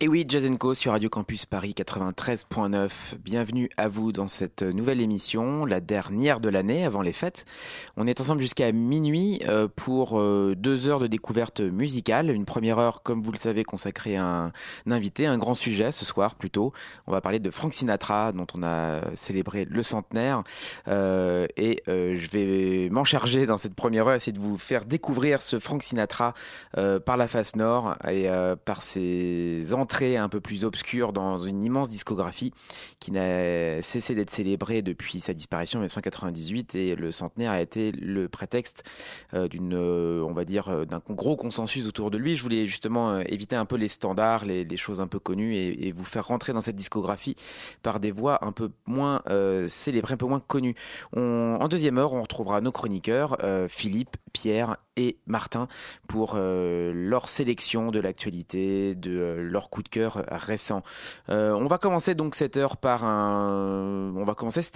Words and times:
Et 0.00 0.06
oui, 0.06 0.24
Jazz 0.28 0.48
Co 0.60 0.74
sur 0.74 0.92
Radio 0.92 1.08
Campus 1.08 1.44
Paris 1.44 1.74
93.9. 1.76 3.16
Bienvenue 3.18 3.68
à 3.76 3.88
vous 3.88 4.12
dans 4.12 4.28
cette 4.28 4.62
nouvelle 4.62 5.00
émission, 5.00 5.64
la 5.64 5.80
dernière 5.80 6.38
de 6.38 6.48
l'année 6.48 6.84
avant 6.84 7.02
les 7.02 7.12
fêtes. 7.12 7.46
On 7.96 8.06
est 8.06 8.20
ensemble 8.20 8.40
jusqu'à 8.40 8.70
minuit 8.70 9.42
euh, 9.48 9.66
pour 9.66 10.20
euh, 10.20 10.54
deux 10.56 10.88
heures 10.88 11.00
de 11.00 11.08
découverte 11.08 11.60
musicale. 11.60 12.30
Une 12.30 12.44
première 12.44 12.78
heure, 12.78 13.02
comme 13.02 13.22
vous 13.22 13.32
le 13.32 13.38
savez, 13.38 13.64
consacrée 13.64 14.14
à 14.14 14.24
un, 14.24 14.52
invité, 14.88 15.26
un 15.26 15.36
grand 15.36 15.54
sujet 15.54 15.90
ce 15.90 16.04
soir 16.04 16.36
plutôt. 16.36 16.72
On 17.08 17.10
va 17.10 17.20
parler 17.20 17.40
de 17.40 17.50
Frank 17.50 17.74
Sinatra, 17.74 18.30
dont 18.30 18.46
on 18.54 18.62
a 18.62 19.00
célébré 19.16 19.64
le 19.64 19.82
centenaire. 19.82 20.44
Euh, 20.86 21.48
et 21.56 21.82
je 21.88 22.30
vais 22.30 22.88
m'en 22.90 23.02
charger 23.02 23.46
dans 23.46 23.56
cette 23.56 23.74
première 23.74 24.06
heure, 24.06 24.14
essayer 24.14 24.30
de 24.30 24.38
vous 24.38 24.58
faire 24.58 24.84
découvrir 24.84 25.42
ce 25.42 25.58
Frank 25.58 25.82
Sinatra 25.82 26.34
par 27.04 27.16
la 27.16 27.26
face 27.26 27.56
nord 27.56 27.96
et 28.06 28.28
par 28.64 28.82
ses 28.82 29.72
un 30.16 30.28
peu 30.28 30.40
plus 30.40 30.64
obscure 30.64 31.12
dans 31.12 31.38
une 31.38 31.62
immense 31.62 31.88
discographie 31.90 32.52
qui 33.00 33.10
n'a 33.12 33.82
cessé 33.82 34.14
d'être 34.14 34.30
célébrée 34.30 34.82
depuis 34.82 35.20
sa 35.20 35.34
disparition 35.34 35.78
en 35.78 35.82
1998 35.82 36.74
et 36.74 36.94
le 36.94 37.12
centenaire 37.12 37.50
a 37.50 37.60
été 37.60 37.90
le 37.92 38.28
prétexte 38.28 38.84
euh, 39.34 39.48
d'une, 39.48 39.74
euh, 39.74 40.22
on 40.22 40.32
va 40.32 40.44
dire, 40.44 40.68
euh, 40.68 40.84
d'un 40.84 41.00
gros 41.10 41.36
consensus 41.36 41.86
autour 41.86 42.10
de 42.10 42.18
lui. 42.18 42.36
Je 42.36 42.42
voulais 42.42 42.66
justement 42.66 43.20
éviter 43.20 43.56
un 43.56 43.64
peu 43.64 43.76
les 43.76 43.88
standards, 43.88 44.44
les, 44.44 44.76
choses 44.76 45.00
un 45.00 45.08
peu 45.08 45.18
connues 45.18 45.56
et, 45.56 45.92
vous 45.92 46.04
faire 46.04 46.26
rentrer 46.26 46.52
dans 46.52 46.60
cette 46.60 46.76
discographie 46.76 47.34
par 47.82 47.98
des 47.98 48.12
voix 48.12 48.44
un 48.44 48.52
peu 48.52 48.70
moins 48.86 49.22
euh, 49.28 49.66
célébrées, 49.66 50.14
un 50.14 50.18
peu 50.18 50.26
moins 50.26 50.40
connues. 50.40 50.74
On- 51.16 51.56
en 51.60 51.66
deuxième 51.66 51.98
heure, 51.98 52.12
on 52.12 52.22
retrouvera 52.22 52.60
nos 52.60 52.70
chroniqueurs, 52.70 53.36
Philippe, 53.68 54.16
Pierre 54.32 54.76
et 54.98 55.16
Martin, 55.26 55.68
pour 56.08 56.32
euh, 56.34 56.92
leur 56.92 57.28
sélection 57.28 57.90
de 57.90 58.00
l'actualité, 58.00 58.94
de 58.94 59.16
euh, 59.16 59.42
leur 59.42 59.70
coup 59.70 59.82
de 59.82 59.88
cœur 59.88 60.24
récent. 60.28 60.82
Euh, 61.28 61.52
on 61.52 61.66
va 61.66 61.78
commencer 61.78 62.14
donc 62.14 62.34
cette 62.34 62.56
heure 62.56 62.76
par 62.76 63.04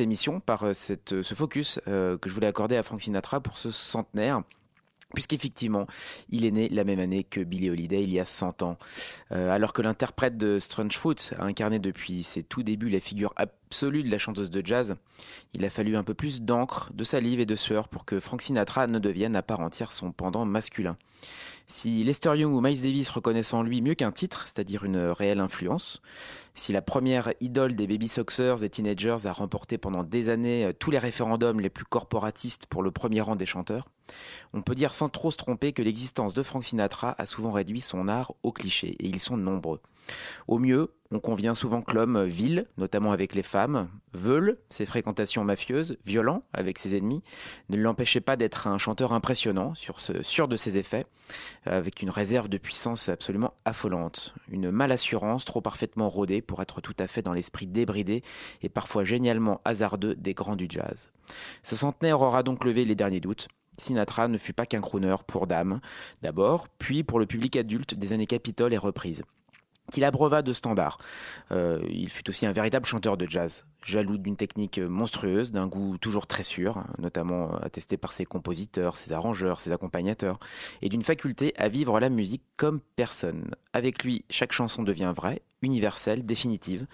émission 0.01 0.41
par 0.41 0.75
cette, 0.75 1.23
ce 1.23 1.35
focus 1.35 1.81
que 1.87 2.19
je 2.25 2.35
voulais 2.35 2.47
accorder 2.47 2.77
à 2.77 2.83
Frank 2.83 3.03
Sinatra 3.03 3.41
pour 3.41 3.59
ce 3.59 3.71
centenaire. 3.71 4.43
Puisqu'effectivement, 5.15 5.87
il 6.31 6.45
est 6.45 6.51
né 6.51 6.69
la 6.69 6.85
même 6.85 7.01
année 7.01 7.25
que 7.25 7.41
Billie 7.41 7.71
Holiday, 7.71 8.03
il 8.03 8.13
y 8.13 8.21
a 8.21 8.25
100 8.25 8.63
ans. 8.63 8.79
Euh, 9.33 9.51
alors 9.51 9.73
que 9.73 9.83
l'interprète 9.83 10.37
de 10.37 10.59
Strange 10.59 10.97
Fruit 10.97 11.31
a 11.39 11.45
incarné 11.45 11.79
depuis 11.79 12.23
ses 12.23 12.43
tout 12.43 12.63
débuts 12.63 12.89
la 12.89 13.01
figure 13.01 13.33
absolue 13.37 14.03
de 14.03 14.11
la 14.11 14.19
chanteuse 14.19 14.51
de 14.51 14.65
jazz, 14.65 14.97
il 15.55 15.65
a 15.65 15.71
fallu 15.71 15.97
un 15.97 16.05
peu 16.05 16.15
plus 16.15 16.43
d'encre, 16.43 16.91
de 16.95 17.05
salive 17.05 17.41
et 17.41 17.47
de 17.47 17.55
sueur 17.55 17.89
pour 17.89 18.05
que 18.05 18.21
Frank 18.21 18.43
Sinatra 18.43 18.87
ne 18.87 18.99
devienne 18.99 19.37
à 19.37 19.43
part 19.43 19.61
entière 19.61 19.93
son 19.93 20.13
pendant 20.13 20.45
masculin. 20.45 20.97
Si 21.67 22.03
Lester 22.03 22.37
Young 22.37 22.53
ou 22.53 22.61
Miles 22.61 22.83
Davis 22.83 23.09
reconnaissent 23.09 23.55
en 23.55 23.63
lui 23.63 23.81
mieux 23.81 23.95
qu'un 23.95 24.13
titre, 24.13 24.47
c'est-à-dire 24.47 24.85
une 24.85 24.99
réelle 24.99 25.41
influence, 25.41 26.03
si 26.55 26.73
la 26.73 26.83
première 26.83 27.33
idole 27.41 27.75
des 27.75 27.87
baby 27.87 28.09
soxers, 28.09 28.59
des 28.59 28.71
teenagers, 28.71 29.27
a 29.27 29.33
remporté 29.33 29.79
pendant 29.79 30.05
des 30.05 30.29
années 30.29 30.67
euh, 30.67 30.73
tous 30.73 30.91
les 30.91 30.99
référendums 30.99 31.61
les 31.61 31.71
plus 31.71 31.85
corporatistes 31.85 32.67
pour 32.67 32.83
le 32.83 32.91
premier 32.91 33.21
rang 33.21 33.37
des 33.37 33.47
chanteurs, 33.47 33.89
on 34.53 34.63
peut 34.63 34.75
dire 34.75 34.95
sans 34.95 35.09
trop 35.09 35.31
se 35.31 35.37
tromper 35.37 35.73
que 35.73 35.83
l'existence 35.83 36.35
de 36.35 36.43
Frank 36.43 36.65
Sinatra 36.65 37.15
a 37.19 37.27
souvent 37.27 37.53
réduit 37.53 37.81
son 37.81 38.09
art 38.09 38.35
au 38.43 38.53
cliché, 38.53 38.97
et 38.99 39.07
ils 39.07 39.21
sont 39.21 39.37
nombreux. 39.37 39.81
Au 40.49 40.59
mieux, 40.59 40.93
on 41.11 41.21
convient 41.21 41.55
souvent 41.55 41.83
que 41.83 41.95
l'homme 41.95 42.25
vil, 42.25 42.67
notamment 42.77 43.13
avec 43.13 43.35
les 43.35 43.43
femmes, 43.43 43.89
veule 44.15 44.59
ses 44.69 44.87
fréquentations 44.87 45.45
mafieuses, 45.45 45.97
violent 46.05 46.43
avec 46.53 46.79
ses 46.79 46.97
ennemis, 46.97 47.23
ne 47.69 47.77
l'empêchait 47.77 48.21
pas 48.21 48.37
d'être 48.37 48.67
un 48.67 48.79
chanteur 48.79 49.13
impressionnant, 49.13 49.75
sûr 50.23 50.49
de 50.49 50.57
ses 50.57 50.79
effets, 50.79 51.07
avec 51.65 52.03
une 52.03 52.11
réserve 52.11 52.49
de 52.49 52.59
puissance 52.59 53.09
absolument 53.09 53.55
affolante, 53.65 54.35
une 54.49 54.71
malassurance 54.71 55.45
trop 55.45 55.61
parfaitement 55.61 56.09
rodée 56.09 56.42
pour 56.43 56.63
être 56.63 56.81
tout 56.81 56.97
à 56.99 57.07
fait 57.07 57.23
dans 57.23 57.33
l'esprit 57.33 57.67
débridé 57.67 58.23
et 58.61 58.69
parfois 58.69 59.05
génialement 59.05 59.61
hasardeux 59.65 60.15
des 60.15 60.35
grands 60.35 60.57
du 60.57 60.67
jazz. 60.69 61.11
Ce 61.63 61.77
centenaire 61.77 62.21
aura 62.21 62.43
donc 62.43 62.65
levé 62.65 62.85
les 62.85 62.95
derniers 62.95 63.21
doutes. 63.21 63.49
Sinatra 63.79 64.29
ne 64.29 64.39
fut 64.39 64.53
pas 64.53 64.67
qu'un 64.67 64.81
crooner 64.81 65.17
pour 65.27 65.47
dames, 65.47 65.81
d'abord, 66.21 66.69
puis 66.79 67.05
pour 67.05 67.19
le 67.19 67.27
public 67.27 67.57
adulte 67.57 67.95
des 67.95 68.13
années 68.13 68.27
Capitol 68.27 68.75
et 68.75 68.79
reprises 68.79 69.23
qu'il 69.91 70.05
abreuva 70.05 70.43
de 70.43 70.53
standards. 70.53 70.99
Euh, 71.51 71.83
il 71.89 72.09
fut 72.09 72.29
aussi 72.29 72.47
un 72.47 72.53
véritable 72.53 72.87
chanteur 72.87 73.17
de 73.17 73.29
jazz, 73.29 73.67
jaloux 73.83 74.17
d'une 74.17 74.37
technique 74.37 74.79
monstrueuse, 74.79 75.53
d'un 75.53 75.67
goût 75.67 75.99
toujours 75.99 76.27
très 76.27 76.45
sûr, 76.45 76.85
notamment 76.99 77.57
attesté 77.57 77.97
par 77.97 78.13
ses 78.13 78.25
compositeurs, 78.25 78.97
ses 78.97 79.13
arrangeurs, 79.13 79.61
ses 79.61 79.73
accompagnateurs, 79.73 80.39
et 80.81 80.89
d'une 80.89 81.03
faculté 81.03 81.53
à 81.57 81.69
vivre 81.69 81.99
la 82.01 82.09
musique 82.09 82.45
comme 82.57 82.81
personne. 82.97 83.55
Avec 83.73 84.05
lui, 84.05 84.25
chaque 84.31 84.53
chanson 84.53 84.83
devient 84.83 85.13
vraie, 85.15 85.43
universelle, 85.63 86.25
définitive. 86.25 86.87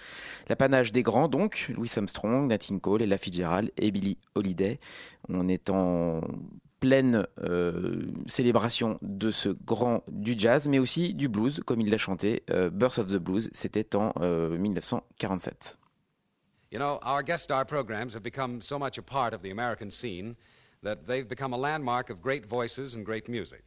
L'apanage 0.48 0.92
des 0.92 1.02
grands, 1.02 1.28
donc, 1.28 1.72
Louis 1.76 1.90
Armstrong, 1.96 2.48
Nat 2.48 2.58
Cole, 2.80 3.02
Ella 3.02 3.18
Fitzgerald 3.18 3.72
et 3.76 3.90
Billie 3.90 4.18
Holiday. 4.34 4.78
On 5.28 5.48
est 5.48 5.70
en 5.70 6.20
pleine 6.80 7.26
euh, 7.42 8.06
célébration 8.26 8.98
de 9.02 9.30
ce 9.30 9.48
grand 9.48 10.04
du 10.08 10.34
jazz, 10.38 10.68
mais 10.68 10.78
aussi 10.78 11.14
du 11.14 11.28
blues, 11.28 11.60
comme 11.66 11.80
il 11.80 11.90
l'a 11.90 11.98
chanté. 11.98 12.42
Euh, 12.50 12.70
Birth 12.70 12.98
of 12.98 13.08
the 13.08 13.16
Blues, 13.16 13.50
c'était 13.52 13.96
en 13.96 14.12
euh, 14.20 14.56
1947. 14.56 15.78
You 16.70 16.78
know, 16.78 16.98
our 17.02 17.22
guest 17.22 17.44
star 17.44 17.64
programs 17.64 18.14
have 18.14 18.22
become 18.22 18.60
so 18.60 18.78
much 18.78 18.98
a 18.98 19.02
part 19.02 19.32
of 19.32 19.42
the 19.42 19.50
American 19.50 19.90
scene 19.90 20.34
that 20.82 21.06
they've 21.06 21.26
become 21.26 21.54
a 21.54 21.56
landmark 21.56 22.10
of 22.10 22.20
great 22.20 22.46
voices 22.46 22.94
and 22.94 23.04
great 23.04 23.28
music. 23.28 23.62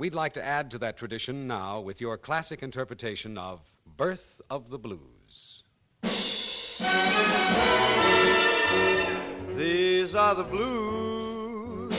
We'd 0.00 0.14
like 0.14 0.32
to 0.32 0.42
add 0.42 0.70
to 0.70 0.78
that 0.78 0.96
tradition 0.96 1.46
now 1.46 1.80
with 1.80 2.00
your 2.00 2.16
classic 2.16 2.62
interpretation 2.62 3.36
of 3.36 3.60
Birth 3.98 4.40
of 4.48 4.70
the 4.70 4.78
Blues. 4.78 5.62
These 9.58 10.14
are 10.14 10.34
the 10.34 10.44
blues. 10.44 11.92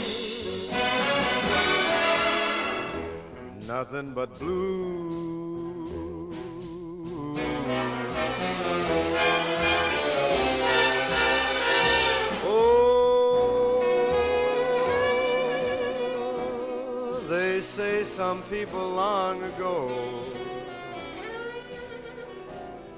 Nothing 3.67 4.16
but 4.16 4.40
blues. 4.40 5.72
Say 17.76 18.04
some 18.04 18.44
people 18.44 18.86
long 18.90 19.42
ago 19.44 19.90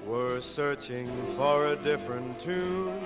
were 0.03 0.41
searching 0.41 1.07
for 1.37 1.67
a 1.67 1.75
different 1.75 2.39
tune 2.39 2.99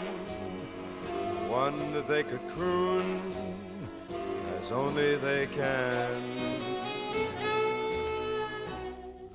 one 1.50 1.78
that 1.92 2.08
they 2.08 2.24
could 2.24 2.48
croon 2.48 3.22
as 4.62 4.72
only 4.72 5.18
they 5.18 5.46
can. 5.48 6.22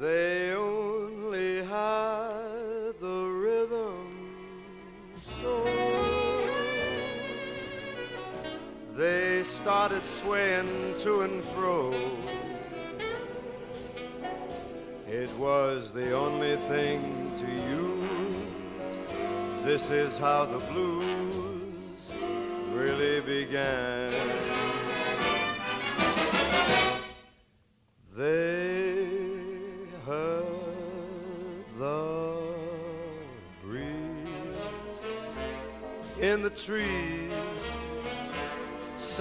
They 0.01 0.32
started 9.83 10.07
swaying 10.07 10.95
to 10.95 11.23
and 11.23 11.43
fro. 11.47 11.91
It 15.09 15.29
was 15.37 15.93
the 15.93 16.13
only 16.13 16.55
thing 16.69 17.33
to 17.41 17.51
use. 17.51 18.97
This 19.65 19.91
is 19.91 20.19
how 20.19 20.45
the 20.45 20.59
blues 20.73 22.13
really 22.71 23.23
began. 23.23 24.13
They 28.17 29.05
heard 30.07 30.45
the 31.77 32.45
breeze 33.65 34.61
in 36.21 36.43
the 36.43 36.51
trees 36.51 37.12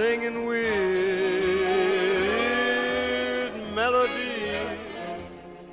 singing 0.02 0.40
weird 0.48 0.74
melodies, 3.76 5.28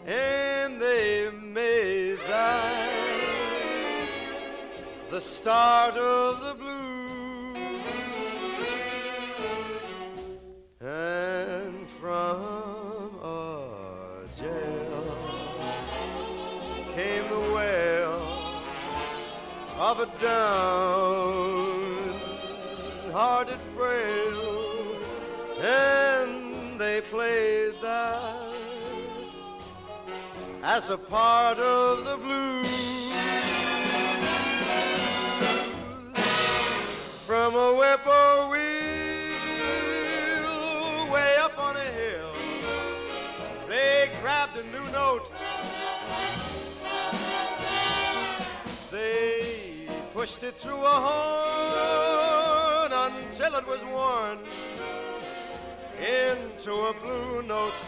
and 0.07 0.83
they 0.83 1.31
made 1.31 2.19
that 2.29 2.91
the 5.11 5.19
start 5.19 5.97
of 5.97 6.41
the 6.45 6.55
blues. 6.61 7.57
And 10.83 11.89
from 11.89 13.11
our 13.23 14.27
jail 14.39 15.05
came 16.95 17.27
the 17.37 17.45
wail 17.57 18.21
of 19.79 20.01
a 20.01 20.07
down. 20.21 21.08
Part 31.19 31.59
of 31.59 32.05
the 32.05 32.17
blues. 32.17 33.13
From 37.27 37.57
a 37.57 37.71
whippoorwill 37.79 38.53
way 41.13 41.31
up 41.41 41.59
on 41.59 41.75
a 41.75 41.89
hill, 42.01 42.33
they 43.69 44.11
grabbed 44.21 44.57
a 44.59 44.65
new 44.75 44.87
note. 44.93 45.29
They 48.93 49.89
pushed 50.15 50.45
it 50.45 50.57
through 50.57 50.85
a 50.95 50.99
horn 51.09 52.93
until 53.07 53.57
it 53.57 53.67
was 53.67 53.83
worn 53.97 54.39
into 55.99 56.73
a 56.91 56.95
blue 57.03 57.43
note. 57.43 57.88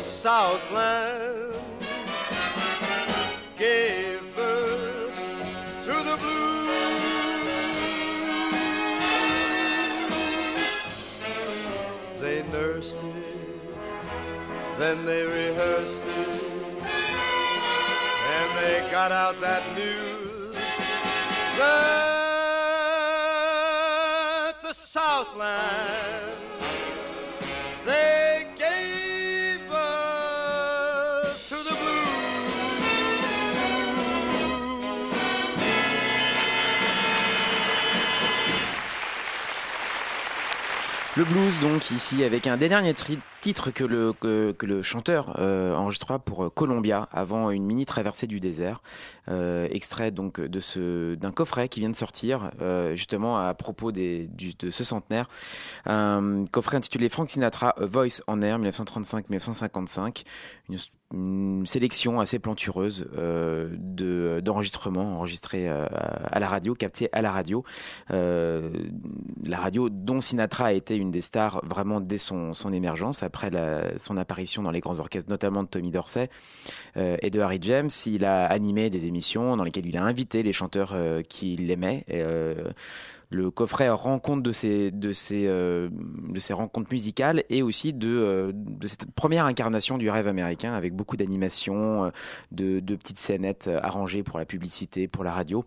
The 0.00 0.06
Southland 0.06 1.52
gave 3.58 4.34
birth 4.34 5.14
to 5.84 5.92
the 6.08 6.16
blues. 6.16 6.70
They 12.18 12.42
nursed 12.50 12.96
it, 12.96 14.78
then 14.78 15.04
they 15.04 15.26
rehearsed 15.26 16.02
it, 16.02 16.42
and 18.36 18.48
they 18.58 18.88
got 18.90 19.12
out 19.12 19.38
that 19.42 19.62
news 19.76 20.54
that 21.58 21.99
Le 41.20 41.26
blues, 41.26 41.60
donc, 41.60 41.90
ici, 41.90 42.24
avec 42.24 42.46
un 42.46 42.56
des 42.56 42.70
derniers 42.70 42.94
titres 43.42 43.70
que 43.70 43.84
le, 43.84 44.82
chanteur 44.82 45.36
euh, 45.38 45.74
enregistra 45.74 46.18
pour 46.18 46.46
euh, 46.46 46.48
Columbia 46.48 47.10
avant 47.12 47.50
une 47.50 47.66
mini 47.66 47.84
traversée 47.84 48.26
du 48.26 48.40
désert. 48.40 48.80
Euh, 49.28 49.68
extrait 49.70 50.12
donc 50.12 50.40
de 50.40 51.14
d'un 51.16 51.30
coffret 51.30 51.68
qui 51.68 51.80
vient 51.80 51.90
de 51.90 51.94
sortir, 51.94 52.52
justement 52.94 53.36
à 53.38 53.52
propos 53.52 53.92
de 53.92 54.28
ce 54.70 54.82
centenaire. 54.82 55.28
Un 55.84 56.46
coffret 56.50 56.78
intitulé 56.78 57.10
Frank 57.10 57.28
Sinatra, 57.28 57.74
Voice 57.80 58.22
on 58.26 58.40
Air, 58.40 58.58
1935-1955. 58.58 60.24
Une, 60.70 60.78
une 61.12 61.66
sélection 61.66 62.20
assez 62.20 62.38
plantureuse 62.38 63.08
euh, 63.16 63.68
de 63.78 64.40
d'enregistrements 64.44 65.16
enregistrés 65.18 65.68
euh, 65.68 65.86
à 66.30 66.38
la 66.38 66.48
radio, 66.48 66.74
captés 66.74 67.08
à 67.12 67.20
la 67.22 67.30
radio. 67.32 67.64
Euh, 68.10 68.70
la 69.44 69.58
radio 69.58 69.88
dont 69.90 70.20
Sinatra 70.20 70.66
a 70.66 70.72
été 70.72 70.96
une 70.96 71.10
des 71.10 71.20
stars 71.20 71.60
vraiment 71.64 72.00
dès 72.00 72.18
son, 72.18 72.54
son 72.54 72.72
émergence, 72.72 73.22
après 73.22 73.50
la- 73.50 73.98
son 73.98 74.16
apparition 74.16 74.62
dans 74.62 74.70
les 74.70 74.80
grands 74.80 75.00
orchestres, 75.00 75.30
notamment 75.30 75.62
de 75.62 75.68
Tommy 75.68 75.90
Dorsey 75.90 76.30
euh, 76.96 77.16
et 77.22 77.30
de 77.30 77.40
Harry 77.40 77.58
James. 77.62 77.90
Il 78.06 78.24
a 78.24 78.44
animé 78.46 78.88
des 78.90 79.06
émissions 79.06 79.56
dans 79.56 79.64
lesquelles 79.64 79.86
il 79.86 79.96
a 79.96 80.04
invité 80.04 80.42
les 80.42 80.52
chanteurs 80.52 80.92
euh, 80.94 81.22
qu'il 81.22 81.70
aimait. 81.70 82.04
Le 83.30 83.52
coffret 83.52 83.88
rend 83.90 84.18
compte 84.18 84.42
de 84.42 84.50
ces, 84.50 84.90
de 84.90 85.12
ces, 85.12 85.46
euh, 85.46 85.88
de 85.92 86.40
ces 86.40 86.52
rencontres 86.52 86.90
musicales 86.90 87.44
et 87.48 87.62
aussi 87.62 87.92
de, 87.92 88.08
euh, 88.08 88.52
de 88.52 88.86
cette 88.88 89.10
première 89.12 89.44
incarnation 89.44 89.98
du 89.98 90.10
rêve 90.10 90.26
américain 90.26 90.74
avec 90.74 90.94
beaucoup 90.94 91.16
d'animations, 91.16 92.06
euh, 92.06 92.10
de, 92.50 92.80
de 92.80 92.96
petites 92.96 93.20
scénettes 93.20 93.70
arrangées 93.82 94.24
pour 94.24 94.38
la 94.40 94.46
publicité, 94.46 95.06
pour 95.06 95.22
la 95.22 95.32
radio. 95.32 95.64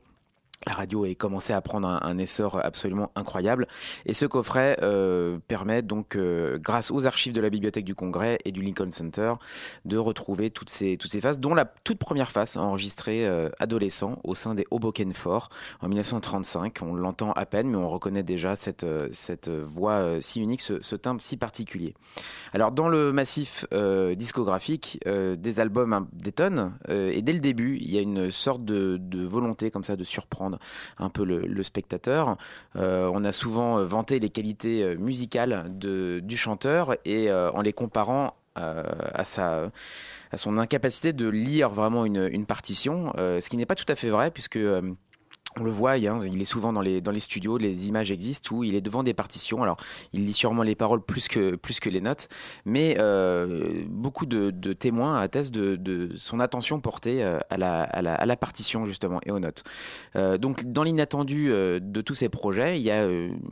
La 0.65 0.73
radio 0.73 1.03
a 1.05 1.13
commencé 1.13 1.53
à 1.53 1.61
prendre 1.61 1.87
un, 1.87 2.17
essor 2.17 2.59
absolument 2.63 3.11
incroyable. 3.15 3.67
Et 4.05 4.13
ce 4.13 4.25
coffret 4.25 4.77
euh, 4.81 5.37
permet 5.47 5.81
donc, 5.81 6.15
euh, 6.15 6.57
grâce 6.59 6.91
aux 6.91 7.05
archives 7.05 7.33
de 7.33 7.41
la 7.41 7.49
Bibliothèque 7.49 7.85
du 7.85 7.95
Congrès 7.95 8.39
et 8.45 8.51
du 8.51 8.61
Lincoln 8.61 8.91
Center, 8.91 9.33
de 9.85 9.97
retrouver 9.97 10.51
toutes 10.51 10.69
ces, 10.69 10.95
toutes 10.97 11.11
ces 11.11 11.21
phases, 11.21 11.39
dont 11.39 11.53
la 11.53 11.65
toute 11.65 11.97
première 11.97 12.31
face 12.31 12.55
enregistrée 12.55 13.27
euh, 13.27 13.49
adolescent 13.59 14.19
au 14.23 14.35
sein 14.35 14.55
des 14.55 14.65
Hoboken 14.71 15.13
Four 15.13 15.49
en 15.81 15.87
1935. 15.87 16.79
On 16.81 16.95
l'entend 16.95 17.31
à 17.33 17.45
peine, 17.45 17.69
mais 17.69 17.77
on 17.77 17.89
reconnaît 17.89 18.23
déjà 18.23 18.55
cette, 18.55 18.85
cette 19.11 19.49
voix 19.49 20.21
si 20.21 20.41
unique, 20.41 20.61
ce, 20.61 20.95
timbre 20.95 21.21
si 21.21 21.37
particulier. 21.37 21.93
Alors, 22.53 22.71
dans 22.71 22.87
le 22.87 23.11
massif 23.11 23.65
discographique, 24.15 24.99
des 25.05 25.59
albums 25.59 25.93
hein, 25.93 26.07
euh, 26.89 27.11
et 27.13 27.21
dès 27.21 27.33
le 27.33 27.39
début, 27.39 27.77
il 27.79 27.91
y 27.91 27.97
a 27.97 28.01
une 28.01 28.31
sorte 28.31 28.63
de, 28.65 28.97
de 28.99 29.25
volonté 29.25 29.71
comme 29.71 29.83
ça 29.83 29.95
de 29.95 30.03
surprendre 30.03 30.52
un 30.97 31.09
peu 31.09 31.23
le, 31.23 31.63
spectateur. 31.63 32.37
Euh, 32.75 33.09
on 33.13 33.23
a 33.23 33.31
souvent 33.31 33.79
euh, 33.79 33.85
vanté 33.85 34.19
les 34.19 34.29
qualités 34.29 34.83
euh, 34.83 34.95
musicales 34.97 35.65
du 35.77 36.37
chanteur 36.37 36.95
et 37.05 37.31
en 37.31 37.61
les 37.61 37.73
comparant 37.73 38.35
à 38.55 39.23
sa 39.23 39.71
à 40.31 40.37
son 40.37 40.57
incapacité 40.57 41.13
de 41.13 41.27
lire 41.27 41.69
vraiment 41.69 42.05
une, 42.05 42.45
partition, 42.45 43.13
ce 43.17 43.49
qui 43.49 43.57
n'est 43.57 43.65
pas 43.65 43.75
tout 43.75 43.85
à 43.87 43.95
fait 43.95 44.09
vrai 44.09 44.31
puisque 44.31 44.59
on 45.59 45.63
le 45.63 45.71
voit, 45.71 45.97
il, 45.97 46.41
est 46.41 46.45
souvent 46.45 46.73
dans 46.73 46.81
les, 46.81 47.19
studios, 47.19 47.57
les 47.57 47.87
images 47.87 48.11
existent 48.11 48.55
où 48.55 48.63
il 48.63 48.75
est 48.75 48.81
devant 48.81 49.03
des 49.03 49.13
partitions. 49.13 49.63
Alors, 49.63 49.77
il 50.13 50.25
lit 50.25 50.33
sûrement 50.33 50.63
les 50.63 50.75
paroles 50.75 51.01
plus 51.01 51.27
que, 51.27 51.55
plus 51.55 51.79
que 51.79 51.89
les 51.89 52.01
notes, 52.01 52.27
mais 52.65 52.95
euh, 52.99 53.83
beaucoup 53.87 54.25
de, 54.25 54.51
témoins 54.73 55.19
attestent 55.19 55.53
de, 55.53 56.09
son 56.17 56.39
attention 56.39 56.79
portée 56.79 57.23
euh, 57.23 57.39
à 57.49 57.57
la, 57.57 57.83
à, 57.83 58.25
la, 58.25 58.35
partition, 58.35 58.85
justement, 58.85 59.19
et 59.25 59.31
aux 59.31 59.39
notes. 59.39 59.63
Euh, 60.15 60.37
donc, 60.37 60.63
dans 60.65 60.83
l'inattendu 60.83 61.49
de 61.49 62.01
tous 62.01 62.15
ces 62.15 62.29
projets, 62.29 62.79
il 62.79 62.83
y 62.83 62.91
a 62.91 63.07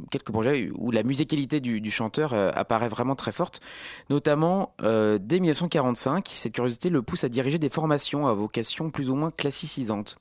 quelques 0.09 0.31
projets 0.31 0.69
où 0.75 0.91
la 0.91 1.03
musicalité 1.03 1.59
du, 1.59 1.91
chanteur 1.91 2.33
apparaît 2.33 2.87
vraiment 2.87 3.15
très 3.15 3.31
forte, 3.31 3.59
notamment 4.09 4.73
dès 4.79 5.39
1945. 5.39 6.27
Cette 6.33 6.53
curiosité 6.53 6.89
le 6.89 7.01
pousse 7.01 7.23
à 7.23 7.29
diriger 7.29 7.59
des 7.59 7.69
formations 7.69 8.27
à 8.27 8.33
vocation 8.33 8.89
plus 8.89 9.09
ou 9.09 9.15
moins 9.15 9.31
classicisante. 9.31 10.17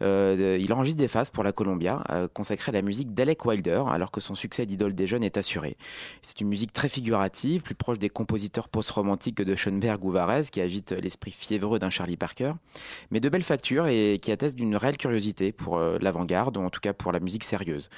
Il 0.00 0.72
enregistre 0.72 0.98
des 0.98 1.08
pour 1.28 1.44
la 1.44 1.52
Columbia 1.52 2.02
euh, 2.08 2.26
consacrées 2.32 2.70
à 2.70 2.72
la 2.72 2.80
musique 2.80 3.12
d'Alec 3.12 3.44
Wilder, 3.44 3.82
alors 3.90 4.10
que 4.10 4.22
son 4.22 4.34
succès 4.34 4.64
d'idole 4.64 4.94
des 4.94 5.06
jeunes 5.06 5.22
est 5.22 5.36
assuré. 5.36 5.76
C'est 6.22 6.40
une 6.40 6.48
musique 6.48 6.72
très 6.72 6.88
figurative, 6.88 7.62
plus 7.62 7.74
proche 7.74 7.98
des 7.98 8.08
compositeurs 8.08 8.70
post-romantiques 8.70 9.34
que 9.34 9.42
de 9.42 9.54
Schoenberg 9.54 10.02
ou 10.02 10.10
Varese, 10.10 10.48
qui 10.48 10.62
agite 10.62 10.92
l'esprit 10.92 11.32
fiévreux 11.32 11.78
d'un 11.78 11.90
Charlie 11.90 12.16
Parker, 12.16 12.52
mais 13.10 13.20
de 13.20 13.28
belle 13.28 13.42
facture 13.42 13.88
et 13.88 14.18
qui 14.22 14.32
atteste 14.32 14.56
d'une 14.56 14.76
réelle 14.76 14.96
curiosité 14.96 15.52
pour 15.52 15.76
euh, 15.76 15.98
l'avant-garde, 16.00 16.56
ou 16.56 16.62
en 16.62 16.70
tout 16.70 16.80
cas 16.80 16.94
pour 16.94 17.12
la 17.12 17.20
musique 17.20 17.44
sérieuse. 17.44 17.90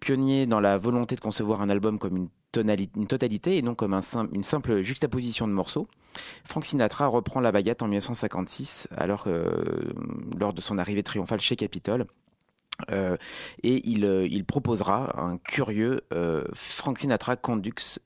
Pionnier 0.00 0.46
dans 0.46 0.60
la 0.60 0.76
volonté 0.76 1.16
de 1.16 1.20
concevoir 1.20 1.62
un 1.62 1.70
album 1.70 1.98
comme 1.98 2.16
une, 2.16 2.28
totalité 3.06 3.58
et 3.58 3.62
non 3.62 3.74
comme 3.74 4.00
une 4.32 4.42
simple 4.42 4.80
juxtaposition 4.80 5.46
de 5.46 5.52
morceaux, 5.52 5.88
Frank 6.44 6.64
Sinatra 6.64 7.06
reprend 7.06 7.40
la 7.40 7.52
baguette 7.52 7.82
en 7.82 7.88
1956, 7.88 8.88
alors 8.96 9.24
euh, 9.26 9.92
lors 10.38 10.52
de 10.52 10.60
son 10.60 10.78
arrivée 10.78 11.02
triomphale 11.02 11.40
chez 11.40 11.56
Capitol. 11.56 12.06
Euh, 12.90 13.16
et 13.62 13.88
il, 13.88 14.04
euh, 14.04 14.26
il 14.30 14.44
proposera 14.44 15.20
un 15.20 15.38
curieux 15.38 16.02
euh, 16.12 16.44
Frank 16.52 16.98
Sinatra 16.98 17.36
Conducts 17.36 18.00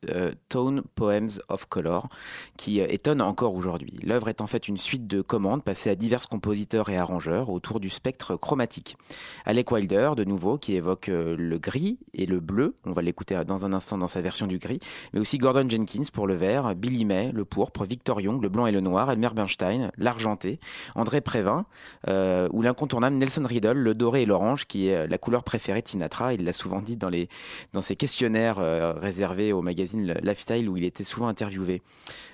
Tone 0.48 0.82
Poems 0.94 1.40
of 1.48 1.66
Color 1.66 2.08
qui 2.56 2.80
étonne 2.80 3.20
encore 3.20 3.54
aujourd'hui. 3.54 3.98
L'œuvre 4.02 4.28
est 4.28 4.40
en 4.40 4.46
fait 4.46 4.68
une 4.68 4.76
suite 4.76 5.06
de 5.06 5.22
commandes 5.22 5.62
passées 5.62 5.90
à 5.90 5.94
divers 5.94 6.28
compositeurs 6.28 6.88
et 6.88 6.96
arrangeurs 6.96 7.50
autour 7.50 7.80
du 7.80 7.90
spectre 7.90 8.36
chromatique. 8.36 8.96
Alec 9.44 9.70
Wilder, 9.70 10.12
de 10.16 10.24
nouveau, 10.24 10.58
qui 10.58 10.74
évoque 10.74 11.08
le 11.08 11.58
gris 11.58 11.98
et 12.14 12.26
le 12.26 12.40
bleu, 12.40 12.74
on 12.84 12.92
va 12.92 13.02
l'écouter 13.02 13.40
dans 13.46 13.64
un 13.64 13.72
instant 13.72 13.98
dans 13.98 14.08
sa 14.08 14.20
version 14.20 14.46
du 14.46 14.58
gris, 14.58 14.80
mais 15.12 15.20
aussi 15.20 15.38
Gordon 15.38 15.68
Jenkins 15.68 16.04
pour 16.12 16.26
le 16.26 16.34
vert, 16.34 16.74
Billy 16.74 17.04
May, 17.04 17.32
le 17.32 17.44
pourpre, 17.44 17.84
Victor 17.84 18.20
Young, 18.20 18.42
le 18.42 18.48
blanc 18.48 18.66
et 18.66 18.72
le 18.72 18.80
noir, 18.80 19.10
Elmer 19.10 19.30
Bernstein, 19.34 19.90
l'argenté, 19.96 20.60
André 20.94 21.20
Prévin, 21.20 21.66
ou 22.08 22.62
l'incontournable 22.62 23.16
Nelson 23.16 23.44
Riddle, 23.44 23.78
le 23.78 23.94
doré 23.94 24.22
et 24.22 24.26
l'orange, 24.26 24.59
qui 24.66 24.88
est 24.88 25.06
la 25.06 25.18
couleur 25.18 25.44
préférée 25.44 25.82
de 25.82 25.88
Sinatra. 25.88 26.34
Il 26.34 26.44
l'a 26.44 26.52
souvent 26.52 26.82
dit 26.82 26.96
dans, 26.96 27.08
les, 27.08 27.28
dans 27.72 27.80
ses 27.80 27.96
questionnaires 27.96 28.58
euh, 28.58 28.92
réservés 28.92 29.52
au 29.52 29.62
magazine 29.62 30.14
Lifestyle 30.22 30.68
où 30.68 30.76
il 30.76 30.84
était 30.84 31.04
souvent 31.04 31.28
interviewé. 31.28 31.82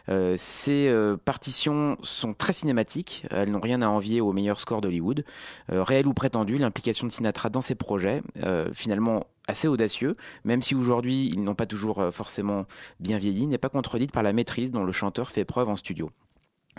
Euh, 0.08 0.34
ces 0.36 0.88
euh, 0.88 1.16
partitions 1.16 1.96
sont 2.02 2.34
très 2.34 2.52
cinématiques, 2.52 3.26
elles 3.30 3.50
n'ont 3.50 3.60
rien 3.60 3.82
à 3.82 3.88
envier 3.88 4.20
aux 4.20 4.32
meilleurs 4.32 4.60
scores 4.60 4.80
d'Hollywood. 4.80 5.24
Euh, 5.72 5.82
réel 5.82 6.06
ou 6.06 6.14
prétendu, 6.14 6.58
l'implication 6.58 7.06
de 7.06 7.12
Sinatra 7.12 7.50
dans 7.50 7.60
ces 7.60 7.74
projets, 7.74 8.22
euh, 8.44 8.68
finalement 8.72 9.26
assez 9.48 9.68
audacieux, 9.68 10.16
même 10.44 10.62
si 10.62 10.74
aujourd'hui 10.74 11.30
ils 11.32 11.42
n'ont 11.42 11.54
pas 11.54 11.66
toujours 11.66 12.00
euh, 12.00 12.10
forcément 12.10 12.66
bien 13.00 13.18
vieilli, 13.18 13.46
n'est 13.46 13.58
pas 13.58 13.68
contredite 13.68 14.12
par 14.12 14.22
la 14.22 14.32
maîtrise 14.32 14.72
dont 14.72 14.84
le 14.84 14.92
chanteur 14.92 15.30
fait 15.30 15.44
preuve 15.44 15.68
en 15.68 15.76
studio. 15.76 16.10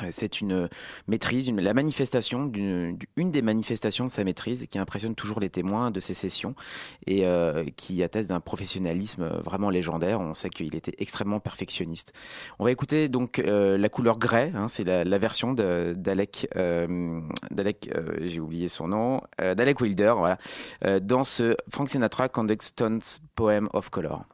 Euh, 0.01 0.07
C'est 0.11 0.41
une 0.41 0.69
maîtrise, 1.07 1.47
une- 1.47 1.61
la 1.61 1.73
manifestation 1.73 2.45
d'une 2.45 2.97
une 3.15 3.31
des 3.31 3.41
manifestations 3.41 4.05
de 4.05 4.09
sa 4.11 4.23
maîtrise 4.23 4.67
qui 4.67 4.77
impressionne 4.79 5.15
toujours 5.15 5.39
les 5.39 5.49
témoins 5.49 5.91
de 5.91 5.99
ces 5.99 6.13
sessions 6.13 6.53
et 7.05 7.25
euh, 7.25 7.65
qui 7.75 8.03
atteste 8.03 8.29
d'un 8.29 8.39
professionnalisme 8.39 9.23
euh, 9.23 9.39
vraiment 9.41 9.69
légendaire. 9.69 10.21
On 10.21 10.33
sait 10.33 10.49
qu'il 10.49 10.75
était 10.75 10.93
extrêmement 10.99 11.39
perfectionniste. 11.39 12.13
On 12.59 12.63
va 12.65 12.71
écouter 12.71 13.09
donc 13.09 13.39
euh, 13.39 13.77
la 13.77 13.89
couleur 13.89 14.17
grès, 14.19 14.51
hein, 14.55 14.67
c'est 14.67 14.83
la, 14.83 15.03
la 15.03 15.17
version 15.17 15.53
d'Alec, 15.53 16.47
euh, 16.55 17.21
euh, 17.57 18.17
j'ai 18.21 18.39
oublié 18.39 18.67
son 18.67 18.87
nom, 18.87 19.21
euh, 19.41 19.55
d'Alec 19.55 19.81
Wilder, 19.81 20.13
voilà, 20.17 20.37
euh, 20.85 20.99
dans 20.99 21.23
ce 21.23 21.55
Frank 21.69 21.89
Sinatra 21.89 22.29
Conduct 22.29 22.61
Stone's 22.61 23.19
Poem 23.35 23.67
of 23.73 23.89
Color. 23.89 24.25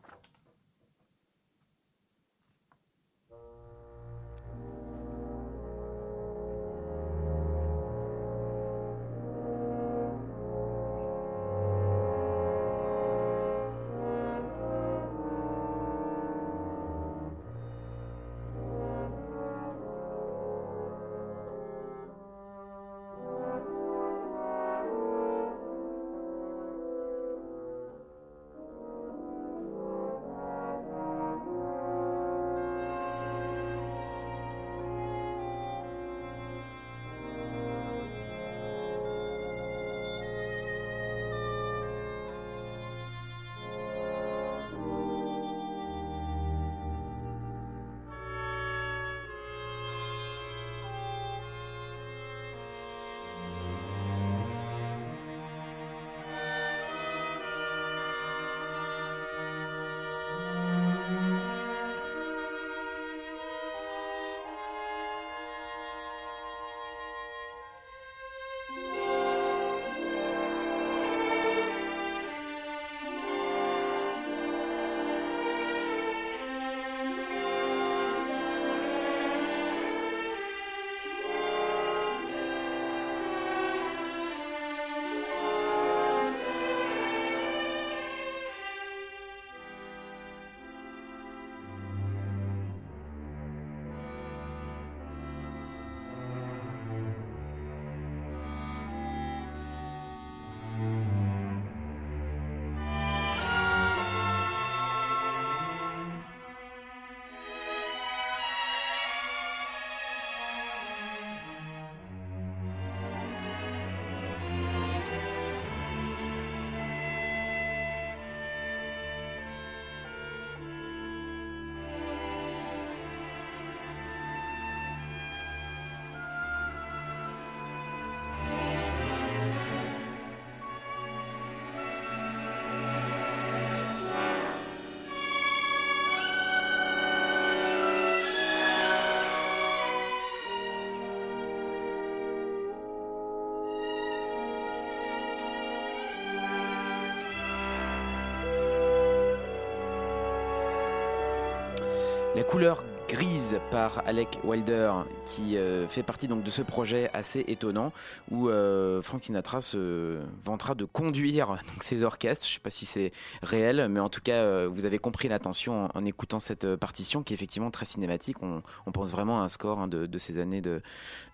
Couleur 152.43 152.83
grise 153.07 153.59
par 153.69 154.01
Alec 154.07 154.39
Wilder 154.43 154.91
qui 155.25 155.57
euh, 155.57 155.87
fait 155.87 156.03
partie 156.03 156.27
donc 156.27 156.43
de 156.43 156.49
ce 156.49 156.61
projet 156.61 157.09
assez 157.13 157.45
étonnant 157.47 157.91
où 158.31 158.49
euh, 158.49 159.01
Frank 159.01 159.23
Sinatra 159.23 159.61
se 159.61 160.19
vantera 160.43 160.73
de 160.73 160.85
conduire 160.85 161.47
donc 161.73 161.83
ses 161.83 162.03
orchestres. 162.03 162.47
Je 162.47 162.53
sais 162.53 162.59
pas 162.59 162.69
si 162.69 162.85
c'est 162.85 163.11
réel, 163.41 163.87
mais 163.89 163.99
en 163.99 164.09
tout 164.09 164.21
cas 164.21 164.33
euh, 164.33 164.69
vous 164.71 164.85
avez 164.85 164.99
compris 164.99 165.27
l'intention 165.27 165.89
en, 165.93 166.05
écoutant 166.05 166.39
cette 166.39 166.75
partition 166.75 167.23
qui 167.23 167.33
est 167.33 167.35
effectivement 167.35 167.71
très 167.71 167.85
cinématique. 167.85 168.37
On, 168.41 168.61
pense 168.91 169.11
vraiment 169.11 169.41
à 169.41 169.45
un 169.45 169.49
score 169.49 169.79
hein, 169.79 169.87
de, 169.87 170.17
ces 170.19 170.39
années 170.39 170.61
de, 170.61 170.81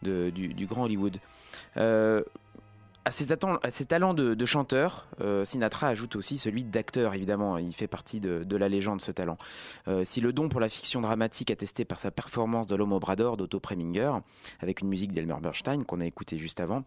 du 0.01 0.66
grand 0.66 0.84
Hollywood. 0.84 1.18
À 3.06 3.12
ses, 3.12 3.25
talents 3.27 4.13
de, 4.13 4.46
chanteur, 4.46 5.08
euh, 5.22 5.44
Sinatra 5.46 5.88
ajoute 5.88 6.15
aussi 6.15 6.38
celui 6.38 6.63
d'acteur, 6.63 7.13
évidemment. 7.13 7.58
Il 7.58 7.74
fait 7.74 7.88
partie 7.88 8.20
de, 8.20 8.56
la 8.56 8.70
légende, 8.70 9.01
ce 9.01 9.12
talent. 9.12 9.38
Euh, 9.88 10.03
si 10.03 10.22
le 10.22 10.34
don 10.34 10.50
pour 10.50 10.60
la 10.60 10.70
fiction 10.70 11.01
dramatique 11.01 11.50
attesté 11.50 11.86
par 11.86 11.98
sa 11.98 12.12
performance 12.12 12.68
de 12.68 12.75
l'homme 12.75 12.94
au 12.94 13.00
bras 13.00 13.15
d'Otto 13.15 13.60
Preminger, 13.60 14.12
avec 14.60 14.82
une 14.82 14.89
musique 14.89 15.13
d'Elmer 15.13 15.38
Bernstein 15.41 15.86
qu'on 15.86 16.01
a 16.01 16.06
écouté 16.06 16.38
juste 16.38 16.60
avant, 16.60 16.84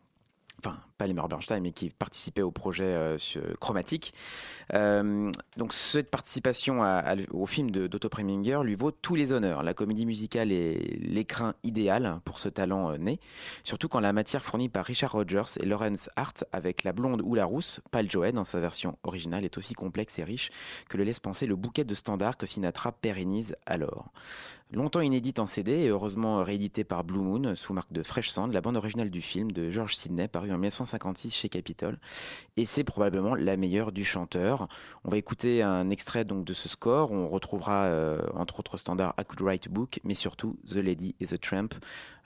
enfin 0.59 0.79
pas 1.03 1.07
Elmer 1.07 1.23
Bernstein, 1.29 1.61
mais 1.63 1.73
qui 1.73 1.91
participait 1.91 2.43
au 2.43 2.51
projet 2.51 2.85
euh, 2.85 3.17
chromatique. 3.61 4.15
Euh, 4.75 5.31
donc 5.57 5.73
cette 5.73 6.11
participation 6.11 6.81
au 7.33 7.47
film 7.47 7.71
d'Otto 7.71 8.09
Preminger 8.09 8.61
lui 8.63 8.75
vaut 8.75 8.91
tous 8.91 9.15
les 9.15 9.33
honneurs. 9.33 9.63
La 9.63 9.75
comédie 9.75 10.07
musicale 10.07 10.53
est 10.53 10.97
l'écrin 11.01 11.55
idéal 11.63 12.21
pour 12.25 12.39
ce 12.39 12.49
talent 12.49 12.93
euh, 12.93 12.99
né, 12.99 13.19
surtout 13.65 13.89
quand 13.89 14.01
la 14.01 14.13
matière 14.13 14.45
fournie 14.45 14.69
par 14.69 14.85
Richard 14.85 15.13
Rogers 15.13 15.59
et 15.61 15.67
Lawrence 15.67 16.09
Hart 16.17 16.45
avec 16.53 16.85
La 16.85 16.93
Blonde 16.93 17.23
ou 17.23 17.35
la 17.35 17.45
Rousse, 17.45 17.81
Pal 17.91 18.11
Joey 18.11 18.33
dans 18.33 18.45
sa 18.45 18.61
version 18.61 18.99
originale 19.03 19.45
est 19.45 19.59
aussi 19.59 19.75
complexe 19.75 20.19
et 20.19 20.25
riche 20.25 20.51
que 20.89 20.97
le 20.97 21.05
laisse 21.05 21.21
penser 21.21 21.47
le 21.47 21.57
bouquet 21.57 21.85
de 21.85 21.95
standards 21.95 22.37
que 22.37 22.47
Sinatra 22.47 22.93
pérennise 22.93 23.57
alors. 23.67 24.13
Longtemps 24.73 25.03
inédite 25.03 25.39
en 25.39 25.45
CD 25.45 25.73
et 25.73 25.89
heureusement 25.89 26.43
réédité 26.43 26.83
par 26.83 27.05
Blue 27.05 27.21
Moon 27.21 27.55
sous 27.55 27.75
marque 27.75 27.93
de 27.93 28.03
Fresh 28.03 28.31
Sound, 28.31 28.55
la 28.55 28.63
bande 28.63 28.77
originale 28.77 29.11
du 29.11 29.21
film 29.21 29.53
de 29.53 29.69
George 29.69 29.95
Sidney 29.95 30.29
paru 30.29 30.51
en 30.51 30.57
1956 30.93 31.35
chez 31.35 31.49
Capitol. 31.49 31.99
Et 32.57 32.67
c'est 32.67 32.85
probablement 32.85 33.35
la 33.35 33.57
meilleure 33.57 33.93
du 33.93 34.05
chanteur. 34.05 34.69
On 35.05 35.11
va 35.11 35.17
écouter 35.17 35.63
un 35.63 35.91
extrait 35.91 36.25
donc 36.25 36.45
de 36.45 36.53
ce 36.53 36.69
score. 36.69 37.13
On 37.13 37.29
retrouvera 37.29 37.85
euh, 37.85 38.21
entre 38.35 38.61
autres 38.61 38.77
standards 38.77 39.15
I 39.19 39.25
Could 39.25 39.41
Write 39.43 39.67
a 39.67 39.71
Book, 39.71 40.01
mais 40.05 40.15
surtout 40.15 40.57
The 40.69 40.77
Lady 40.77 41.15
is 41.21 41.35
a 41.35 41.39
Tramp, 41.39 41.75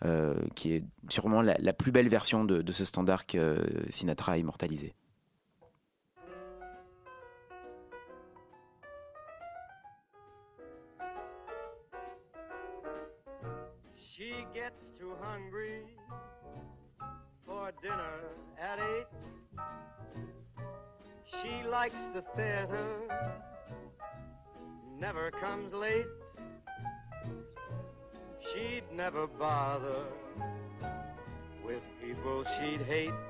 euh, 0.04 0.34
qui 0.54 0.72
est 0.72 0.84
sûrement 1.08 1.42
la, 1.42 1.72
plus 1.72 1.92
belle 1.92 2.08
version 2.08 2.44
de, 2.44 2.72
ce 2.72 2.84
standard 2.84 3.26
que 3.26 3.38
euh, 3.38 3.90
Sinatra 3.90 4.32
a 4.32 4.38
immortalisé. 4.38 4.94
Dinner 17.86 18.18
at 18.60 18.78
eight. 18.80 19.06
She 21.24 21.68
likes 21.68 21.98
the 22.14 22.22
theater, 22.34 22.88
never 24.98 25.30
comes 25.30 25.72
late. 25.72 26.06
She'd 28.40 28.84
never 28.92 29.26
bother 29.26 30.04
with 31.64 31.82
people 32.02 32.44
she'd 32.58 32.82
hate. 32.82 33.20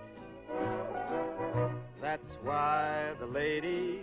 That's 2.00 2.38
why 2.42 3.12
the 3.18 3.26
lady 3.26 4.00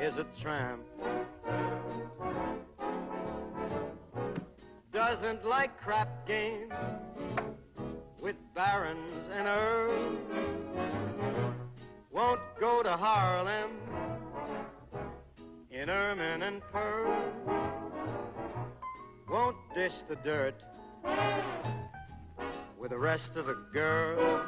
is 0.00 0.18
a 0.18 0.26
tramp. 0.40 0.82
Doesn't 4.92 5.44
like 5.46 5.80
crap 5.80 6.26
games 6.26 6.72
with 8.24 8.36
barons 8.54 9.28
and 9.36 9.46
earls. 9.46 10.18
Won't 12.10 12.40
go 12.58 12.82
to 12.82 12.88
Harlem 12.88 13.70
in 15.70 15.90
ermine 15.90 16.42
and 16.42 16.62
pearl. 16.72 17.22
Won't 19.28 19.58
dish 19.74 20.04
the 20.08 20.16
dirt 20.16 20.64
with 22.78 22.92
the 22.92 22.98
rest 22.98 23.36
of 23.36 23.44
the 23.44 23.58
girls. 23.74 24.46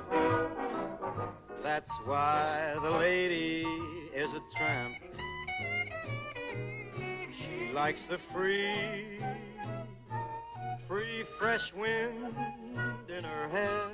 That's 1.62 1.92
why 2.06 2.76
the 2.80 2.90
lady 2.92 3.66
is 4.14 4.32
a 4.32 4.40
tramp. 4.56 4.94
She 7.30 7.74
likes 7.74 8.06
the 8.06 8.16
free, 8.16 9.20
free 10.88 11.24
fresh 11.38 11.74
wind 11.74 12.34
in 13.08 13.24
her 13.24 13.48
hair. 13.48 13.88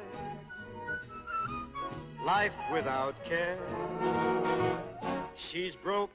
Life 2.24 2.54
without 2.72 3.14
care. 3.24 3.58
She's 5.34 5.74
broke, 5.74 6.10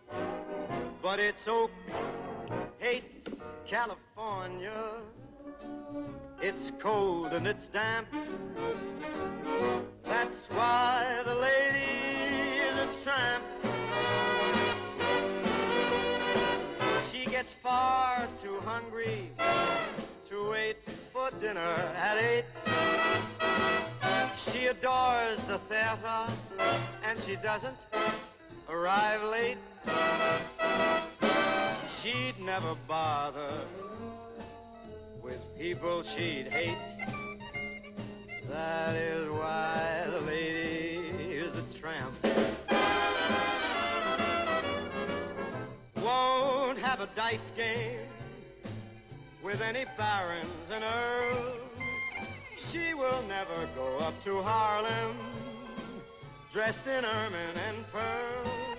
but 1.02 1.20
it's 1.20 1.48
oak. 1.48 1.72
Hates 2.80 3.38
California. 3.66 4.84
It's 6.42 6.72
cold 6.80 7.34
and 7.34 7.48
it's 7.48 7.68
damp. 7.68 8.08
That's 10.04 10.50
why 10.50 11.22
the 11.26 11.36
lady 11.36 12.58
is 12.62 12.78
a 12.78 13.04
tramp. 13.04 13.44
She 17.12 17.26
gets 17.26 17.54
far 17.54 18.28
too 18.42 18.60
hungry 18.64 19.32
dinner 21.32 21.74
at 21.96 22.18
eight. 22.18 22.46
She 24.38 24.68
adores 24.68 25.40
the 25.48 25.58
theater 25.70 26.32
and 27.04 27.20
she 27.22 27.36
doesn't 27.38 27.78
arrive 28.70 29.24
late. 29.24 29.58
She'd 32.02 32.40
never 32.40 32.76
bother 32.88 33.52
with 35.22 35.42
people 35.60 36.04
she'd 36.04 36.54
hate. 36.54 36.78
That 38.50 38.96
is 38.96 39.30
why 39.30 40.06
the 40.10 40.22
lady 40.22 41.10
is 41.30 41.54
a 41.56 41.80
tramp. 41.80 42.16
Won't 46.02 46.80
have 46.80 47.02
a 47.02 47.10
dice 47.16 47.52
game 47.56 48.00
with 49.48 49.62
any 49.62 49.86
barons 49.98 50.70
and 50.74 50.84
earls. 50.84 51.56
She 52.58 52.94
will 52.94 53.24
never 53.30 53.66
go 53.78 53.98
up 54.00 54.14
to 54.26 54.42
Harlem 54.42 55.16
dressed 56.52 56.86
in 56.86 57.06
ermine 57.06 57.56
and 57.56 57.86
pearls. 57.94 58.78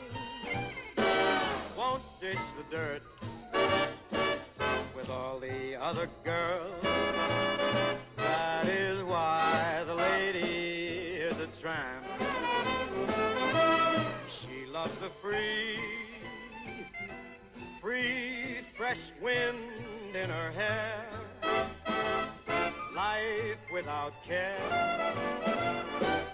Won't 1.74 2.02
dish 2.20 2.36
the 2.58 2.76
dirt 2.76 3.02
with 4.94 5.08
all 5.08 5.40
the 5.40 5.74
other 5.80 6.06
girls. 6.22 6.84
That 8.16 8.66
is 8.66 9.02
why 9.04 9.84
the 9.86 9.94
lady 9.94 11.16
is 11.28 11.38
a 11.38 11.46
tramp. 11.62 12.04
She 14.28 14.66
loves 14.70 14.92
the 15.00 15.08
free, 15.22 15.97
free, 17.80 18.58
fresh 18.74 19.12
wind 19.22 19.56
in 20.14 20.28
her 20.28 20.50
hair. 20.50 21.04
Life 22.94 23.58
without 23.72 24.12
care. 24.26 24.56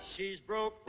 She's 0.03 0.41
broke. 0.41 0.89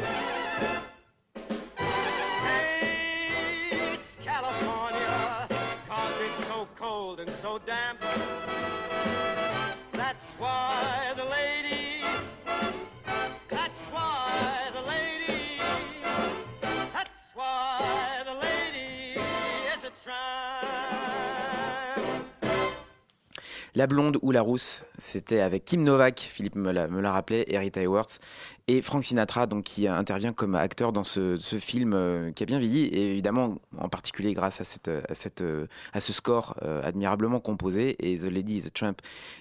La 23.75 23.87
blonde 23.87 24.17
ou 24.21 24.31
la 24.31 24.41
rousse, 24.41 24.85
c'était 24.97 25.41
avec 25.41 25.65
Kim 25.65 25.83
Novak, 25.83 26.17
Philippe 26.19 26.55
me 26.55 26.71
l'a 26.71 27.11
rappelé, 27.11 27.43
Eric 27.47 27.75
Hayworth 27.75 28.21
et 28.67 28.81
Frank 28.81 29.05
Sinatra, 29.05 29.45
donc 29.45 29.63
qui 29.63 29.87
intervient 29.87 30.33
comme 30.33 30.55
acteur 30.55 30.91
dans 30.91 31.03
ce, 31.03 31.37
film 31.59 31.93
euh, 31.93 32.31
qui 32.31 32.41
a 32.41 32.45
bien 32.47 32.57
vieilli, 32.57 32.85
et 32.85 33.11
évidemment 33.11 33.55
en 33.77 33.89
particulier 33.89 34.33
grâce 34.33 34.59
à, 34.59 35.99
ce 35.99 36.13
score 36.13 36.55
euh, 36.63 36.81
admirablement 36.83 37.39
composé. 37.39 37.95
Et 37.99 38.17
The 38.17 38.23
Lady 38.23 38.57
is 38.57 38.67
a 38.67 38.69
Tramp 38.71 38.95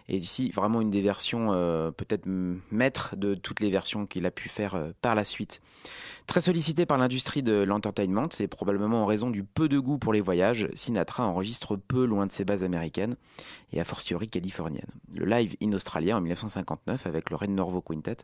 est 0.08 0.16
ici 0.16 0.50
vraiment 0.50 0.82
une 0.82 0.90
des 0.90 1.00
versions 1.00 1.52
euh, 1.52 1.90
peut-être 1.90 2.26
maître 2.70 3.16
de 3.16 3.34
toutes 3.34 3.60
les 3.60 3.70
versions 3.70 4.06
qu'il 4.06 4.26
a 4.26 4.30
pu 4.30 4.50
faire 4.50 4.92
par 5.00 5.14
la 5.14 5.24
suite. 5.24 5.62
Très 6.26 6.40
sollicité 6.40 6.86
par 6.86 6.96
l'industrie 6.96 7.42
de 7.42 7.62
l'entertainment, 7.62 8.28
et 8.40 8.48
probablement 8.48 9.02
en 9.02 9.06
raison 9.06 9.28
du 9.28 9.44
peu 9.44 9.68
de 9.68 9.78
goût 9.78 9.98
pour 9.98 10.12
les 10.12 10.22
voyages, 10.22 10.68
Sinatra 10.74 11.26
enregistre 11.26 11.76
peu 11.76 12.06
loin 12.06 12.26
de 12.26 12.32
ses 12.32 12.44
bases 12.44 12.64
américaines 12.64 13.16
et 13.72 13.80
a 13.80 13.84
fortiori 13.84 14.28
californiennes. 14.28 14.90
Le 15.14 15.26
live 15.26 15.54
in 15.62 15.72
Australia 15.72 16.16
en 16.16 16.22
1959 16.22 17.06
avec 17.06 17.28
le 17.28 17.36
Red 17.36 17.50
Norvo 17.50 17.82
Quintet 17.82 18.18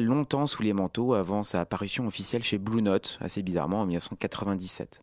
longtemps 0.00 0.46
sous 0.46 0.62
les 0.62 0.72
manteaux 0.72 1.14
avant 1.14 1.42
sa 1.42 1.60
apparition 1.60 2.06
officielle 2.06 2.42
chez 2.42 2.58
Blue 2.58 2.82
Note, 2.82 3.18
assez 3.20 3.42
bizarrement 3.42 3.80
en 3.80 3.86
1997. 3.86 5.00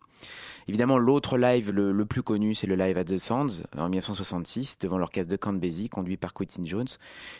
Évidemment, 0.69 0.99
l'autre 0.99 1.39
live 1.39 1.71
le, 1.71 2.05
plus 2.05 2.21
connu, 2.21 2.53
c'est 2.53 2.67
le 2.67 2.75
live 2.75 2.95
at 2.95 3.05
the 3.05 3.17
Sands 3.17 3.63
en 3.75 3.89
1966 3.89 4.77
devant 4.77 4.99
l'orchestre 4.99 5.31
de 5.31 5.35
Count 5.35 5.59
conduit 5.91 6.15
par 6.15 6.33
Quentin 6.33 6.63
Jones, 6.63 6.87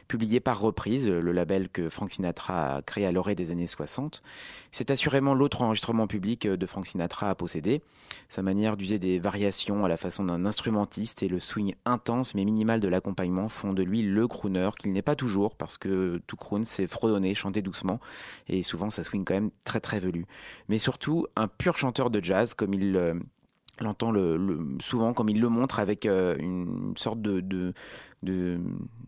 publié 0.08 0.40
par 0.40 0.60
Reprise, 0.60 1.08
le 1.08 1.32
label 1.32 1.70
que 1.70 1.90
Frank 1.90 2.10
Sinatra 2.10 2.78
a 2.78 2.82
créé 2.82 3.06
à 3.06 3.12
l'orée 3.12 3.36
des 3.36 3.52
années 3.52 3.68
60. 3.68 4.24
C'est 4.72 4.90
assurément 4.90 5.36
l'autre 5.36 5.62
enregistrement 5.62 6.08
public 6.08 6.48
de 6.48 6.66
Frank 6.66 6.88
Sinatra 6.88 7.30
à 7.30 7.36
posséder. 7.36 7.84
Sa 8.30 8.42
manière 8.42 8.78
d'user 8.78 8.98
des 8.98 9.20
variations 9.20 9.86
à 9.86 9.88
la 9.88 9.98
façon 9.98 10.24
d'un 10.24 10.46
instrumentiste 10.46 11.22
et 11.22 11.28
le 11.28 11.40
swing 11.40 11.76
intense 11.86 12.34
mais 12.34 12.46
minimal 12.46 12.80
de 12.80 12.88
l'accompagnement 12.88 13.48
font 13.48 13.74
de 13.74 13.84
lui 13.84 14.02
le 14.02 14.28
crooner 14.28 14.70
qu'il 14.80 14.92
n'est 14.92 15.04
pas 15.04 15.16
toujours 15.16 15.56
parce 15.56 15.78
que 15.78 16.20
tout 16.26 16.36
croon 16.36 16.62
c'est 16.64 16.88
fredonner, 16.88 17.36
chanter 17.36 17.62
doucement 17.62 18.00
et 18.48 18.64
souvent 18.64 18.90
ça 18.90 19.04
swing 19.04 19.24
quand 19.24 19.36
même 19.36 19.52
très 19.64 19.80
très 19.80 20.00
velu. 20.00 20.26
Mais 20.68 20.80
surtout 20.80 21.28
un 21.36 21.48
pur 21.48 21.78
chanteur 21.78 22.10
de 22.10 22.24
jazz 22.24 22.56
comme 22.56 22.69
il 22.74 22.96
euh, 22.96 23.14
l'entend 23.80 24.12
le, 24.12 24.38
le, 24.38 24.78
souvent 24.82 25.14
comme 25.14 25.30
il 25.30 25.40
le 25.40 25.50
montre 25.50 25.80
avec 25.80 26.06
euh, 26.06 26.36
une 26.38 26.94
sorte 26.98 27.22
de, 27.22 27.40
de, 27.40 27.74
de, 28.24 28.60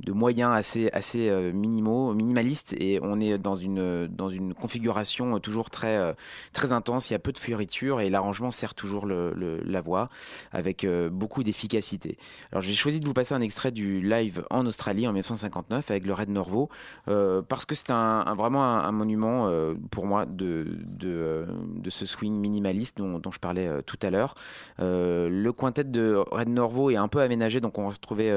moyens 0.07 0.51
assez, 0.53 0.89
assez 0.91 1.29
euh, 1.29 1.51
minimaux, 1.51 2.13
minimalistes, 2.13 2.75
et 2.77 2.99
on 3.01 3.19
est 3.19 3.37
dans 3.37 3.55
une, 3.55 4.07
dans 4.07 4.29
une 4.29 4.53
configuration 4.53 5.39
toujours 5.39 5.69
très, 5.69 5.97
euh, 5.97 6.13
très 6.53 6.73
intense. 6.73 7.09
Il 7.09 7.13
y 7.13 7.15
a 7.15 7.19
peu 7.19 7.31
de 7.31 7.37
fioritures 7.37 8.01
et 8.01 8.09
l'arrangement 8.09 8.51
sert 8.51 8.73
toujours 8.73 9.05
la 9.07 9.81
voix 9.81 10.09
avec 10.51 10.83
euh, 10.83 11.09
beaucoup 11.09 11.43
d'efficacité. 11.43 12.17
Alors 12.51 12.61
j'ai 12.61 12.73
choisi 12.73 12.99
de 12.99 13.05
vous 13.05 13.13
passer 13.13 13.33
un 13.33 13.41
extrait 13.41 13.71
du 13.71 14.01
live 14.01 14.43
en 14.49 14.65
Australie 14.65 15.07
en 15.07 15.11
1959 15.11 15.91
avec 15.91 16.05
le 16.05 16.13
Red 16.13 16.29
Norvo 16.29 16.69
parce 17.05 17.65
que 17.65 17.75
c'est 17.75 17.91
un, 17.91 18.35
vraiment 18.35 18.63
un, 18.63 18.91
monument 18.91 19.49
pour 19.89 20.05
moi 20.05 20.25
de, 20.25 20.77
de, 20.99 21.89
ce 21.89 22.05
swing 22.05 22.33
minimaliste 22.33 22.97
dont, 22.97 23.31
je 23.31 23.39
parlais 23.39 23.69
tout 23.83 23.97
à 24.01 24.09
l'heure. 24.09 24.35
le 24.79 25.51
quintet 25.51 25.83
de 25.83 26.15
Red 26.31 26.49
Norvo 26.49 26.89
est 26.89 26.95
un 26.95 27.07
peu 27.07 27.21
aménagé, 27.21 27.59
donc 27.59 27.77
on 27.77 27.87
retrouvait 27.87 28.31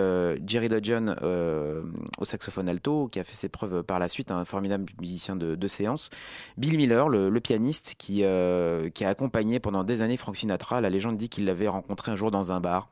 Jerry 0.47 0.64
Dodgen 0.69 1.17
euh, 1.23 1.83
au 2.19 2.25
saxophone 2.25 2.69
alto, 2.69 3.09
qui 3.09 3.21
a 3.21 3.25
fait 3.25 3.35
ses 3.35 3.49
preuves 3.49 3.83
par 3.83 3.99
la 3.99 4.09
suite, 4.09 4.31
un 4.31 4.45
formidable 4.45 4.87
musicien 5.01 5.37
de, 5.37 5.67
séance. 5.67 6.11
Bill 6.57 6.77
Miller, 6.77 7.09
le, 7.09 7.31
le 7.31 7.41
pianiste, 7.41 7.95
qui, 7.99 8.23
euh, 8.23 8.91
qui 8.91 9.05
a 9.05 9.09
accompagné 9.09 9.61
pendant 9.61 9.83
des 9.83 10.03
années 10.03 10.17
Frank 10.17 10.37
Sinatra. 10.37 10.81
La 10.81 10.91
légende 10.91 11.17
dit 11.17 11.29
qu'il 11.29 11.47
l'avait 11.47 11.69
rencontré 11.69 12.13
un 12.13 12.17
jour 12.17 12.31
dans 12.31 12.53
un 12.53 12.61
bar 12.61 12.89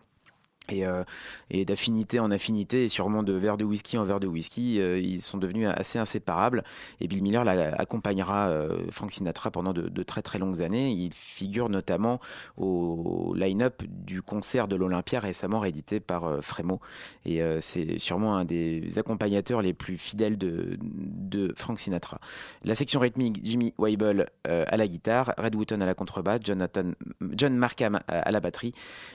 et, 0.69 0.87
euh, 0.87 1.03
et 1.51 1.65
d'affinité 1.65 2.21
en 2.21 2.31
affinité 2.31 2.85
et 2.85 2.89
sûrement 2.89 3.25
de 3.25 3.33
verre 3.33 3.57
de 3.57 3.65
whisky 3.65 3.99
en 3.99 4.05
verre 4.05 4.21
de 4.21 4.29
whisky, 4.29 4.81
euh, 4.81 4.99
ils 5.01 5.21
sont 5.21 5.39
devenus 5.39 5.69
assez 5.69 5.99
inséparables. 5.99 6.63
Et 7.01 7.09
Bill 7.09 7.23
Miller 7.23 7.47
accompagnera 7.79 8.49
euh, 8.49 8.87
Frank 8.91 9.13
Sinatra 9.13 9.51
pendant 9.51 9.73
de, 9.73 10.03
très 10.05 10.23
très 10.23 10.39
longues 10.39 10.63
années. 10.63 10.93
Il 10.93 11.13
figure 11.13 11.69
notamment 11.69 12.21
au 12.57 13.35
line-up 13.37 13.83
du 13.89 14.23
concert 14.23 14.69
de 14.69 14.77
l'Olympia 14.77 15.19
récemment 15.19 15.59
réédité 15.59 15.99
par 15.99 16.43
Frémo. 16.43 16.81
Et 17.25 17.41
c'est 17.61 17.99
sûrement 17.99 18.37
un 18.37 18.45
des 18.45 18.99
accompagnateurs 18.99 19.63
les 19.63 19.75
plus 19.75 19.97
fidèles 19.97 20.39
de, 20.39 20.79
Frank 21.57 21.79
Sinatra. 21.79 22.19
La 22.65 22.75
section 22.75 23.01
rythmique, 23.01 23.41
Jimmy 23.43 23.75
Weibel 23.79 24.29
à 24.45 24.77
la 24.77 24.89
guitare, 24.89 25.35
Red 25.39 25.55
Wooten 25.55 25.83
à 25.83 25.87
la 25.87 25.95
contrebasse, 25.95 26.41
John 26.45 27.57
Markham 27.57 28.01
à 28.09 28.31
la 28.31 28.41
batterie. 28.41 28.73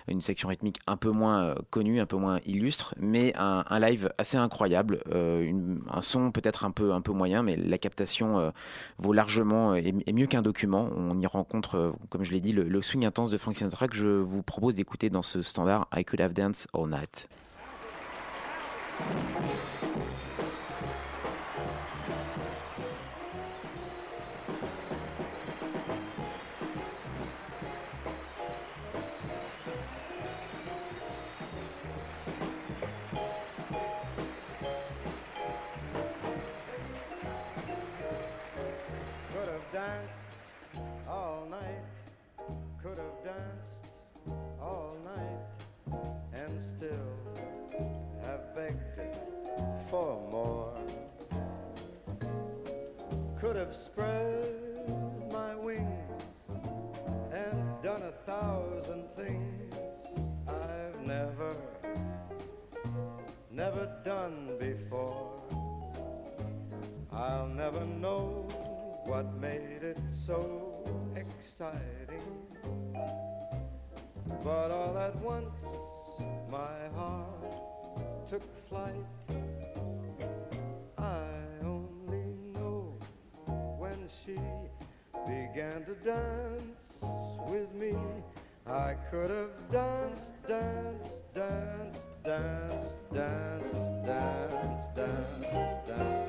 Une 0.07 0.21
section 0.21 0.49
rythmique 0.49 0.79
un 0.87 0.97
peu 0.97 1.11
moins 1.11 1.36
euh, 1.37 1.55
connue, 1.69 1.99
un 1.99 2.05
peu 2.05 2.17
moins 2.17 2.39
illustre, 2.45 2.95
mais 2.99 3.33
un, 3.35 3.63
live 3.79 4.11
assez 4.17 4.37
incroyable. 4.37 5.01
Euh, 5.13 5.75
un 5.89 6.01
son 6.01 6.31
peut-être 6.31 6.65
un 6.65 6.71
peu, 6.71 6.93
un 6.93 7.01
peu 7.01 7.11
moyen, 7.11 7.43
mais 7.43 7.55
la 7.55 7.77
captation 7.77 8.39
euh, 8.39 8.51
vaut 8.97 9.13
largement 9.13 9.75
et, 9.75 9.93
mieux 10.13 10.27
qu'un 10.27 10.41
document. 10.41 10.89
On 10.95 11.19
y 11.19 11.25
rencontre, 11.25 11.93
comme 12.09 12.23
je 12.23 12.31
l'ai 12.31 12.39
dit, 12.39 12.53
le, 12.53 12.63
le 12.63 12.81
swing 12.81 13.05
intense 13.05 13.31
de 13.31 13.37
Frank 13.37 13.55
Sinatra 13.55 13.87
que 13.87 13.95
je 13.95 14.07
vous 14.07 14.43
propose 14.43 14.75
d'écouter 14.75 15.09
dans 15.09 15.21
ce 15.21 15.41
standard 15.41 15.87
I 15.95 16.03
Could 16.03 16.21
Have 16.21 16.33
Danced 16.33 16.67
All 16.73 16.89
Night. 16.89 17.29
Spread 53.77 54.89
my 55.31 55.55
wings 55.55 56.23
and 57.31 57.81
done 57.83 58.01
a 58.01 58.11
thousand 58.25 59.03
things 59.15 59.75
I've 60.47 60.99
never, 61.05 61.55
never 63.51 63.87
done 64.03 64.55
before. 64.59 65.43
I'll 67.11 67.47
never 67.47 67.85
know 67.85 68.49
what 69.05 69.31
made 69.35 69.83
it 69.83 69.99
so 70.07 70.83
exciting. 71.15 72.27
But 74.43 74.71
all 74.71 74.97
at 74.97 75.15
once 75.17 75.63
my 76.49 76.77
heart 76.95 78.27
took 78.27 78.43
flight. 78.55 79.05
She 84.09 84.35
began 85.25 85.83
to 85.83 85.93
dance 86.03 86.93
with 87.49 87.73
me. 87.73 87.95
I 88.65 88.95
could 89.11 89.29
have 89.29 89.49
danced, 89.71 90.33
danced, 90.47 91.33
danced, 91.33 92.09
danced, 92.23 93.13
danced, 93.13 93.75
danced, 94.05 94.95
danced, 94.95 95.87
danced. 95.87 96.27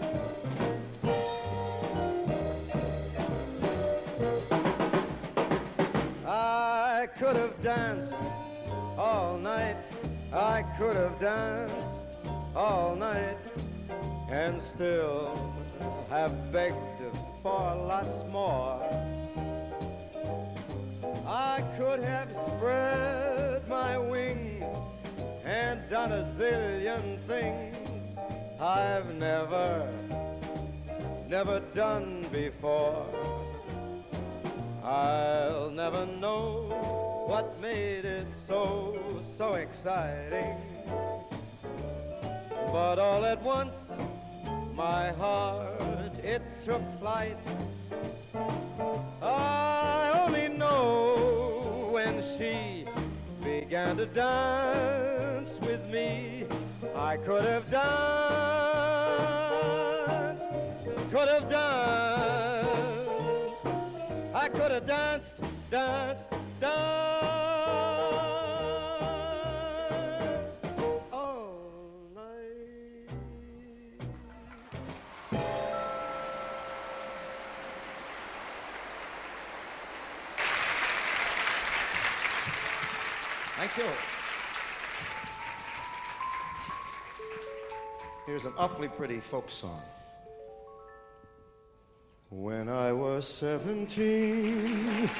I 6.26 7.08
could 7.16 7.36
have 7.36 7.62
danced 7.62 8.14
all 8.96 9.38
night. 9.38 9.84
I 10.32 10.62
could 10.76 10.96
have 10.96 11.18
danced 11.20 12.16
all 12.56 12.96
night 12.96 13.38
and 14.30 14.60
still 14.60 15.54
have 16.10 16.52
begged 16.52 16.74
for 17.42 17.74
lots 17.74 18.24
more. 18.30 18.82
I 21.26 21.62
could 21.76 22.00
have 22.02 22.34
spread 22.34 23.68
my 23.68 23.98
wings 23.98 24.64
and 25.44 25.80
done 25.88 26.12
a 26.12 26.24
zillion 26.36 27.18
things 27.26 28.18
I've 28.60 29.14
never, 29.14 29.88
never 31.28 31.60
done 31.74 32.26
before. 32.32 33.06
I'll 34.82 35.70
never 35.70 36.06
know 36.06 37.24
what 37.28 37.60
made 37.60 38.04
it 38.04 38.32
so, 38.32 38.98
so 39.22 39.54
exciting. 39.54 40.56
But 42.72 42.98
all 42.98 43.24
at 43.24 43.40
once, 43.42 44.02
my 44.74 45.12
heart, 45.12 45.97
it 46.28 46.42
took 46.62 46.82
flight. 47.00 47.38
I 49.22 50.24
only 50.26 50.48
know 50.48 51.88
when 51.90 52.22
she 52.22 52.84
began 53.42 53.96
to 53.96 54.04
dance 54.04 55.58
with 55.60 55.82
me. 55.86 56.44
I 56.94 57.16
could 57.16 57.44
have 57.44 57.70
danced, 57.70 57.88
could 61.10 61.28
have 61.28 61.48
danced. 61.48 62.78
I 64.34 64.48
could 64.50 64.70
have 64.70 64.86
danced, 64.86 65.42
danced, 65.70 66.30
danced 66.60 67.17
Here's 88.38 88.46
an 88.46 88.54
awfully 88.56 88.86
pretty 88.86 89.18
folk 89.18 89.50
song. 89.50 89.82
When 92.30 92.68
I 92.68 92.92
was 92.92 93.26
17, 93.26 95.10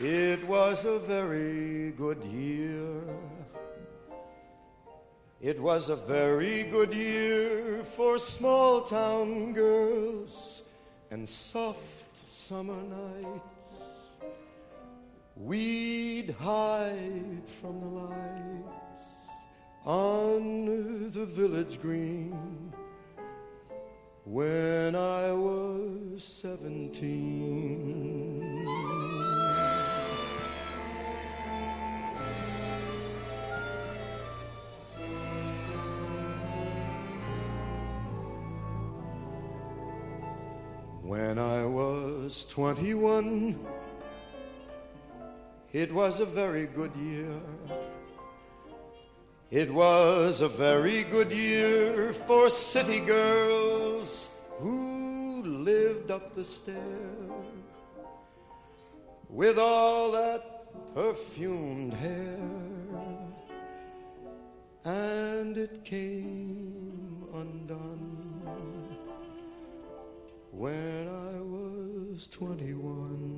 it 0.00 0.46
was 0.46 0.84
a 0.84 1.00
very 1.00 1.90
good 1.96 2.24
year. 2.26 3.02
It 5.40 5.60
was 5.60 5.88
a 5.88 5.96
very 5.96 6.62
good 6.62 6.94
year 6.94 7.82
for 7.82 8.16
small 8.16 8.82
town 8.82 9.54
girls 9.54 10.62
and 11.10 11.28
soft 11.28 12.16
summer 12.32 12.80
nights. 12.80 13.72
We'd 15.34 16.30
hide 16.38 17.42
from 17.44 17.80
the 17.80 17.86
lights 17.86 18.87
on 19.88 21.10
the 21.12 21.24
village 21.24 21.80
green 21.80 22.36
when 24.24 24.94
I 24.94 25.32
was 25.32 26.22
seventeen. 26.22 27.56
When 41.00 41.38
I 41.38 41.64
was 41.64 42.44
21, 42.50 43.58
it 45.72 45.90
was 45.90 46.20
a 46.20 46.26
very 46.26 46.66
good 46.66 46.94
year. 46.96 47.40
It 49.50 49.72
was 49.72 50.42
a 50.42 50.48
very 50.48 51.04
good 51.04 51.32
year 51.32 52.12
for 52.12 52.50
city 52.50 53.00
girls 53.00 54.28
who 54.58 55.42
lived 55.42 56.10
up 56.10 56.34
the 56.34 56.44
stair 56.44 56.76
with 59.30 59.58
all 59.58 60.12
that 60.12 60.94
perfumed 60.94 61.94
hair. 61.94 62.38
And 64.84 65.56
it 65.56 65.82
came 65.82 67.24
undone 67.32 68.98
when 70.52 71.08
I 71.08 71.40
was 71.40 72.28
21. 72.28 73.37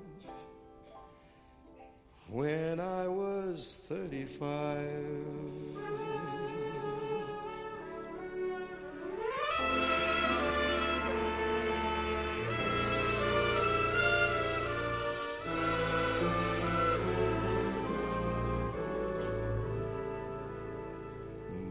When 2.31 2.79
I 2.79 3.09
was 3.09 3.85
35. 3.89 4.87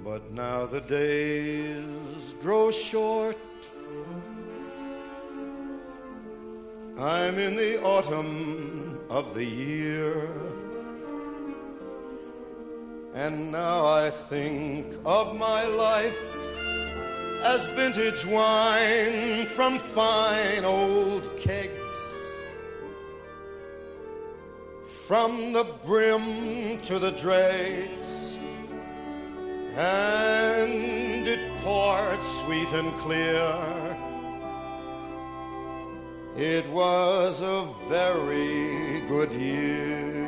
But 0.05 0.31
now 0.31 0.67
the 0.67 0.83
days 0.83 2.35
grow 2.43 2.71
short. 2.71 3.39
I'm 6.99 7.39
in 7.39 7.57
the 7.57 7.83
autumn 7.83 8.90
of 9.11 9.35
the 9.35 9.45
year. 9.45 10.29
And 13.15 13.53
now 13.53 13.85
I 13.85 14.09
think 14.09 14.95
of 15.05 15.39
my 15.39 15.65
life 15.65 16.37
as 17.43 17.67
vintage 17.69 18.25
wine 18.25 19.45
from 19.47 19.79
fine 19.79 20.65
old 20.65 21.37
kegs. 21.37 22.37
From 24.87 25.53
the 25.53 25.67
brim 25.85 26.81
to 26.83 26.99
the 27.01 27.11
dregs 27.11 28.39
and 29.77 31.27
it 31.27 31.41
poured 31.59 32.23
sweet 32.23 32.73
and 32.73 32.93
clear. 32.95 33.80
It 36.37 36.67
was 36.69 37.43
a 37.43 37.67
very 37.89 39.01
good 39.09 39.33
year. 39.33 40.20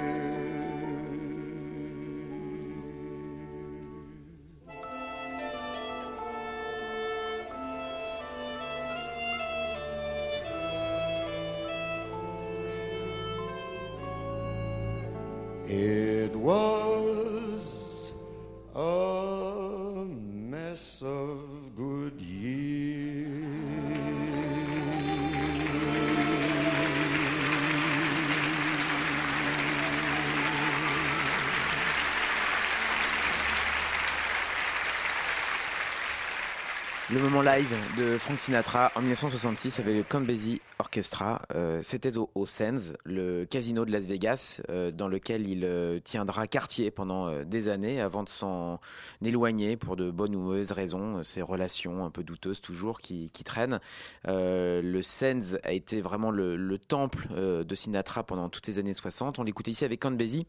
Moment 37.43 37.57
live 37.57 37.75
de 37.99 38.19
Frank 38.19 38.39
Sinatra 38.39 38.93
en 38.95 39.01
1966 39.01 39.81
avec 39.81 40.13
le 40.13 40.21
Basie 40.21 40.61
Orchestra. 40.79 41.43
Euh, 41.55 41.81
C'était 41.83 42.17
au, 42.17 42.31
au 42.37 42.47
Sands, 42.47 42.93
le 43.05 43.47
casino 43.47 43.85
de 43.85 43.91
Las 43.91 44.07
Vegas, 44.07 44.63
euh, 44.69 44.93
dans 44.93 45.09
lequel 45.09 45.49
il 45.49 45.65
euh, 45.65 45.99
tiendra 45.99 46.47
quartier 46.47 46.93
pendant 46.93 47.43
des 47.43 47.69
années 47.69 48.01
avant 48.01 48.23
de 48.23 48.29
s'en 48.29 48.79
éloigner 49.25 49.77
pour 49.77 49.97
de 49.97 50.11
bonnes 50.11 50.37
ou 50.37 50.41
mauvaises 50.41 50.71
raisons. 50.71 51.25
Ces 51.25 51.43
relations 51.43 52.05
un 52.05 52.11
peu 52.11 52.23
douteuses 52.23 52.61
toujours 52.61 53.01
qui, 53.01 53.31
traînent. 53.45 53.81
Le 54.27 55.01
Sands 55.03 55.57
a 55.65 55.73
été 55.73 56.01
vraiment 56.01 56.31
le, 56.31 56.57
le 56.57 56.79
temple 56.79 57.27
de 57.35 57.75
Sinatra 57.75 58.23
pendant 58.23 58.51
toutes 58.51 58.67
ces 58.67 58.79
années 58.79 58.95
60. 58.95 59.41
On 59.41 59.43
l'écoutait 59.43 59.73
ici 59.73 59.85
avec 59.85 60.07
Basie 60.07 60.47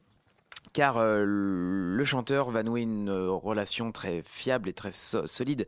car 0.72 0.98
euh, 0.98 1.24
le 1.26 2.06
chanteur 2.06 2.50
va 2.50 2.64
nouer 2.64 2.82
une 2.82 3.10
euh, 3.10 3.30
relation 3.32 3.92
très 3.92 4.22
fiable 4.24 4.70
et 4.70 4.74
très 4.74 4.92
so- 4.92 5.28
solide 5.28 5.68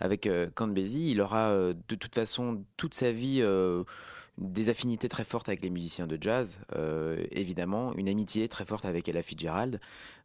avec 0.00 0.26
euh, 0.26 0.50
Count 0.54 0.68
Basie. 0.68 1.12
Il 1.12 1.20
aura 1.20 1.50
euh, 1.50 1.74
de 1.88 1.94
toute 1.94 2.14
façon 2.14 2.64
toute 2.76 2.94
sa 2.94 3.12
vie 3.12 3.42
des 4.38 4.70
affinités 4.70 5.08
très 5.08 5.24
fortes 5.24 5.48
avec 5.48 5.62
les 5.62 5.68
musiciens 5.68 6.06
de 6.06 6.16
jazz, 6.18 6.60
euh, 6.74 7.22
évidemment, 7.32 7.94
une 7.94 8.08
amitié 8.08 8.48
très 8.48 8.64
forte 8.64 8.86
avec 8.86 9.06
Ella 9.08 9.22
Fitzgerald. 9.22 9.78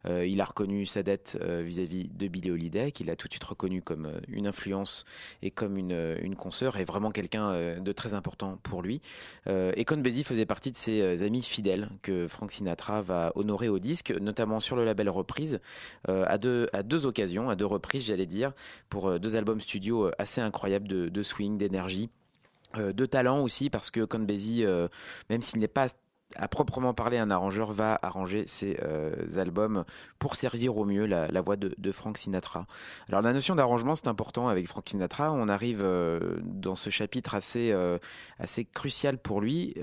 Euh, 0.06 0.26
il 0.26 0.40
a 0.40 0.46
reconnu 0.46 0.86
sa 0.86 1.02
dette 1.02 1.38
euh, 1.42 1.62
vis-à-vis 1.62 2.08
de 2.08 2.26
Billie 2.26 2.50
Holiday, 2.50 2.90
qu'il 2.90 3.10
a 3.10 3.16
tout 3.16 3.28
de 3.28 3.34
suite 3.34 3.44
reconnu 3.44 3.82
comme 3.82 4.10
une 4.28 4.46
influence 4.46 5.04
et 5.42 5.50
comme 5.50 5.76
une, 5.76 6.16
une 6.22 6.36
consoeur, 6.36 6.78
et 6.78 6.84
vraiment 6.84 7.10
quelqu'un 7.10 7.78
de 7.80 7.92
très 7.92 8.14
important 8.14 8.58
pour 8.62 8.82
lui. 8.82 9.00
Et 9.46 9.84
Count 9.84 9.98
Basie 9.98 10.24
faisait 10.24 10.46
partie 10.46 10.70
de 10.70 10.76
ses 10.76 11.22
amis 11.22 11.42
fidèles 11.42 11.90
que 12.02 12.26
Frank 12.26 12.52
Sinatra 12.52 13.02
va 13.02 13.32
honorer 13.34 13.68
au 13.68 13.78
disque, 13.78 14.10
notamment 14.10 14.60
sur 14.60 14.76
le 14.76 14.84
label 14.84 15.08
Reprise, 15.08 15.60
à, 16.06 16.38
deux, 16.38 16.68
à 16.72 16.82
deux 16.82 17.06
occasions, 17.06 17.50
à 17.50 17.56
deux 17.56 17.66
reprises, 17.66 18.06
j'allais 18.06 18.26
dire, 18.26 18.52
pour 18.88 19.18
deux 19.18 19.36
albums 19.36 19.60
studio 19.60 20.10
assez 20.18 20.40
incroyables 20.40 20.88
de, 20.88 21.08
de 21.08 21.22
swing, 21.22 21.58
d'énergie. 21.58 22.10
Euh, 22.76 22.92
de 22.92 23.06
talent 23.06 23.40
aussi 23.40 23.70
parce 23.70 23.90
que 23.90 24.04
Basie, 24.18 24.64
euh, 24.64 24.88
même 25.30 25.40
s'il 25.40 25.58
n'est 25.60 25.68
pas 25.68 25.86
à 26.36 26.46
proprement 26.48 26.92
parler 26.92 27.16
un 27.16 27.30
arrangeur, 27.30 27.72
va 27.72 27.98
arranger 28.02 28.46
ses 28.46 28.78
euh, 28.82 29.38
albums 29.38 29.86
pour 30.18 30.36
servir 30.36 30.76
au 30.76 30.84
mieux 30.84 31.06
la, 31.06 31.40
voix 31.40 31.56
de, 31.56 31.92
Frank 31.92 32.18
Sinatra. 32.18 32.66
Alors 33.08 33.22
la 33.22 33.32
notion 33.32 33.54
d'arrangement 33.54 33.94
c'est 33.94 34.08
important 34.08 34.48
avec 34.48 34.68
Frank 34.68 34.86
Sinatra. 34.86 35.32
On 35.32 35.48
arrive 35.48 35.82
dans 36.42 36.76
ce 36.76 36.90
chapitre 36.90 37.34
assez 37.34 38.64
crucial 38.74 39.16
pour 39.16 39.40
lui 39.40 39.74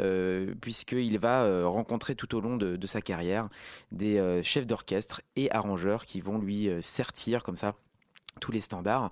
puisqu'il 0.61 1.17
va 1.17 1.65
rencontrer 1.65 2.13
tout 2.13 2.35
au 2.35 2.41
long 2.41 2.57
de, 2.57 2.75
de 2.75 2.87
sa 2.87 3.01
carrière 3.01 3.49
des 3.91 4.41
chefs 4.43 4.67
d'orchestre 4.67 5.23
et 5.35 5.51
arrangeurs 5.51 6.05
qui 6.05 6.21
vont 6.21 6.37
lui 6.37 6.69
sertir 6.79 7.41
comme 7.41 7.57
ça 7.57 7.73
tous 8.39 8.51
les 8.51 8.61
standards. 8.61 9.11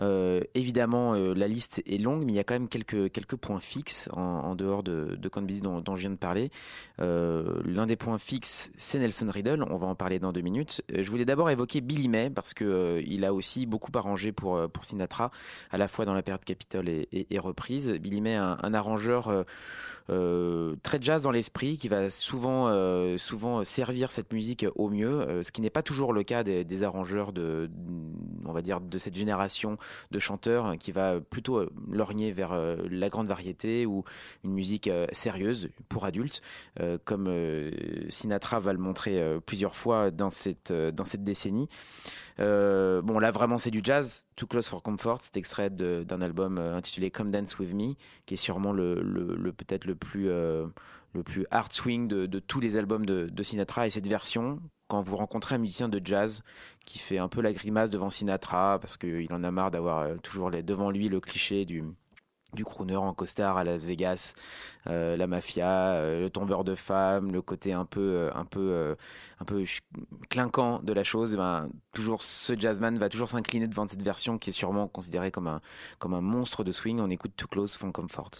Euh, 0.00 0.40
évidemment, 0.54 1.14
euh, 1.14 1.34
la 1.34 1.48
liste 1.48 1.82
est 1.86 1.98
longue, 1.98 2.24
mais 2.24 2.32
il 2.32 2.36
y 2.36 2.38
a 2.38 2.44
quand 2.44 2.54
même 2.54 2.68
quelques, 2.68 3.10
quelques 3.10 3.36
points 3.36 3.60
fixes 3.60 4.08
en, 4.12 4.54
dehors 4.54 4.82
de, 4.82 5.16
de 5.16 5.30
dont, 5.62 5.94
je 5.94 6.00
viens 6.00 6.10
de 6.10 6.16
parler. 6.16 6.50
Euh, 7.00 7.60
L'un 7.64 7.86
des 7.86 7.96
points 7.96 8.18
fixes, 8.18 8.70
c'est 8.76 8.98
Nelson 8.98 9.28
Riddle. 9.30 9.64
On 9.68 9.76
va 9.76 9.86
en 9.86 9.94
parler 9.94 10.18
dans 10.18 10.32
deux 10.32 10.40
minutes. 10.40 10.82
Je 10.92 11.08
voulais 11.10 11.24
d'abord 11.24 11.50
évoquer 11.50 11.80
Billy 11.80 12.08
May 12.08 12.30
parce 12.30 12.54
que 12.54 13.02
il 13.04 13.24
a 13.24 13.34
aussi 13.34 13.66
beaucoup 13.66 13.90
arrangé 13.94 14.32
pour 14.32 14.70
pour 14.70 14.84
Sinatra, 14.84 15.30
à 15.70 15.78
la 15.78 15.88
fois 15.88 16.04
dans 16.04 16.14
la 16.14 16.22
période 16.22 16.44
Capitol 16.44 16.88
et, 16.88 17.38
reprise. 17.38 17.90
Billy 17.90 18.20
May, 18.20 18.36
un, 18.36 18.74
arrangeur 18.74 19.44
très 20.08 21.00
jazz 21.00 21.22
dans 21.22 21.30
l'esprit, 21.30 21.78
qui 21.78 21.88
va 21.88 22.10
souvent, 22.10 22.68
euh, 22.68 23.16
servir 23.64 24.10
cette 24.10 24.32
musique 24.32 24.66
au 24.74 24.88
mieux, 24.88 25.20
euh, 25.20 25.42
ce 25.42 25.52
qui 25.52 25.60
n'est 25.60 25.70
pas 25.70 25.82
toujours 25.82 26.12
le 26.12 26.22
cas 26.22 26.42
des, 26.42 26.82
arrangeurs 26.82 27.32
de, 27.32 27.70
on 28.44 28.52
va 28.52 28.62
dire, 28.62 28.80
de 28.80 28.98
cette 28.98 29.14
génération 29.14 29.76
de 30.10 30.18
chanteurs, 30.18 30.66
hein, 30.66 30.76
qui 30.76 30.92
va 30.92 31.20
plutôt 31.20 31.58
euh, 31.58 31.70
lorgner 31.90 32.32
vers 32.32 32.52
euh, 32.52 32.76
la 32.90 33.08
grande 33.08 33.28
variété 33.28 33.86
ou 33.86 34.04
une 34.44 34.52
musique 34.52 34.88
euh, 34.88 35.06
sérieuse 35.12 35.68
pour 35.88 36.04
adultes, 36.04 36.42
euh, 36.80 36.98
comme 37.04 37.26
euh, 37.28 37.70
Sinatra 38.08 38.58
va 38.58 38.72
le 38.72 38.78
montrer 38.78 39.20
euh, 39.20 39.40
plusieurs 39.40 39.74
fois 39.74 40.10
dans 40.10 40.30
cette, 40.30 40.70
euh, 40.70 40.90
dans 40.90 41.04
cette 41.04 41.24
décennie. 41.24 41.68
Euh, 42.40 43.02
bon, 43.02 43.18
là 43.18 43.30
vraiment 43.30 43.58
c'est 43.58 43.70
du 43.70 43.80
jazz. 43.82 44.24
Too 44.36 44.46
Close 44.46 44.68
for 44.68 44.82
Comfort, 44.82 45.20
c'est 45.20 45.36
extrait 45.36 45.70
d'un 45.70 46.20
album 46.20 46.58
euh, 46.58 46.76
intitulé 46.76 47.10
Come 47.10 47.30
Dance 47.30 47.58
with 47.58 47.74
Me, 47.74 47.94
qui 48.26 48.34
est 48.34 48.38
sûrement 48.38 48.72
le, 48.72 49.52
peut-être 49.56 49.84
le 49.84 49.94
plus 49.94 50.28
euh, 50.28 50.66
plus 51.24 51.46
hard 51.50 51.72
swing 51.72 52.08
de, 52.08 52.38
tous 52.38 52.60
les 52.60 52.76
albums 52.76 53.04
de, 53.04 53.42
Sinatra. 53.42 53.86
Et 53.86 53.90
cette 53.90 54.08
version, 54.08 54.60
quand 54.88 55.02
vous 55.02 55.16
rencontrez 55.16 55.56
un 55.56 55.58
musicien 55.58 55.88
de 55.88 56.00
jazz 56.02 56.42
qui 56.86 56.98
fait 56.98 57.18
un 57.18 57.28
peu 57.28 57.42
la 57.42 57.52
grimace 57.52 57.90
devant 57.90 58.10
Sinatra 58.10 58.78
parce 58.80 58.96
qu'il 58.96 59.32
en 59.32 59.44
a 59.44 59.50
marre 59.50 59.70
d'avoir 59.70 60.18
toujours 60.22 60.50
devant 60.50 60.90
lui 60.90 61.08
le 61.08 61.20
cliché 61.20 61.64
du 61.64 61.84
du 62.52 62.64
crooner 62.64 62.96
en 62.96 63.14
costard 63.14 63.56
à 63.56 63.64
Las 63.64 63.84
Vegas, 63.84 64.34
euh, 64.86 65.16
la 65.16 65.26
mafia, 65.26 65.92
euh, 65.92 66.20
le 66.22 66.30
tombeur 66.30 66.64
de 66.64 66.74
femmes, 66.74 67.32
le 67.32 67.42
côté 67.42 67.72
un 67.72 67.84
peu, 67.84 68.30
euh, 68.30 68.94
clinquant 70.28 70.80
de 70.80 70.92
la 70.92 71.04
chose, 71.04 71.34
eh 71.34 71.36
ben, 71.36 71.68
toujours 71.92 72.22
ce 72.22 72.58
jazzman 72.58 72.98
va 72.98 73.08
toujours 73.08 73.28
s'incliner 73.28 73.66
devant 73.66 73.86
cette 73.86 74.02
version 74.02 74.38
qui 74.38 74.50
est 74.50 74.52
sûrement 74.52 74.88
considérée 74.88 75.30
comme 75.30 75.48
un, 75.48 75.60
monstre 76.20 76.64
de 76.64 76.72
swing. 76.72 77.00
On 77.00 77.10
écoute 77.10 77.32
Too 77.36 77.46
Close, 77.48 77.76
Font 77.76 77.92
Comfort. 77.92 78.30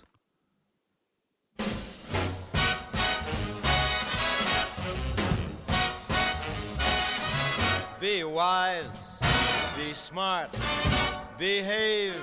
Be 8.00 8.24
wise, 8.24 8.90
be 9.76 9.94
smart. 9.94 10.50
Behave, 11.42 12.22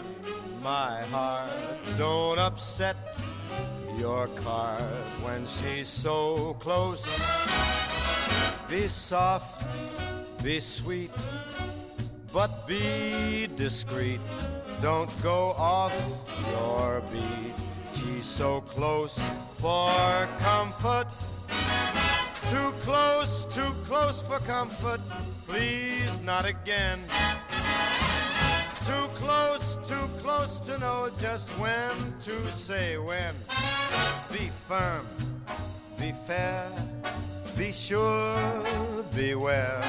my 0.63 1.01
heart. 1.11 1.51
Don't 1.97 2.39
upset 2.39 2.95
your 3.97 4.27
card 4.27 5.07
when 5.25 5.45
she's 5.45 5.89
so 5.89 6.55
close. 6.61 7.03
Be 8.69 8.87
soft, 8.87 9.65
be 10.41 10.61
sweet, 10.61 11.11
but 12.31 12.65
be 12.65 13.49
discreet. 13.57 14.21
Don't 14.81 15.11
go 15.21 15.53
off 15.57 15.95
your 16.53 17.01
beat. 17.11 17.57
She's 17.95 18.25
so 18.25 18.61
close 18.61 19.19
for 19.57 19.91
comfort. 20.39 21.09
Too 22.53 22.71
close, 22.87 23.43
too 23.53 23.73
close 23.83 24.21
for 24.21 24.39
comfort. 24.47 25.01
Please, 25.45 26.17
not 26.21 26.45
again. 26.45 26.99
Close, 29.29 29.77
too 29.87 30.07
close 30.23 30.59
to 30.61 30.79
know 30.79 31.07
just 31.21 31.51
when 31.59 31.95
to 32.19 32.51
say 32.51 32.97
when. 32.97 33.35
Be 34.31 34.49
firm, 34.67 35.05
be 35.99 36.13
fair, 36.25 36.67
be 37.55 37.71
sure, 37.71 38.33
beware. 39.15 39.83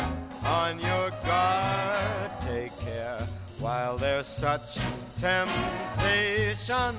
On 0.45 0.79
your 0.79 1.09
guard, 1.25 2.31
take 2.43 2.79
care 2.81 3.19
while 3.61 3.97
there's 3.97 4.27
such 4.27 4.79
temptation. 5.19 6.95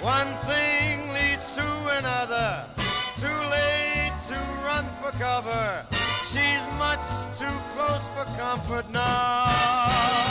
One 0.00 0.30
thing 0.48 1.12
leads 1.12 1.46
to 1.56 1.68
another. 1.98 2.64
Too 3.20 3.40
late 3.58 4.16
to 4.28 4.38
run 4.64 4.86
for 5.00 5.12
cover. 5.18 5.84
She's 6.32 6.64
much 6.78 7.06
too 7.38 7.56
close 7.74 8.06
for 8.16 8.24
comfort 8.40 8.88
now. 8.90 10.23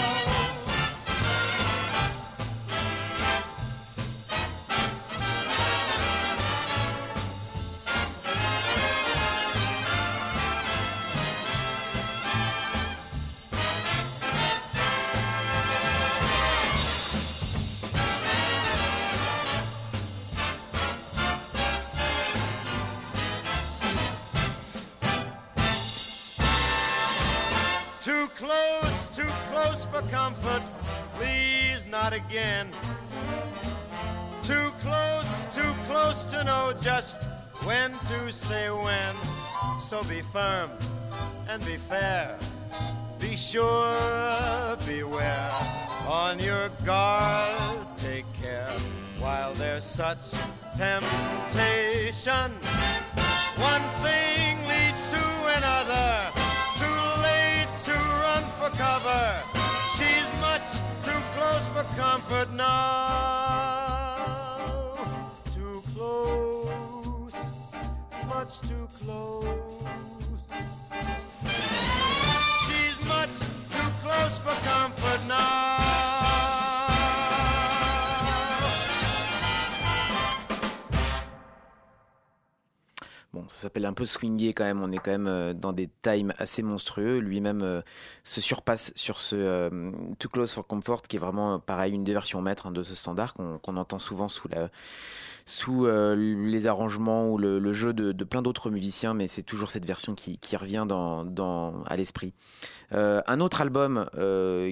Comfort. 30.12 30.64
Please, 31.18 31.86
not 31.90 32.14
again. 32.14 32.68
Too 34.44 34.70
close, 34.82 35.46
too 35.56 35.74
close 35.86 36.26
to 36.26 36.44
know 36.44 36.74
just 36.82 37.24
when 37.66 37.92
to 37.92 38.32
say 38.32 38.70
when. 38.70 39.16
So 39.80 40.04
be 40.04 40.22
firm 40.22 40.70
and 41.50 41.66
be 41.66 41.78
fair. 41.78 42.38
Be 43.20 43.38
sure, 43.38 44.76
beware. 44.86 45.52
On 46.10 46.38
your 46.40 46.70
guard, 46.86 47.88
take 48.00 48.26
care 48.42 48.70
while 49.20 49.54
there's 49.54 49.86
such 49.86 50.32
temptation. 50.78 52.52
One 53.56 53.86
thing 54.04 54.58
leads 54.68 55.04
to 55.12 55.24
another. 55.58 56.32
Too 56.82 57.02
late 57.24 57.70
to 57.86 57.94
run 57.94 58.44
for 58.60 58.70
cover. 58.78 59.53
Too 61.04 61.22
close 61.36 61.66
for 61.74 61.86
comfort 62.00 62.50
now. 62.54 62.74
Too 65.56 65.82
close, 65.96 67.34
much 68.28 68.60
too 68.62 68.88
close. 69.00 69.46
She's 72.66 72.98
much 73.08 73.36
too 73.74 73.90
close 74.04 74.36
for 74.40 74.56
comfort 74.70 74.93
Ça 83.48 83.64
s'appelle 83.64 83.86
un 83.86 83.94
peu 83.94 84.06
swinguer 84.06 84.54
quand 84.54 84.64
même. 84.64 84.82
On 84.82 84.92
est 84.92 84.98
quand 84.98 85.12
même 85.12 85.28
euh, 85.28 85.54
dans 85.54 85.74
des 85.74 85.90
times 86.02 86.34
assez 86.38 86.62
monstrueux. 86.64 87.20
Lui-même 87.20 87.62
euh, 87.62 87.82
se 88.24 88.42
surpasse 88.42 88.92
sur 88.96 89.20
ce 89.20 89.36
euh, 89.36 89.92
Too 90.20 90.30
Close 90.30 90.52
for 90.52 90.66
Comfort, 90.66 91.02
qui 91.04 91.18
est 91.18 91.20
vraiment, 91.20 91.56
euh, 91.56 91.58
pareil, 91.58 91.94
une 91.94 92.04
des 92.04 92.14
versions 92.14 92.42
maîtres 92.42 92.68
hein, 92.68 92.72
de 92.72 92.84
ce 92.84 92.96
standard 92.96 93.34
qu'on 93.34 93.78
entend 93.78 94.00
souvent 94.00 94.28
sous, 94.28 94.48
les 95.86 96.68
arrangements 96.68 97.30
ou 97.30 97.38
le, 97.38 97.74
jeu 97.74 97.94
de, 97.94 98.24
plein 98.24 98.42
d'autres 98.42 98.70
musiciens, 98.70 99.14
mais 99.14 99.28
c'est 99.28 99.44
toujours 99.44 99.72
cette 99.72 99.86
version 99.86 100.16
qui, 100.16 100.40
revient 100.56 100.86
à 100.90 101.96
l'esprit. 101.96 102.34
Un 102.92 103.40
autre 103.40 103.62
album 103.62 104.06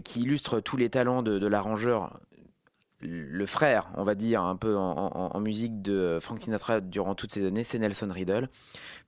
qui 0.04 0.22
illustre 0.22 0.60
tous 0.60 0.78
les 0.78 0.90
talents 0.90 1.24
de 1.24 1.48
l'arrangeur 1.48 2.20
le 3.02 3.46
frère, 3.46 3.90
on 3.96 4.04
va 4.04 4.16
dire, 4.16 4.42
un 4.42 4.56
peu 4.56 4.76
en, 4.76 5.40
musique 5.40 5.82
de 5.82 6.20
Frank 6.22 6.40
Sinatra 6.40 6.82
durant 6.82 7.16
toutes 7.16 7.32
ces 7.32 7.46
années, 7.46 7.64
c'est 7.64 7.80
Nelson 7.80 8.10
Riddle. 8.12 8.50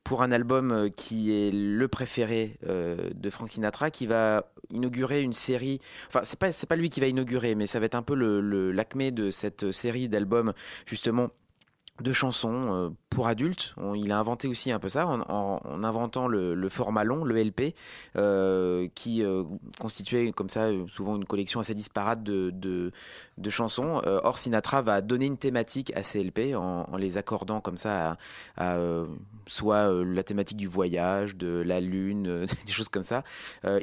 Pour 0.04 0.22
un 0.22 0.32
album 0.32 0.72
euh, 0.72 0.90
qui 0.90 1.32
est 1.32 1.52
le 1.52 1.88
préféré 1.88 2.58
euh, 2.68 3.10
de 3.16 3.30
Frank 3.30 3.50
Sinatra, 3.50 3.90
qui 3.90 4.06
va 4.06 4.52
inaugurer 4.70 5.22
une 5.22 5.32
série. 5.32 5.80
Enfin, 6.08 6.22
c'est 6.24 6.38
pas 6.38 6.52
c'est 6.52 6.68
pas 6.68 6.76
lui 6.76 6.90
qui 6.90 7.00
va 7.00 7.08
inaugurer, 7.08 7.56
mais 7.56 7.68
ça 7.68 7.80
va 7.80 7.86
être 7.86 7.96
un 7.96 8.02
peu 8.02 8.16
le 8.16 8.72
l'acmé 8.72 9.12
de 9.12 9.30
cette 9.30 9.72
série 9.72 10.10
d'albums 10.10 10.54
justement 10.86 11.30
de 12.02 12.12
chansons 12.12 12.74
euh, 12.74 12.90
pour 13.14 13.28
adultes. 13.28 13.76
Il 13.96 14.12
a 14.12 14.18
inventé 14.20 14.48
aussi 14.48 14.72
un 14.72 14.80
peu 14.80 14.90
ça 14.90 15.08
en, 15.08 15.22
en- 15.22 15.62
en 15.64 15.84
inventant 15.84 16.28
le, 16.28 16.70
format 16.70 17.04
long, 17.04 17.24
le 17.24 17.36
LP, 17.44 17.76
euh, 18.18 18.88
qui 18.96 19.24
euh, 19.24 19.44
constituait 19.80 20.32
comme 20.32 20.50
ça 20.50 20.64
euh, 20.64 20.86
souvent 20.88 21.16
une 21.16 21.26
collection 21.26 21.60
assez 21.60 21.74
disparate 21.74 22.24
de, 22.24 22.52
de, 22.52 23.50
chansons. 23.50 24.02
Or, 24.06 24.38
Sinatra 24.38 24.82
va 24.82 25.02
donner 25.02 25.26
une 25.28 25.38
thématique 25.38 25.92
à 25.96 26.04
ces 26.04 26.24
LP 26.24 26.56
en, 26.56 26.98
les 26.98 27.18
accordant 27.18 27.62
comme 27.62 27.78
ça 27.78 28.18
à, 28.58 28.78
soit 29.46 29.92
la 30.04 30.24
thématique 30.24 30.58
du 30.58 30.68
voyage, 30.68 31.36
de 31.36 31.62
la 31.66 31.80
lune, 31.80 32.46
des 32.66 32.72
choses 32.72 32.90
comme 32.90 33.04
ça. 33.04 33.24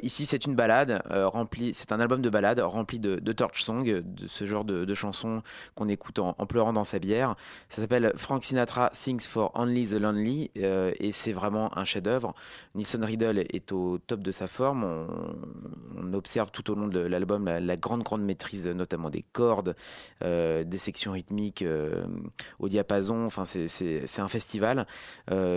Ici, 0.03 0.25
c'est 0.25 0.45
une 0.45 0.55
balade 0.55 1.01
remplie, 1.09 1.73
c'est 1.73 1.91
un 1.91 1.99
album 1.99 2.21
de 2.21 2.29
balade 2.29 2.59
rempli 2.59 2.99
de, 2.99 3.31
torch 3.31 3.63
song, 3.63 3.83
de 3.85 4.27
ce 4.27 4.45
genre 4.45 4.65
de, 4.65 4.85
de 4.85 4.93
chansons 4.93 5.41
qu'on 5.75 5.87
écoute 5.87 6.19
en 6.19 6.33
pleurant 6.45 6.73
dans 6.73 6.83
sa 6.83 6.99
bière. 6.99 7.35
Ça 7.69 7.81
s'appelle 7.81 8.13
Frank 8.17 8.43
Sinatra 8.43 8.89
Sings 8.93 9.20
for 9.25 9.51
Only 9.55 9.87
the 9.87 9.93
Lonely 9.93 10.51
euh, 10.57 10.91
et 10.99 11.11
c'est 11.11 11.31
vraiment 11.31 11.77
un 11.77 11.83
chef-d'œuvre. 11.83 12.33
Nelson 12.75 13.01
Riddle 13.01 13.39
est 13.49 13.71
au 13.71 13.97
top 13.99 14.21
de 14.21 14.31
sa 14.31 14.47
forme. 14.47 14.83
On, 14.83 16.13
observe 16.13 16.51
tout 16.51 16.69
au 16.69 16.75
long 16.75 16.87
de 16.87 16.99
l'album 16.99 17.45
la, 17.45 17.77
grande 17.77 18.03
grande 18.03 18.21
maîtrise, 18.21 18.67
notamment 18.67 19.09
des 19.09 19.23
cordes, 19.31 19.77
euh, 20.23 20.65
des 20.65 20.77
sections 20.77 21.13
rythmiques 21.13 21.61
euh, 21.61 22.03
au 22.59 22.67
diapason. 22.67 23.25
Enfin, 23.25 23.45
c'est- 23.45 24.19
un 24.19 24.27
festival 24.27 24.85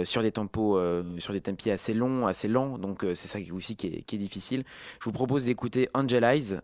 sur 0.05 0.23
des 0.23 0.33
tempos, 0.33 0.79
sur 1.19 1.33
des 1.33 1.41
tempi 1.41 1.71
assez 1.71 1.93
longs, 1.93 2.27
assez 2.27 2.49
lents. 2.49 2.79
Donc 2.79 3.05
c'est 3.15 3.29
ça 3.29 3.39
aussi 3.53 3.77
qui 3.77 3.89
est, 3.89 4.17
difficile. 4.17 4.65
Je 5.01 5.05
vous 5.05 5.13
propose 5.13 5.45
d'écouter 5.45 5.89
Angel 5.93 6.23
Eyes, 6.25 6.61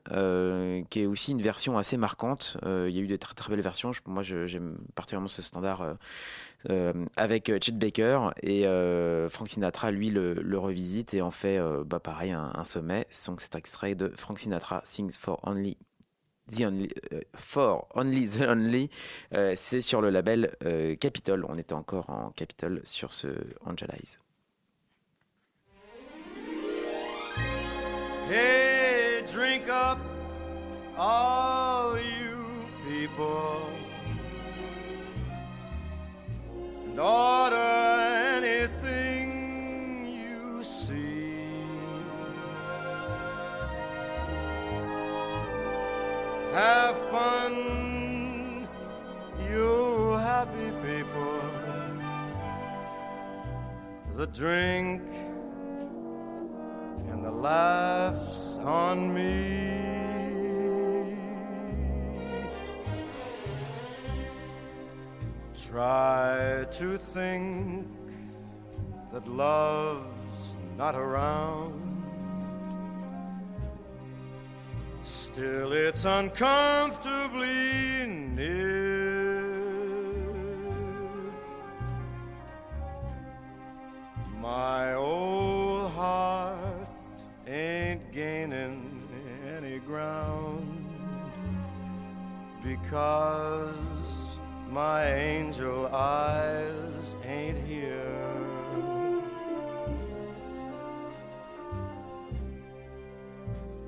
qui 0.89 1.01
est 1.01 1.07
aussi 1.07 1.33
une 1.33 1.43
version 1.43 1.77
assez 1.77 1.97
marquante. 1.97 2.57
Il 2.65 2.91
y 2.91 2.99
a 2.99 3.03
eu 3.03 3.09
de 3.09 3.17
très 3.17 3.35
très 3.35 3.51
belles 3.51 3.61
versions. 3.61 3.91
Moi, 4.07 4.23
j'aime 4.23 4.79
particulièrement 4.95 5.29
ce 5.29 5.43
standard. 5.43 5.97
Avec 7.17 7.49
euh, 7.49 7.59
Chet 7.61 7.73
Baker 7.73 8.31
et 8.43 8.67
euh, 8.67 9.29
Frank 9.29 9.49
Sinatra 9.49 9.91
lui 9.91 10.11
le, 10.11 10.59
revisite 10.59 11.15
et 11.15 11.23
en 11.23 11.31
fait 11.31 11.59
euh, 11.59 11.85
bah, 11.85 12.01
pareil 12.01 12.33
un, 12.33 12.53
un 12.55 12.65
sommet. 12.65 13.07
Donc 13.27 13.41
c'est 13.41 13.55
extrait 13.55 13.95
de 13.95 14.13
Frank 14.17 14.39
Sinatra 14.39 14.81
Sings 14.85 15.17
for 15.19 15.41
Only 15.47 15.79
The 16.51 16.63
Only 16.63 16.91
euh, 17.13 17.21
for 17.35 17.89
Only 17.95 18.29
the 18.29 18.43
Only. 18.43 18.91
Euh, 19.35 19.53
c'est 19.57 19.81
sur 19.81 20.01
le 20.01 20.11
label 20.11 20.57
euh, 20.65 20.97
Capitol. 20.97 21.45
On 21.49 21.57
était 21.59 21.75
encore 21.75 22.11
en 22.11 22.31
Capitol 22.31 22.81
sur 22.85 23.13
ce 23.13 23.29
Angel 23.65 23.89
Eyes. 23.93 24.19
Hey, 28.29 29.23
drink 29.23 29.69
up, 29.69 29.99
all 30.97 31.99
you 31.99 32.69
people, 32.87 33.80
order 36.99 38.37
anything 38.37 40.07
you 40.07 40.65
see. 40.65 41.37
Have 46.53 46.99
fun, 47.11 48.67
you 49.49 50.17
happy 50.19 50.71
people. 50.83 51.41
The 54.17 54.27
drink 54.27 55.03
and 57.11 57.25
the 57.25 57.31
laughs 57.31 58.59
on 58.59 59.15
me. 59.15 59.90
Try 65.69 66.67
to 66.73 66.99
think 66.99 67.87
that 69.13 69.27
love's 69.29 70.55
not 70.77 70.95
around. 70.95 71.77
Still, 75.05 75.73
it's 75.73 76.05
uncomfortably 76.05 78.07
near. 78.07 79.41
My 84.41 84.95
old 84.95 85.91
heart 85.93 86.89
ain't 87.47 88.13
gaining 88.13 89.09
any 89.57 89.79
ground 89.79 90.87
because 92.63 94.00
my 94.71 95.05
angel 95.11 95.87
eyes 95.89 97.17
ain't 97.25 97.59
here. 97.67 97.97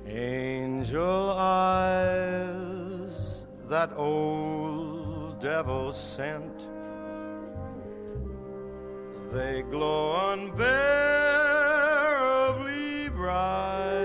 Angel 0.05 1.31
eyes 1.37 2.65
that 3.69 3.93
old 3.95 5.39
devil 5.39 5.93
sent, 5.93 6.67
they 9.31 9.61
glow 9.71 10.33
unbearably 10.33 10.59
bright. 13.09 14.02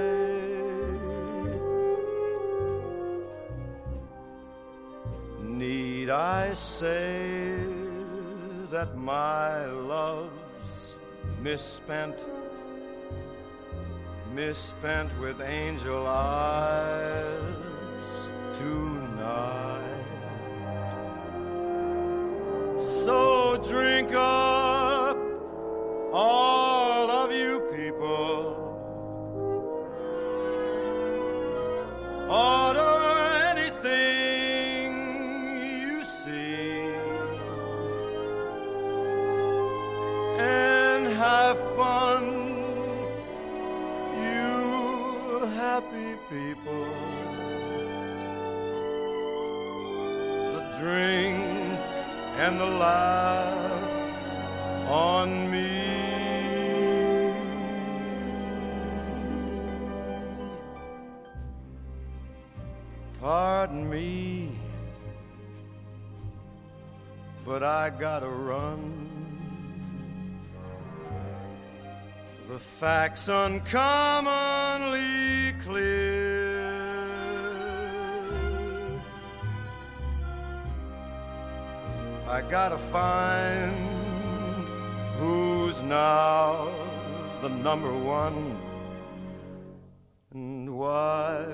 Need 6.09 6.15
I 6.15 6.55
say 6.55 7.55
that 8.71 8.97
my 8.97 9.67
love's 9.67 10.97
misspent? 11.43 12.25
misspent 14.33 15.11
with 15.21 15.39
angel 15.43 16.07
eyes 16.07 17.43
tonight. 18.55 19.83
So 22.81 23.63
drink 23.69 24.15
up, 24.15 25.19
all 26.11 26.78
and 52.39 52.59
the 52.61 52.65
laughs 52.65 54.37
on 54.89 55.51
me. 55.51 55.67
Pardon 63.21 63.91
me, 63.91 64.53
but 67.45 67.65
I 67.65 67.91
gotta 67.91 68.29
run. 68.29 69.09
The 72.47 72.61
facts 72.61 73.29
uncommonly 73.29 75.55
clear. 75.65 76.28
I 82.31 82.43
gotta 82.43 82.77
find 82.77 83.73
who's 85.19 85.81
now 85.81 86.69
the 87.41 87.49
number 87.49 87.91
one 87.91 88.55
and 90.33 90.77
why 90.77 91.47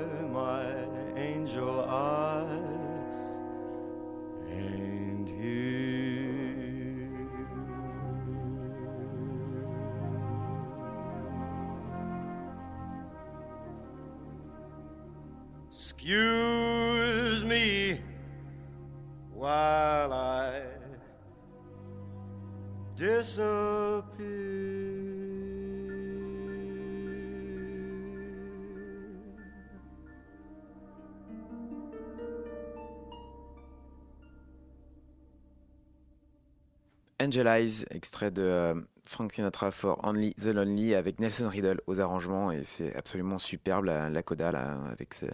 Angel 37.24 37.46
Eyes, 37.46 37.84
extrait 37.90 38.30
de 38.30 38.42
euh, 38.42 38.74
Frank 39.06 39.32
Sinatra 39.32 39.70
for 39.70 39.98
Only 40.04 40.34
the 40.34 40.46
Lonely 40.46 40.94
avec 40.94 41.18
Nelson 41.18 41.48
Riddle 41.48 41.80
aux 41.86 42.00
arrangements 42.00 42.50
et 42.52 42.64
c'est 42.64 42.94
absolument 42.96 43.38
superbe 43.38 43.84
la, 43.86 44.22
coda 44.22 44.52
là 44.52 44.78
avec 44.90 45.14
ce- 45.14 45.26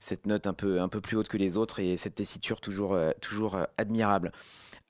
cette 0.00 0.26
note 0.26 0.46
un 0.46 0.54
peu 0.54 0.80
un 0.80 0.88
peu 0.88 1.00
plus 1.00 1.16
haute 1.16 1.28
que 1.28 1.36
les 1.36 1.56
autres 1.56 1.78
et 1.78 1.96
cette 1.96 2.16
tessiture 2.16 2.60
toujours 2.60 2.94
euh, 2.94 3.12
toujours 3.20 3.54
euh, 3.56 3.64
admirable. 3.78 4.32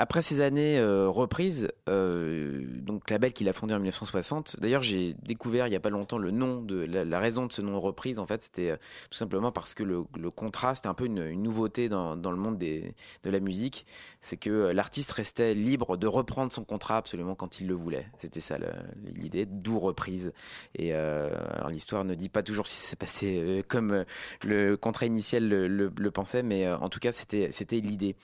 Après 0.02 0.22
ces 0.22 0.40
années 0.40 0.78
euh, 0.78 1.11
reprises, 1.11 1.68
euh, 1.90 2.64
donc 2.80 3.11
label 3.11 3.34
qu'il 3.34 3.50
a 3.50 3.52
fondé 3.52 3.74
en 3.74 3.80
1960. 3.80 4.58
D'ailleurs, 4.58 4.82
j'ai 4.82 5.12
découvert 5.12 5.66
il 5.66 5.74
y 5.74 5.76
a 5.76 5.80
pas 5.80 5.90
longtemps 5.90 6.16
le 6.16 6.30
nom 6.30 6.62
de 6.62 6.86
la, 6.86 7.18
raison 7.18 7.44
de 7.44 7.52
ce 7.52 7.61
nom 7.61 7.78
reprise. 7.78 8.18
En 8.18 8.24
fait, 8.24 8.40
c'était 8.40 8.70
euh, 8.70 8.76
tout 9.11 9.18
simplement 9.18 9.52
parce 9.52 9.74
que 9.74 9.82
le, 9.82 10.04
le 10.18 10.30
contrat, 10.30 10.74
c'était 10.74 10.88
un 10.88 10.94
peu 10.94 11.04
une, 11.04 11.30
nouveauté 11.42 11.90
dans, 11.90 12.16
dans 12.16 12.30
le 12.30 12.38
monde 12.38 12.56
des, 12.56 12.94
de 13.24 13.30
la 13.30 13.40
musique. 13.40 13.84
C'est 14.22 14.38
que 14.38 14.72
l'artiste 14.72 15.12
restait 15.12 15.52
libre 15.52 15.98
de 15.98 16.06
reprendre 16.06 16.50
son 16.50 16.64
contrat 16.64 16.96
absolument 16.96 17.34
quand 17.34 17.61
il 17.61 17.66
le 17.66 17.74
voulait. 17.74 18.06
C'était 18.16 18.40
ça 18.40 18.56
l'idée, 19.04 19.44
d'où 19.44 19.78
reprise. 19.78 20.32
Et 20.76 20.94
alors 20.94 21.68
l'histoire 21.68 22.04
ne 22.04 22.14
dit 22.14 22.30
pas 22.30 22.42
toujours 22.42 22.66
si 22.68 22.80
c'est 22.80 22.98
passé 22.98 23.62
comme 23.68 24.06
le 24.44 24.76
contrat 24.76 24.99
initial 25.07 25.48
le, 25.48 25.68
le- 25.68 25.92
pensait, 26.11 26.42
mais 26.42 26.66
euh, 26.66 26.76
en 26.78 26.88
tout 26.88 27.01
cas, 27.01 27.12
c'était 27.12 27.51
l'idée. 27.80 28.16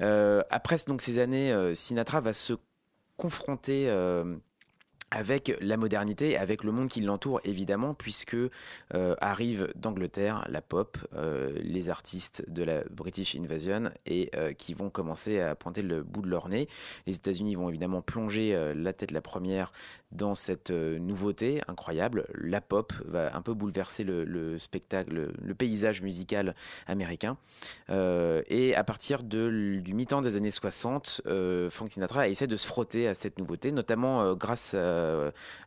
Euh, 0.00 0.42
après 0.50 0.76
donc 0.86 1.02
ces 1.02 1.18
années, 1.18 1.52
euh, 1.52 1.74
Sinatra 1.74 2.20
va 2.20 2.32
se 2.32 2.54
confronter 3.16 3.86
avec 5.10 5.56
la 5.60 5.76
modernité, 5.76 6.36
avec 6.36 6.64
le 6.64 6.72
monde 6.72 6.88
qui 6.88 7.00
l'entoure 7.00 7.40
évidemment, 7.44 7.94
puisque 7.94 8.34
euh, 8.34 9.14
arrive 9.20 9.72
d'Angleterre 9.76 10.44
la 10.48 10.60
pop, 10.60 10.98
euh, 11.14 11.52
les 11.62 11.88
artistes 11.88 12.44
de 12.48 12.62
la 12.62 12.82
British 12.90 13.36
Invasion 13.36 13.90
et 14.06 14.30
euh, 14.34 14.52
qui 14.52 14.74
vont 14.74 14.90
commencer 14.90 15.40
à 15.40 15.54
pointer 15.54 15.82
le 15.82 16.02
bout 16.02 16.22
de 16.22 16.28
leur 16.28 16.48
nez. 16.48 16.68
Les 17.06 17.16
États-Unis 17.16 17.54
vont 17.54 17.68
évidemment 17.68 18.02
plonger 18.02 18.74
la 18.74 18.92
tête 18.92 19.10
la 19.10 19.20
première 19.20 19.72
dans 20.12 20.34
cette 20.34 20.70
nouveauté 20.70 21.60
incroyable. 21.68 22.26
La 22.34 22.60
pop 22.60 22.92
va 23.06 23.34
un 23.36 23.42
peu 23.42 23.54
bouleverser 23.54 24.04
le, 24.04 24.24
le 24.24 24.58
spectacle, 24.58 25.32
le, 25.40 25.54
paysage 25.54 26.02
musical 26.02 26.54
américain. 26.86 27.36
Et 27.88 28.74
à 28.74 28.84
partir 28.84 29.22
du 29.22 29.94
mi-temps 29.94 30.20
des 30.20 30.36
années 30.36 30.50
60, 30.50 31.22
euh, 31.26 31.70
Frank 31.70 31.90
Sinatra 31.90 32.28
essaie 32.28 32.46
de 32.46 32.56
se 32.56 32.66
frotter 32.66 33.08
à 33.08 33.14
cette 33.14 33.38
nouveauté, 33.38 33.72
notamment 33.72 34.34
grâce 34.34 34.74
à, 34.74 34.93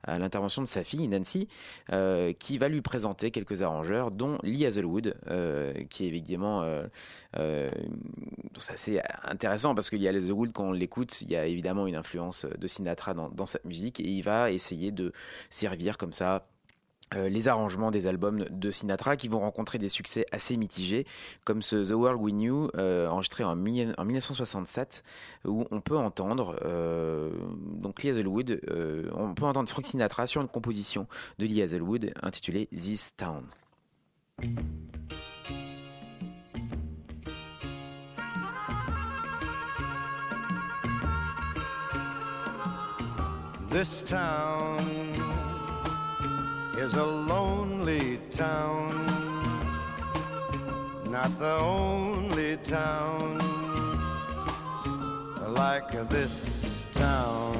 à 0.03 0.19
l'intervention 0.19 0.61
de 0.61 0.67
sa 0.67 0.83
fille 0.83 1.07
Nancy, 1.07 1.47
euh, 1.91 2.33
qui 2.33 2.57
va 2.57 2.69
lui 2.69 2.81
présenter 2.81 3.31
quelques 3.31 3.61
arrangeurs, 3.61 4.11
dont 4.11 4.37
Lee 4.43 4.65
Hazelwood, 4.65 5.15
euh, 5.27 5.73
qui 5.89 6.05
est 6.05 6.07
évidemment 6.07 6.63
euh, 6.63 6.87
euh, 7.37 7.69
assez 8.69 9.01
intéressant 9.23 9.75
parce 9.75 9.89
qu'il 9.89 10.01
y 10.01 10.07
a 10.07 10.11
Hazelwood 10.11 10.51
quand 10.53 10.65
on 10.65 10.71
l'écoute, 10.71 11.21
il 11.21 11.31
y 11.31 11.35
a 11.35 11.45
évidemment 11.45 11.87
une 11.87 11.95
influence 11.95 12.45
de 12.45 12.67
Sinatra 12.67 13.13
dans, 13.13 13.29
dans 13.29 13.45
sa 13.45 13.59
musique 13.65 13.99
et 13.99 14.07
il 14.07 14.21
va 14.21 14.51
essayer 14.51 14.91
de 14.91 15.11
servir 15.49 15.97
comme 15.97 16.13
ça 16.13 16.47
euh, 17.15 17.29
les 17.29 17.47
arrangements 17.47 17.91
des 17.91 18.07
albums 18.07 18.45
de 18.49 18.71
Sinatra 18.71 19.15
qui 19.15 19.27
vont 19.27 19.39
rencontrer 19.39 19.77
des 19.77 19.89
succès 19.89 20.25
assez 20.31 20.57
mitigés, 20.57 21.05
comme 21.45 21.61
ce 21.61 21.75
The 21.87 21.91
World 21.95 22.21
We 22.21 22.33
Knew, 22.33 22.69
euh, 22.77 23.07
enregistré 23.07 23.43
en, 23.43 23.55
mi- 23.55 23.87
en 23.97 24.05
1967, 24.05 25.03
où 25.45 25.65
on 25.71 25.79
peut 25.81 25.97
entendre 25.97 26.59
euh, 26.65 27.31
donc 27.75 28.03
Lee 28.03 28.09
euh, 28.69 29.09
on 29.15 29.33
peut 29.33 29.45
entendre 29.45 29.69
Frank 29.69 29.85
Sinatra 29.85 30.27
sur 30.27 30.41
une 30.41 30.47
composition 30.49 31.07
de 31.39 31.45
Lee 31.45 31.61
Hazelwood 31.61 32.11
intitulée 32.21 32.67
This 32.73 33.15
Town. 33.15 33.43
This 43.69 44.01
town 44.01 45.06
is 46.77 46.93
a 46.93 47.03
lonely 47.03 48.19
town, 48.29 48.93
not 51.09 51.39
the 51.39 51.55
only 51.55 52.55
town 52.57 53.39
like 55.55 55.91
this 56.09 56.85
town. 56.93 57.57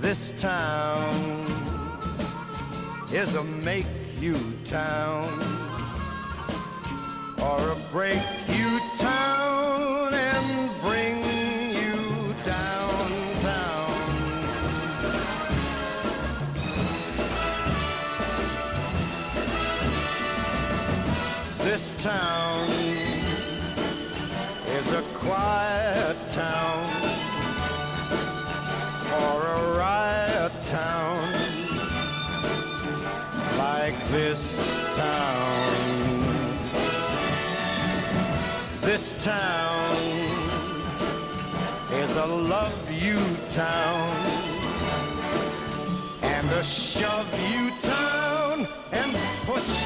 This 0.00 0.32
town 0.40 1.44
is 3.12 3.34
a 3.34 3.44
make 3.44 3.86
you 4.18 4.36
town 4.64 5.28
or 7.42 7.60
a 7.70 7.76
break 7.92 8.22
you 8.48 8.80
town 8.96 9.81
This 21.72 21.94
town 22.02 22.68
is 24.68 24.92
a 24.92 25.00
quiet 25.14 26.16
town 26.32 26.84
for 29.08 29.32
a 29.56 29.78
riot 29.78 30.52
town 30.66 31.32
like 33.56 33.96
this 34.10 34.84
town. 34.96 36.20
This 38.82 39.14
town 39.24 39.96
is 41.94 42.16
a 42.16 42.26
love 42.26 42.92
you 42.92 43.18
town 43.54 44.10
and 46.20 46.50
a 46.50 46.62
shove 46.62 47.32
you 47.50 47.70
town 47.80 48.68
and 48.92 49.16
push 49.46 49.81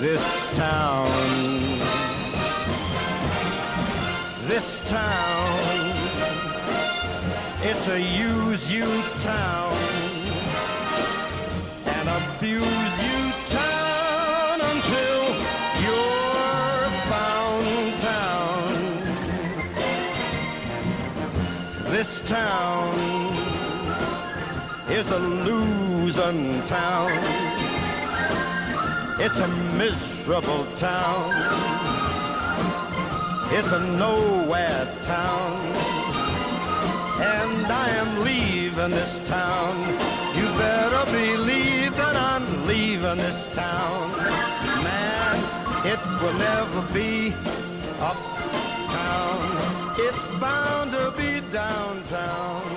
this 0.00 0.48
town. 0.56 1.06
This 4.48 4.80
town, 4.88 5.94
it's 7.62 7.86
a 7.88 8.00
use 8.00 8.72
you 8.72 8.86
town 9.20 9.76
and 11.84 12.08
abuse 12.08 12.92
you 13.06 13.20
town 13.50 14.60
until 14.72 15.22
you're 15.84 16.90
found 17.12 18.00
town. 18.00 18.72
This 21.92 22.22
town 22.22 22.94
is 24.88 25.10
a 25.10 25.18
losing 25.18 26.62
town. 26.62 27.49
It's 29.22 29.38
a 29.38 29.48
miserable 29.76 30.64
town. 30.76 31.30
It's 33.52 33.70
a 33.70 33.80
nowhere 33.98 34.88
town. 35.04 35.56
And 37.20 37.66
I 37.66 37.90
am 37.90 38.24
leaving 38.24 38.92
this 38.92 39.20
town. 39.28 39.76
You 40.34 40.46
better 40.56 41.04
believe 41.12 41.94
that 41.98 42.16
I'm 42.16 42.66
leaving 42.66 43.18
this 43.18 43.46
town. 43.52 44.10
Man, 44.88 45.36
it 45.84 46.00
will 46.22 46.38
never 46.38 46.80
be 46.94 47.34
uptown. 48.00 49.40
It's 49.98 50.30
bound 50.40 50.92
to 50.92 51.12
be 51.18 51.40
downtown. 51.52 52.69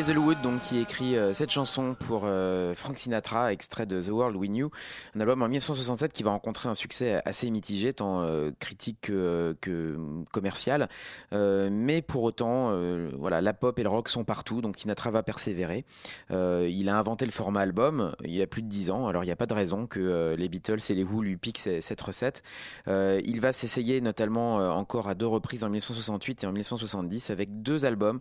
Hazelwood, 0.00 0.40
donc, 0.42 0.62
qui 0.62 0.78
écrit 0.78 1.16
euh, 1.16 1.32
cette 1.34 1.50
chanson 1.50 1.94
pour 1.94 2.22
euh, 2.24 2.74
Frank 2.74 2.98
Sinatra, 2.98 3.52
extrait 3.52 3.86
de 3.86 4.02
The 4.02 4.08
World 4.08 4.36
We 4.36 4.50
Knew, 4.50 4.70
un 5.14 5.20
album 5.20 5.42
en 5.42 5.46
1967 5.46 6.12
qui 6.12 6.24
va 6.24 6.30
rencontrer 6.30 6.68
un 6.68 6.74
succès 6.74 7.22
assez 7.24 7.48
mitigé, 7.48 7.92
tant 7.92 8.22
euh, 8.22 8.50
critique 8.58 8.98
que, 9.02 9.56
que 9.60 9.96
commercial. 10.32 10.88
Mais 11.32 12.02
pour 12.02 12.24
autant, 12.24 12.72
voilà, 13.16 13.40
la 13.40 13.52
pop 13.52 13.78
et 13.78 13.82
le 13.82 13.88
rock 13.88 14.08
sont 14.08 14.24
partout, 14.24 14.60
donc 14.60 14.78
Sinatra 14.78 15.10
va 15.10 15.22
persévérer. 15.22 15.84
Il 16.30 16.88
a 16.88 16.98
inventé 16.98 17.26
le 17.26 17.32
format 17.32 17.60
album 17.60 18.14
il 18.24 18.34
y 18.34 18.42
a 18.42 18.46
plus 18.46 18.62
de 18.62 18.68
dix 18.68 18.90
ans, 18.90 19.06
alors 19.06 19.22
il 19.22 19.26
n'y 19.26 19.32
a 19.32 19.36
pas 19.36 19.46
de 19.46 19.54
raison 19.54 19.86
que 19.86 20.34
les 20.36 20.48
Beatles 20.48 20.80
et 20.88 20.94
les 20.94 21.04
Who 21.04 21.22
lui 21.22 21.36
piquent 21.36 21.58
cette 21.58 22.00
recette. 22.00 22.42
Il 22.86 23.40
va 23.40 23.52
s'essayer 23.52 24.00
notamment 24.00 24.56
encore 24.76 25.08
à 25.08 25.14
deux 25.14 25.26
reprises 25.26 25.64
en 25.64 25.68
1968 25.68 26.44
et 26.44 26.46
en 26.46 26.52
1970 26.52 27.30
avec 27.30 27.62
deux 27.62 27.84
albums 27.84 28.20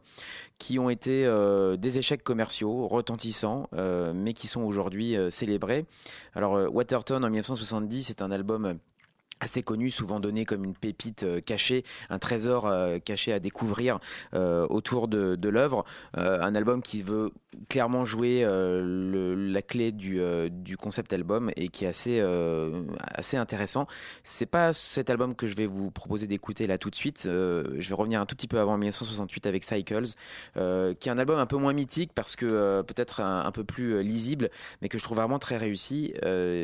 qui 0.64 0.80
ont 0.80 0.90
été 0.90 1.26
euh, 1.26 1.76
des 1.76 1.98
échecs 1.98 2.24
commerciaux 2.24 2.88
retentissants, 2.88 3.68
euh, 3.74 4.14
mais 4.16 4.32
qui 4.32 4.48
sont 4.48 4.62
aujourd'hui 4.62 5.18
euh, 5.18 5.30
célébrés. 5.30 5.86
Alors, 6.36 6.54
Waterton 6.74 7.22
en 7.22 7.30
1970, 7.30 8.04
c'est 8.04 8.22
un 8.22 8.32
album 8.32 8.78
assez 9.44 9.62
connu, 9.62 9.92
souvent 9.92 10.20
donné 10.20 10.46
comme 10.46 10.64
une 10.64 10.74
pépite 10.74 11.24
euh, 11.24 11.42
cachée, 11.42 11.84
un 12.10 12.18
trésor 12.18 12.66
euh, 12.66 12.98
caché 13.00 13.34
à 13.34 13.40
découvrir 13.40 14.00
euh, 14.34 14.66
autour 14.70 15.08
de, 15.08 15.38
l'œuvre. 15.50 15.84
Un 16.14 16.56
album 16.56 16.82
qui 16.82 17.02
veut 17.02 17.32
clairement 17.70 18.06
jouer 18.06 18.44
la 18.48 19.62
clé 19.62 19.92
du, 19.92 20.78
concept 20.78 21.12
album 21.14 21.52
et 21.58 21.68
qui 21.68 21.84
est 21.86 21.90
assez, 21.90 22.24
assez 23.00 23.38
intéressant. 23.38 23.88
C'est 24.24 24.46
pas 24.46 24.72
cet 24.74 25.10
album 25.10 25.36
que 25.36 25.46
je 25.46 25.56
vais 25.56 25.68
vous 25.68 25.92
proposer 25.92 26.26
d'écouter 26.26 26.66
là 26.66 26.78
tout 26.78 26.90
de 26.90 26.96
suite. 26.96 27.24
Je 27.26 27.90
vais 27.90 27.96
revenir 27.96 28.22
un 28.22 28.26
tout 28.26 28.36
petit 28.36 28.48
peu 28.48 28.60
avant 28.60 28.78
1968 28.78 29.46
avec 29.46 29.64
Cycles, 29.64 30.14
qui 30.56 30.60
est 30.60 31.12
un 31.12 31.18
album 31.18 31.38
un 31.38 31.46
peu 31.46 31.58
moins 31.58 31.74
mythique 31.74 32.14
parce 32.16 32.36
que 32.36 32.82
peut-être 32.82 33.20
un, 33.20 33.46
un 33.46 33.52
peu 33.52 33.66
plus 33.66 34.02
lisible, 34.02 34.50
mais 34.82 34.90
que 34.90 34.98
je 34.98 35.04
trouve 35.04 35.18
vraiment 35.18 35.40
très 35.40 35.58
réussi. 35.58 36.14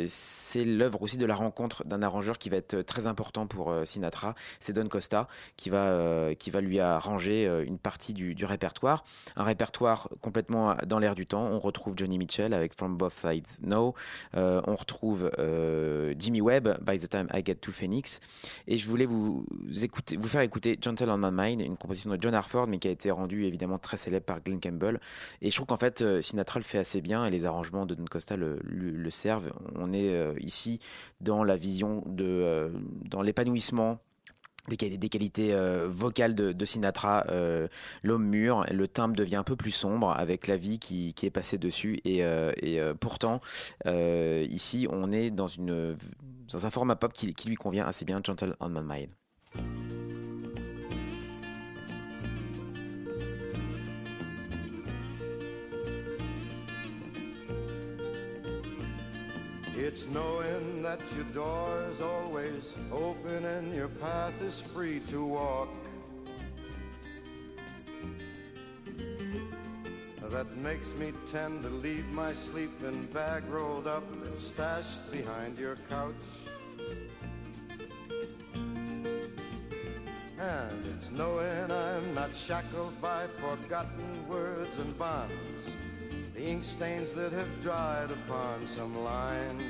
C'est 0.07 0.65
l'œuvre 0.65 1.01
aussi 1.01 1.17
de 1.17 1.25
la 1.25 1.35
rencontre 1.35 1.83
d'un 1.85 2.01
arrangeur 2.01 2.37
qui 2.37 2.49
va 2.49 2.57
être 2.57 2.68
très 2.75 3.07
important 3.07 3.47
pour 3.47 3.71
euh, 3.71 3.85
Sinatra. 3.85 4.35
C'est 4.59 4.73
Don 4.73 4.87
Costa 4.87 5.27
qui 5.57 5.69
va, 5.69 5.87
euh, 5.87 6.33
qui 6.33 6.51
va 6.51 6.61
lui 6.61 6.79
arranger 6.79 7.47
euh, 7.47 7.65
une 7.65 7.77
partie 7.77 8.13
du, 8.13 8.35
répertoire. 8.45 9.03
Un 9.35 9.43
répertoire 9.43 10.09
complètement 10.21 10.75
dans 10.87 10.99
l'air 10.99 11.15
du 11.15 11.25
temps. 11.25 11.45
On 11.45 11.59
retrouve 11.59 11.93
Johnny 11.95 12.17
Mitchell 12.17 12.53
avec 12.53 12.73
From 12.73 12.97
Both 12.97 13.13
Sides 13.13 13.47
No. 13.63 13.93
Euh, 14.35 14.61
on 14.67 14.75
retrouve 14.75 15.31
euh, 15.39 16.13
Jimmy 16.17 16.41
Webb, 16.41 16.77
By 16.81 16.99
the 16.99 17.09
Time 17.09 17.27
I 17.33 17.43
Get 17.45 17.55
to 17.55 17.71
Phoenix. 17.71 18.19
Et 18.67 18.77
je 18.77 18.87
voulais 18.87 19.05
vous, 19.05 19.45
écouter, 19.81 20.17
vous 20.17 20.27
faire 20.27 20.41
écouter 20.41 20.77
Gentle 20.81 21.09
on 21.09 21.17
My 21.17 21.31
Mind, 21.31 21.61
une 21.61 21.77
composition 21.77 22.09
de 22.11 22.21
John 22.21 22.33
Harford, 22.33 22.67
mais 22.67 22.79
qui 22.79 22.87
a 22.87 22.91
été 22.91 23.11
rendue 23.11 23.45
évidemment 23.45 23.77
très 23.77 23.97
célèbre 23.97 24.25
par 24.25 24.41
Glenn 24.41 24.59
Campbell. 24.59 24.99
Et 25.41 25.49
je 25.49 25.55
trouve 25.55 25.67
qu'en 25.67 25.77
fait, 25.77 26.01
euh, 26.01 26.21
Sinatra 26.21 26.59
le 26.59 26.65
fait 26.65 26.77
assez 26.77 27.01
bien 27.01 27.25
et 27.25 27.29
les 27.29 27.45
arrangements 27.45 27.85
de 27.85 27.95
Don 27.95 28.05
Costa 28.05 28.35
le, 28.35 28.59
servent. 29.09 29.51
On 29.75 29.91
est 29.91 30.09
euh, 30.09 30.33
ici 30.39 30.79
dans 31.21 31.43
la 31.43 31.55
vision 31.55 32.03
de, 32.05 32.25
euh, 32.25 32.48
dans 33.05 33.21
l'épanouissement 33.21 33.99
des, 34.69 35.09
qualités 35.09 35.53
euh, 35.53 35.87
vocales 35.91 36.35
de, 36.35 36.65
Sinatra, 36.65 37.25
euh, 37.29 37.67
l'homme 38.03 38.25
mûr, 38.25 38.65
le 38.71 38.87
timbre 38.87 39.15
devient 39.15 39.37
un 39.37 39.43
peu 39.43 39.55
plus 39.55 39.71
sombre 39.71 40.11
avec 40.11 40.47
la 40.47 40.57
vie 40.57 40.79
qui, 40.79 41.13
est 41.21 41.29
passée 41.29 41.57
dessus 41.57 41.99
et, 42.05 42.23
euh, 42.23 42.51
euh, 42.63 42.93
pourtant 42.93 43.41
euh, 43.85 44.45
ici 44.49 44.87
on 44.89 45.11
est 45.11 45.31
dans 45.31 45.47
un 45.49 46.69
format 46.69 46.95
pop 46.95 47.13
qui, 47.13 47.33
qui 47.33 47.49
lui 47.49 47.55
convient 47.55 47.85
assez 47.85 48.05
bien, 48.05 48.21
Gentle 48.23 48.55
on 48.59 48.69
My 48.69 48.81
Mind. 48.81 49.88
It's 59.81 60.05
knowing 60.07 60.83
that 60.83 60.99
your 61.15 61.23
door 61.33 61.85
is 61.93 62.01
always 62.01 62.75
open 62.91 63.45
and 63.45 63.73
your 63.73 63.87
path 63.87 64.33
is 64.41 64.59
free 64.59 64.99
to 65.07 65.23
walk. 65.23 65.69
That 70.21 70.53
makes 70.57 70.93
me 70.95 71.13
tend 71.31 71.63
to 71.63 71.69
leave 71.69 72.05
my 72.11 72.33
sleeping 72.33 73.07
bag 73.13 73.45
rolled 73.47 73.87
up 73.87 74.03
and 74.11 74.41
stashed 74.41 75.09
behind 75.13 75.57
your 75.57 75.77
couch. 75.89 76.13
And 80.37 80.85
it's 80.93 81.09
knowing 81.11 81.71
I'm 81.71 82.13
not 82.13 82.35
shackled 82.35 82.99
by 83.01 83.27
forgotten 83.39 84.27
words 84.27 84.77
and 84.77 84.99
bonds 84.99 85.69
the 86.39 86.45
ink 86.45 86.63
stains 86.63 87.11
that 87.11 87.33
have 87.33 87.61
dried 87.61 88.09
upon 88.11 88.65
some 88.65 89.03
line 89.03 89.61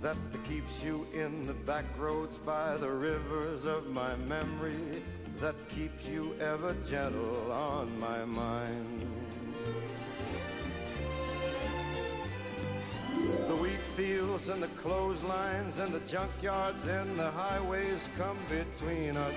that 0.00 0.16
keeps 0.48 0.80
you 0.84 1.04
in 1.12 1.44
the 1.46 1.52
back 1.52 1.84
roads 1.98 2.38
by 2.38 2.76
the 2.76 2.88
rivers 2.88 3.64
of 3.64 3.88
my 3.88 4.14
memory 4.28 5.02
that 5.40 5.56
keeps 5.68 6.06
you 6.06 6.32
ever 6.40 6.76
gentle 6.88 7.50
on 7.50 7.88
my 7.98 8.24
mind. 8.24 9.00
The 13.48 13.56
wheat 13.56 13.84
fields 13.96 14.48
and 14.48 14.62
the 14.62 14.68
clotheslines 14.82 15.80
and 15.80 15.92
the 15.92 16.00
junkyards 16.00 16.86
and 16.86 17.18
the 17.18 17.30
highways 17.32 18.08
come 18.16 18.38
between 18.48 19.16
us 19.16 19.34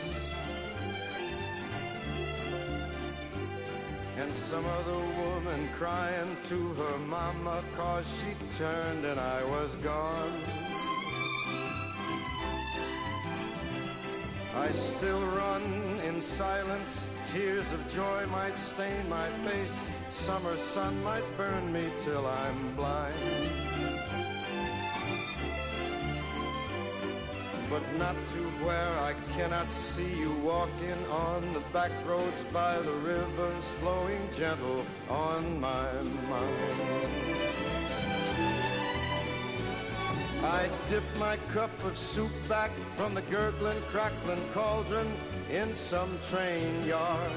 and 4.18 4.34
some 4.34 4.65
other 4.65 4.99
woman 5.22 5.70
crying 5.78 6.36
to 6.49 6.74
her 6.74 6.97
mama 6.99 7.63
cause 7.76 8.05
she 8.20 8.57
turned 8.57 9.05
and 9.05 9.20
I 9.20 9.43
was 9.43 9.70
gone. 9.84 10.34
I 14.55 14.72
still 14.72 15.22
run 15.22 15.99
in 16.07 16.20
silence, 16.22 17.07
tears 17.32 17.72
of 17.72 17.88
joy 17.93 18.26
might 18.32 18.57
stain 18.57 19.07
my 19.07 19.28
face, 19.45 19.91
summer 20.09 20.57
sun 20.57 21.03
might 21.03 21.26
burn 21.38 21.72
me 21.72 21.84
till 22.03 22.26
I'm 22.26 22.76
blind. 22.76 23.86
But 27.70 27.84
not 27.97 28.15
to 28.30 28.41
where 28.63 28.91
I 28.99 29.13
cannot 29.36 29.70
see 29.70 30.20
you 30.20 30.32
walking 30.43 31.05
on 31.11 31.51
the 31.53 31.59
back 31.74 31.91
roads 32.05 32.43
by 32.53 32.78
the 32.80 32.93
rivers 32.93 33.65
flowing 33.80 34.30
gentle 34.38 34.86
on 35.09 35.59
my 35.59 35.91
mind. 36.30 37.38
I 40.43 40.70
dip 40.89 41.03
my 41.20 41.38
cup 41.53 41.72
of 41.84 41.97
soup 41.97 42.32
back 42.47 42.72
from 42.91 43.13
the 43.13 43.22
gurgling, 43.24 43.82
crackling 43.91 44.41
cauldron 44.53 45.07
in 45.49 45.76
some 45.76 46.18
train 46.30 46.86
yard. 46.86 47.32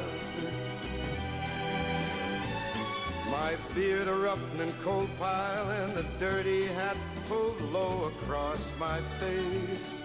My 3.30 3.56
beard 3.74 4.06
a 4.06 4.14
roughening 4.14 4.72
coal 4.82 5.08
pile 5.18 5.70
and 5.70 5.94
the 5.94 6.04
dirty 6.18 6.66
hat 6.66 6.96
pulled 7.26 7.60
low 7.72 8.12
across 8.12 8.60
my 8.78 9.00
face. 9.18 9.99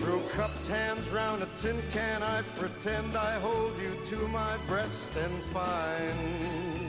Through 0.00 0.22
cupped 0.30 0.66
hands 0.66 1.08
round 1.10 1.42
a 1.42 1.48
tin 1.60 1.76
can, 1.92 2.22
I 2.22 2.40
pretend 2.56 3.14
I 3.14 3.38
hold 3.40 3.76
you 3.78 3.94
to 4.16 4.28
my 4.28 4.56
breast 4.66 5.14
and 5.16 5.42
find 5.44 6.80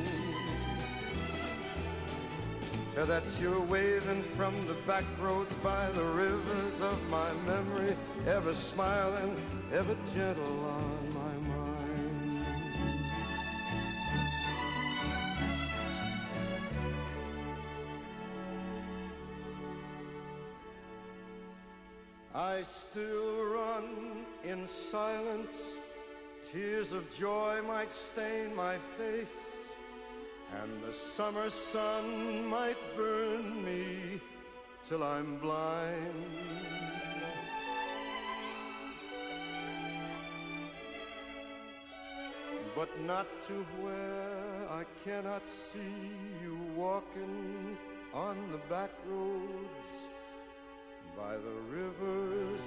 that 2.95 3.24
you're 3.39 3.59
waving 3.59 4.24
from 4.24 4.53
the 4.66 4.76
back 4.88 5.03
roads 5.20 5.53
by 5.55 5.89
the 5.91 6.03
rivers 6.03 6.82
of 6.82 7.09
my 7.09 7.30
memory, 7.45 7.95
ever 8.28 8.53
smiling, 8.53 9.36
ever 9.74 9.95
gentle 10.16 10.66
on 10.66 11.09
my 11.14 11.49
mind. 11.49 11.71
I 22.34 22.64
still 22.64 23.44
run 23.44 24.26
in 24.46 24.66
silence. 24.70 25.52
Tears 26.50 26.94
of 26.94 27.12
joy 27.18 27.62
might 27.68 27.92
stain 27.92 28.56
my 28.56 28.78
face, 28.98 29.36
and 30.62 30.82
the 30.82 30.94
summer 30.94 31.50
sun 31.50 32.46
might 32.48 32.78
burn 32.96 33.66
me 33.66 34.22
till 34.88 35.04
I'm 35.04 35.40
blind. 35.40 36.26
But 42.74 42.90
not 43.02 43.28
to 43.48 43.66
where 43.82 44.70
I 44.70 44.86
cannot 45.04 45.42
see 45.74 46.14
you 46.42 46.58
walking 46.78 47.78
on 48.14 48.38
the 48.54 48.58
back 48.70 48.92
roads 49.10 49.81
by 51.18 51.36
the 51.36 51.55
rivers 51.70 52.59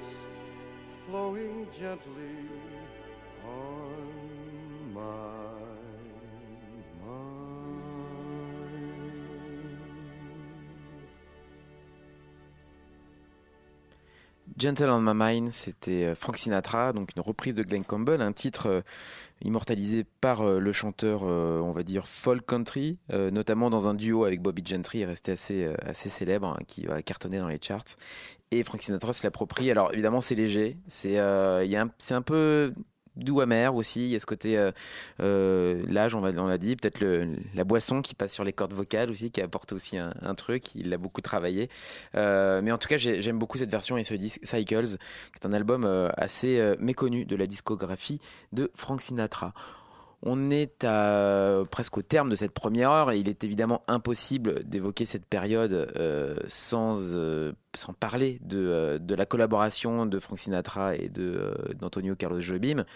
flowing 1.07 1.67
gently 1.79 2.37
on 3.45 4.93
my 4.93 5.54
Gentle 14.57 14.91
on 14.91 15.01
My 15.01 15.13
Mind, 15.15 15.51
c'était 15.51 16.05
euh, 16.05 16.15
Frank 16.15 16.37
Sinatra, 16.37 16.93
donc 16.93 17.11
une 17.17 17.23
reprise 17.23 17.57
de 17.57 17.63
Glenn 17.63 17.85
Campbell, 17.85 18.21
un 18.21 18.33
titre 18.33 18.69
euh, 18.69 18.81
immortalisé 19.43 20.05
par 20.21 20.43
euh, 20.43 20.61
le 20.61 20.73
chanteur, 20.73 21.23
on 21.23 21.73
va 21.73 21.83
dire, 21.83 22.07
folk 22.07 22.47
country, 22.47 22.99
notamment 23.11 23.69
dans 23.69 23.89
un 23.89 23.95
duo 23.95 24.25
avec 24.25 24.41
Bobby 24.41 24.63
Gentry, 24.65 25.03
est 25.03 25.07
resté 25.07 25.33
assez, 25.33 25.69
assez 25.85 26.09
célèbre, 26.09 26.49
hein, 26.49 26.59
qui 26.67 26.87
va 26.87 27.03
cartonner 27.03 27.39
dans 27.39 27.49
les 27.49 27.59
charts. 27.61 27.97
Et 28.51 28.63
Frank 28.65 28.83
Sinatra 28.83 29.13
se 29.13 29.25
l'approprie. 29.25 29.71
Alors 29.71 29.93
évidemment, 29.93 30.21
c'est 30.21 30.35
léger, 30.35 30.77
c'est 30.89 31.19
un 31.19 32.23
peu 32.25 32.73
doux 33.17 33.41
amer 33.41 33.75
aussi. 33.75 34.05
Il 34.07 34.11
y 34.11 34.17
a 34.17 34.21
ce 34.21 34.27
côté 34.27 34.59
euh, 34.59 34.73
euh, 35.21 35.83
l'âge, 35.89 36.15
on 36.15 36.21
l'a 36.21 36.59
dit, 36.59 36.77
peut-être 36.77 37.05
la 37.55 37.65
boisson 37.65 38.03
qui 38.03 38.15
passe 38.15 38.33
sur 38.33 38.45
les 38.45 38.53
cordes 38.53 38.73
vocales 38.73 39.11
aussi, 39.11 39.31
qui 39.31 39.41
apporte 39.41 39.73
aussi 39.73 39.97
un, 39.99 40.35
truc. 40.35 40.75
Il 40.75 40.91
l'a 40.91 40.99
beaucoup 40.99 41.21
travaillé. 41.21 41.69
Euh, 42.17 42.61
mais 42.63 42.73
en 42.73 42.79
tout 42.79 42.89
cas, 42.89 42.97
j'ai- 42.97 43.23
j'aime 43.23 43.39
beaucoup 43.39 43.59
cette 43.59 43.71
version 43.71 43.97
et 43.97 44.05
ce 44.05 44.15
disque 44.15 44.41
Cycles, 44.43 44.97
qui 44.97 45.41
est 45.41 45.47
un 45.47 45.53
album 45.53 46.11
assez 46.17 46.75
méconnu 46.79 47.25
de 47.25 47.37
la 47.37 47.47
discographie 47.47 48.21
de 48.53 48.71
Frank 48.75 49.01
Sinatra. 49.01 49.53
On 50.27 50.51
est 50.51 50.85
à, 50.85 51.65
presque 51.71 51.99
au 51.99 52.03
terme 52.03 52.31
de 52.31 52.35
cette 52.35 52.53
première 52.53 52.91
heure 52.91 53.13
et 53.13 53.19
il 53.19 53.29
est 53.29 53.45
évidemment 53.45 53.83
impossible 53.89 54.65
d'évoquer 54.65 55.05
cette 55.05 55.27
période 55.27 55.73
euh, 55.97 56.37
sans, 56.47 57.17
euh, 57.17 57.53
sans 57.75 57.93
parler 57.93 58.41
de, 58.43 58.59
euh, 58.59 58.99
de 58.99 59.15
la 59.15 59.27
collaboration 59.27 60.07
de 60.07 60.19
Frank 60.19 60.39
Sinatra 60.39 60.95
et 60.97 61.11
euh, 61.19 61.55
d'Antonio 61.79 62.15
Carlos 62.17 62.41
Jobim 62.41 62.87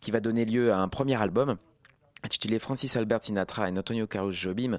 qui 0.00 0.10
va 0.10 0.20
donner 0.20 0.46
lieu 0.46 0.72
à 0.72 0.78
un 0.78 0.88
premier 0.88 1.20
album 1.20 1.58
intitulé 2.22 2.58
Francis 2.58 2.96
Albert 2.96 3.24
Sinatra 3.24 3.68
et 3.68 3.78
Antonio 3.78 4.06
Carlos 4.06 4.30
Jobim, 4.30 4.78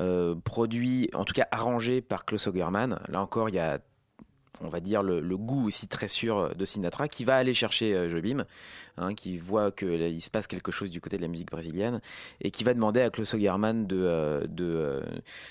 euh, 0.00 0.34
produit, 0.44 1.10
en 1.12 1.24
tout 1.24 1.34
cas 1.34 1.46
arrangé 1.50 2.00
par 2.00 2.24
Klaus 2.24 2.46
Ogerman. 2.46 2.98
Là 3.08 3.20
encore, 3.20 3.48
il 3.48 3.54
y 3.54 3.58
a 3.58 3.78
on 4.60 4.68
va 4.68 4.80
dire, 4.80 5.02
le, 5.02 5.20
goût 5.36 5.66
aussi 5.66 5.86
très 5.86 6.08
sûr 6.08 6.54
de 6.54 6.64
Sinatra, 6.64 7.08
qui 7.08 7.24
va 7.24 7.36
aller 7.36 7.54
chercher 7.54 7.94
euh, 7.94 8.08
Jobim, 8.08 8.44
hein, 8.96 9.14
qui 9.14 9.38
voit 9.38 9.70
qu'il 9.70 10.20
se 10.20 10.30
passe 10.30 10.46
quelque 10.46 10.72
chose 10.72 10.90
du 10.90 11.00
côté 11.00 11.16
de 11.16 11.22
la 11.22 11.28
musique 11.28 11.50
brésilienne, 11.50 12.00
et 12.40 12.50
qui 12.50 12.64
va 12.64 12.74
demander 12.74 13.00
à 13.00 13.10
Klaus 13.10 13.34
Ogerman 13.34 13.86
de, 13.86 13.96
euh, 13.96 14.46
euh, 14.60 15.00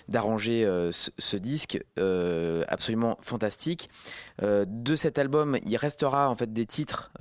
d'arranger 0.07 0.65
euh, 0.65 0.91
ce, 0.91 1.37
disque 1.37 1.79
euh, 1.99 2.63
absolument 2.67 3.17
fantastique. 3.21 3.89
de 4.41 4.95
cet 4.95 5.17
album, 5.19 5.57
il 5.65 5.77
restera 5.77 6.29
en 6.29 6.35
fait 6.35 6.51
des 6.51 6.65
titres 6.65 7.11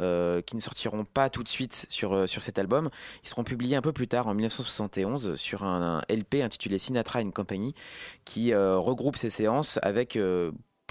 qui 0.47 0.57
ne 0.57 0.61
sortiront 0.61 1.05
pas 1.05 1.31
tout 1.31 1.43
de 1.43 1.49
suite 1.49 1.87
sur, 1.89 2.29
sur 2.29 2.43
cet 2.43 2.59
album. 2.59 2.91
Ils 3.25 3.29
seront 3.29 3.45
publiés 3.45 3.77
un 3.77 3.83
peu 3.83 3.93
plus 3.93 4.09
tard, 4.09 4.27
en 4.27 4.35
1971, 4.35 5.35
sur 5.35 5.65
un, 5.65 5.99
un 5.99 6.15
LP 6.15 6.37
intitulé 6.43 6.79
Sinatra 6.79 7.21
and 7.21 7.31
Company, 7.31 7.75
qui 8.25 8.55
regroupe 8.55 9.17
ces 9.17 9.31
séances 9.31 9.79
avec 9.83 10.19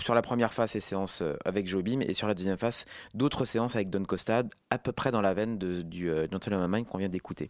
sur 0.02 0.14
la 0.14 0.22
première 0.22 0.54
phase, 0.54 0.72
ces 0.72 0.80
séances 0.80 1.22
euh, 1.22 1.36
avec 1.46 1.68
Jobim, 1.68 2.00
et 2.02 2.14
sur 2.14 2.28
la 2.28 2.34
deuxième 2.34 2.58
phase, 2.58 2.86
d'autres 3.14 3.46
séances 3.46 3.76
avec 3.76 3.90
Don 3.90 4.04
Costa, 4.04 4.44
à 4.70 4.78
peu 4.78 4.92
près 4.92 5.12
dans 5.12 5.22
la 5.22 5.34
veine 5.34 5.58
de, 5.58 5.82
du 5.82 6.10
euh, 6.10 6.28
Gentleman 6.32 6.70
Mind 6.70 6.86
qu'on 6.86 6.98
vient 6.98 7.10
d'écouter. 7.10 7.50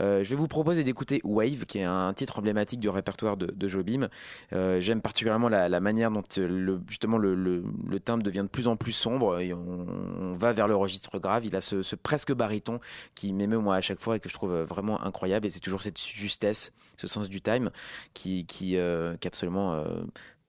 Euh, 0.00 0.22
je 0.22 0.30
vais 0.30 0.36
vous 0.36 0.48
proposer 0.48 0.82
d'écouter 0.84 1.20
Wave, 1.24 1.64
qui 1.66 1.78
est 1.78 1.84
un 1.84 2.12
titre 2.12 2.38
emblématique 2.38 2.80
du 2.80 2.88
répertoire 2.88 3.36
de, 3.36 3.46
de 3.46 3.68
Jobim. 3.68 4.08
Euh, 4.52 4.80
J'aime 4.80 5.00
particulièrement 5.00 5.48
la, 5.48 5.80
manière 5.80 6.10
dont 6.10 6.24
le, 6.36 6.80
justement 6.88 7.18
le, 7.18 7.34
le, 7.34 8.00
timbre 8.00 8.22
devient 8.22 8.42
de 8.42 8.48
plus 8.48 8.66
en 8.66 8.76
plus 8.76 8.92
sombre, 8.92 9.38
et 9.38 9.52
on, 9.52 10.32
va 10.32 10.52
vers 10.52 10.68
le 10.68 10.76
registre 10.76 11.18
grave. 11.18 11.46
Il 11.46 11.56
a 11.56 11.60
ce, 11.60 11.94
presque 11.94 12.32
baryton 12.32 12.80
qui 13.14 13.32
m'émeut 13.32 13.58
moi 13.58 13.76
à 13.76 13.80
chaque 13.80 14.00
fois 14.00 14.16
et 14.16 14.20
que 14.20 14.28
je 14.28 14.34
trouve 14.34 14.52
vraiment 14.62 15.02
incroyable, 15.02 15.46
et 15.46 15.50
c'est 15.50 15.60
toujours 15.60 15.82
cette 15.82 16.00
justesse, 16.00 16.72
ce 16.96 17.06
sens 17.06 17.28
du 17.28 17.40
time 17.40 17.70
qui, 18.12 18.44
qui, 18.44 18.70
qui 18.70 18.74
est 18.76 19.26
absolument 19.26 19.84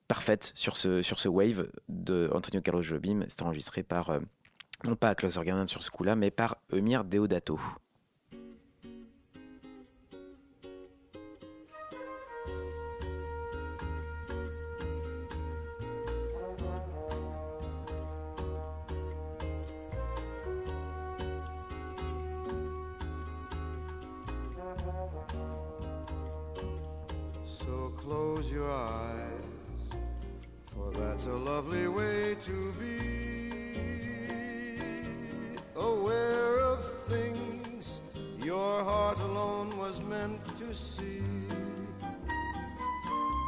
parfaite 0.08 0.52
sur 0.54 0.76
ce, 0.76 1.02
sur 1.02 1.20
ce 1.20 1.28
wave 1.28 1.68
de 1.88 2.30
Antonio 2.32 2.60
Carlos 2.62 2.82
Jobim. 2.82 3.24
C'est 3.28 3.42
enregistré 3.42 3.82
par, 3.82 4.10
euh, 4.10 4.20
non 4.86 4.96
pas 4.96 5.14
Klaus 5.14 5.36
Organin 5.36 5.66
sur 5.66 5.82
ce 5.82 5.90
coup-là, 5.90 6.16
mais 6.16 6.30
par 6.30 6.56
Emir 6.72 7.04
Deodato. 7.04 7.60
Close 28.08 28.50
your 28.50 28.70
eyes. 28.70 29.17
That's 31.18 31.30
a 31.30 31.36
lovely 31.36 31.88
way 31.88 32.36
to 32.42 32.72
be 32.78 34.78
aware 35.74 36.60
of 36.60 36.78
things 37.08 38.00
your 38.40 38.84
heart 38.84 39.18
alone 39.18 39.76
was 39.76 40.00
meant 40.00 40.40
to 40.58 40.72
see. 40.72 41.24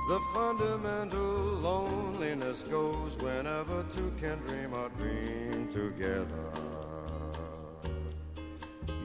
The 0.09 0.21
fundamental 0.35 1.61
loneliness 1.63 2.65
goes 2.65 3.17
whenever 3.19 3.85
two 3.95 4.13
can 4.21 4.41
dream 4.41 4.75
or 4.75 4.89
dream 4.99 5.69
together. 5.69 6.51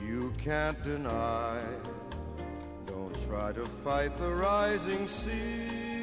You 0.03 0.33
can't 0.43 0.81
deny, 0.81 1.61
don't 2.87 3.15
try 3.27 3.51
to 3.51 3.63
fight 3.63 4.17
the 4.17 4.33
rising 4.33 5.07
sea 5.07 5.94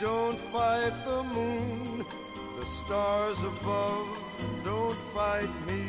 don't 0.00 0.38
fight 0.38 0.92
the 1.04 1.22
moon, 1.24 2.04
the 2.58 2.66
stars 2.66 3.40
above, 3.42 4.06
don't 4.64 4.96
fight 5.14 5.50
me. 5.66 5.84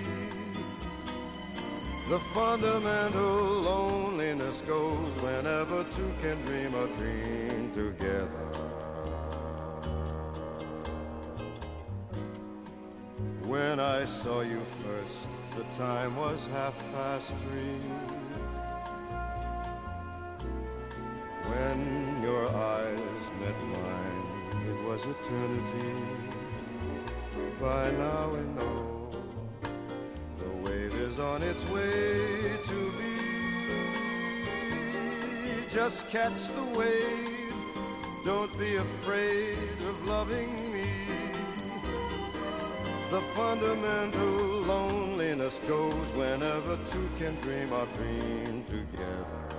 The 2.10 2.20
fundamental 2.34 3.44
loneliness 3.62 4.62
goes 4.62 5.22
whenever 5.22 5.84
two 5.92 6.12
can 6.22 6.42
dream 6.42 6.74
a 6.74 6.88
dream 6.98 7.72
together. 7.72 8.50
When 13.46 13.80
I 13.80 14.06
saw 14.06 14.42
you 14.42 14.60
first, 14.62 15.28
the 15.52 15.64
time 15.78 16.16
was 16.16 16.48
half 16.54 16.78
past 16.94 17.32
three. 17.32 18.19
When 21.50 22.22
your 22.22 22.46
eyes 22.56 23.24
met 23.42 23.60
mine, 23.76 24.24
it 24.70 24.78
was 24.84 25.06
eternity. 25.06 25.94
By 27.60 27.92
now 27.92 28.30
we 28.30 28.42
know 28.58 29.10
the 30.38 30.50
wave 30.64 30.94
is 30.94 31.20
on 31.20 31.42
its 31.42 31.68
way 31.72 32.58
to 32.70 32.92
be. 33.00 33.16
Just 35.70 36.10
catch 36.10 36.50
the 36.50 36.64
wave, 36.78 37.54
don't 38.26 38.56
be 38.60 38.76
afraid 38.76 39.58
of 39.90 40.08
loving 40.08 40.72
me. 40.72 40.90
The 43.10 43.22
fundamental 43.22 44.62
loneliness 44.74 45.60
goes 45.68 46.12
whenever 46.14 46.78
two 46.92 47.10
can 47.18 47.36
dream 47.42 47.74
our 47.74 47.88
dream 47.88 48.64
together. 48.66 49.59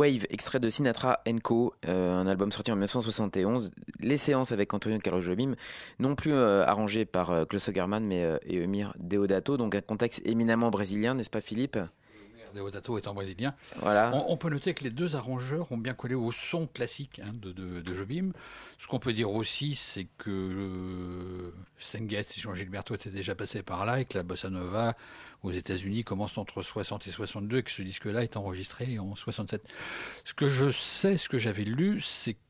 Wave, 0.00 0.24
extrait 0.30 0.60
de 0.60 0.70
Sinatra 0.70 1.20
Co, 1.42 1.74
euh, 1.86 2.14
un 2.14 2.26
album 2.26 2.50
sorti 2.52 2.72
en 2.72 2.74
1971. 2.76 3.70
Les 4.00 4.16
séances 4.16 4.50
avec 4.50 4.72
Antonio 4.72 4.98
Carlos 4.98 5.20
Jobim, 5.20 5.56
non 5.98 6.14
plus 6.14 6.32
euh, 6.32 6.64
arrangées 6.64 7.04
par 7.04 7.32
euh, 7.32 7.44
Klaus 7.44 7.68
Ogerman, 7.68 8.02
mais 8.02 8.24
euh, 8.24 8.38
et 8.46 8.62
Emir 8.62 8.94
Deodato, 8.98 9.58
donc 9.58 9.74
un 9.74 9.82
contexte 9.82 10.22
éminemment 10.24 10.70
brésilien, 10.70 11.12
n'est-ce 11.12 11.28
pas 11.28 11.42
Philippe? 11.42 11.76
Deodato 12.54 12.98
étant 12.98 13.14
brésilien. 13.14 13.54
Voilà. 13.76 14.10
On, 14.14 14.32
on, 14.32 14.36
peut 14.36 14.50
noter 14.50 14.74
que 14.74 14.84
les 14.84 14.90
deux 14.90 15.16
arrangeurs 15.16 15.70
ont 15.72 15.78
bien 15.78 15.94
collé 15.94 16.14
au 16.14 16.32
son 16.32 16.66
classique 16.66 17.20
hein, 17.24 17.32
de, 17.34 17.52
de, 17.52 17.80
de, 17.80 17.94
Jobim. 17.94 18.32
Ce 18.78 18.86
qu'on 18.86 18.98
peut 18.98 19.12
dire 19.12 19.30
aussi, 19.30 19.74
c'est 19.74 20.06
que 20.18 20.30
euh, 20.30 21.52
et 21.96 22.40
Jean 22.40 22.54
Gilberto 22.54 22.94
étaient 22.94 23.10
déjà 23.10 23.34
passés 23.34 23.62
par 23.62 23.84
là 23.86 24.00
et 24.00 24.04
que 24.04 24.16
la 24.16 24.22
bossa 24.22 24.50
nova 24.50 24.96
aux 25.42 25.52
États-Unis 25.52 26.04
commence 26.04 26.36
entre 26.38 26.62
60 26.62 27.06
et 27.06 27.10
62 27.10 27.58
et 27.58 27.62
que 27.62 27.70
ce 27.70 27.82
disque-là 27.82 28.22
est 28.22 28.36
enregistré 28.36 28.98
en 28.98 29.14
67. 29.14 29.62
Ce 30.24 30.34
que 30.34 30.48
je 30.48 30.70
sais, 30.70 31.16
ce 31.16 31.28
que 31.28 31.38
j'avais 31.38 31.64
lu, 31.64 32.00
c'est 32.00 32.34
que 32.34 32.40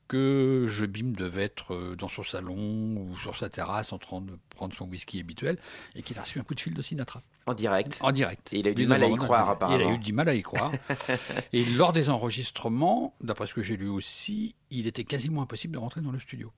Jobim 0.69 1.13
devait 1.17 1.43
être 1.45 1.75
euh, 1.75 1.97
dans 1.97 2.09
son 2.09 2.23
salon 2.23 2.57
ou 2.97 3.17
sur 3.17 3.37
sa 3.37 3.49
terrasse 3.49 3.93
en 3.93 3.99
train 3.99 4.21
de 4.21 4.39
prendre 4.51 4.75
son 4.75 4.87
whisky 4.89 5.21
habituel 5.21 5.59
et 5.95 6.03
qu'il 6.03 6.19
a 6.19 6.23
reçu 6.23 6.39
un 6.39 6.43
coup 6.43 6.55
de 6.55 6.61
fil 6.61 6.75
de 6.75 6.83
Sinatra. 6.83 7.23
En 7.47 7.55
direct. 7.55 7.99
En 8.03 8.13
direct. 8.13 8.53
Et 8.53 8.59
il 8.61 8.67
a 8.69 8.71
eu 8.71 8.75
du 8.75 8.87
mal 8.87 9.03
à 9.03 9.09
y 9.09 9.15
croire, 9.17 9.47
Il 9.49 9.53
apparemment. 9.53 9.91
a 9.91 9.95
eu 9.95 9.99
du 9.99 10.13
mal 10.13 10.29
à 10.29 10.35
y 10.35 10.43
croire. 10.43 10.71
et 11.53 11.65
lors 11.65 11.93
des 11.93 12.11
enregistrements, 12.11 13.15
d'après 13.21 13.47
ce 13.47 13.55
que 13.55 13.63
j'ai 13.63 13.77
lu 13.77 13.89
aussi, 13.89 14.55
il 14.71 14.87
était 14.87 15.05
quasiment 15.05 15.43
impossible 15.43 15.75
de 15.75 15.79
rentrer 15.79 16.01
dans 16.01 16.13
le 16.13 16.21
studio. 16.21 16.53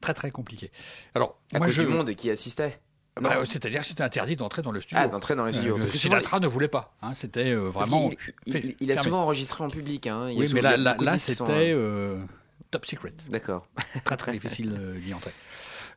Très 0.00 0.14
très 0.14 0.30
compliqué. 0.30 0.70
Alors, 1.14 1.38
À 1.52 1.58
moi 1.58 1.66
cause 1.66 1.76
je. 1.76 1.82
du 1.82 1.88
monde 1.88 2.14
qui 2.14 2.30
assistait. 2.30 2.80
Bah, 3.20 3.42
C'est-à-dire 3.48 3.80
que 3.80 3.86
c'était 3.86 4.02
interdit 4.02 4.36
d'entrer 4.36 4.60
dans 4.62 4.72
le 4.72 4.80
studio. 4.80 4.98
Ah, 5.02 5.08
d'entrer 5.08 5.34
dans 5.34 5.46
le 5.46 5.52
studio. 5.52 5.74
Euh, 5.74 5.78
Parce 5.78 5.90
que 5.90 5.96
Sinatra 5.98 6.38
ne 6.40 6.46
voulait 6.46 6.68
pas. 6.68 6.94
hein, 7.02 7.14
c'était 7.14 7.50
euh, 7.52 7.68
vraiment. 7.70 8.10
il, 8.46 8.52
fait- 8.52 8.60
il- 8.64 8.76
il 8.80 8.92
a 8.92 8.94
fermé. 8.94 9.08
souvent 9.10 9.22
enregistré 9.22 9.64
en 9.64 9.68
public. 9.68 10.06
Hein. 10.06 10.28
Il 10.30 10.38
Oui, 10.38 10.50
mais 10.52 10.60
là, 10.60 10.76
là, 10.76 11.18
c'était 11.18 11.72
euh, 11.72 11.76
euh, 12.18 12.22
top 12.70 12.84
secret. 12.84 13.14
D'accord. 13.30 13.66
Très 14.04 14.16
très 14.18 14.32
difficile 14.32 14.78
d'y 15.02 15.14
entrer. 15.14 15.32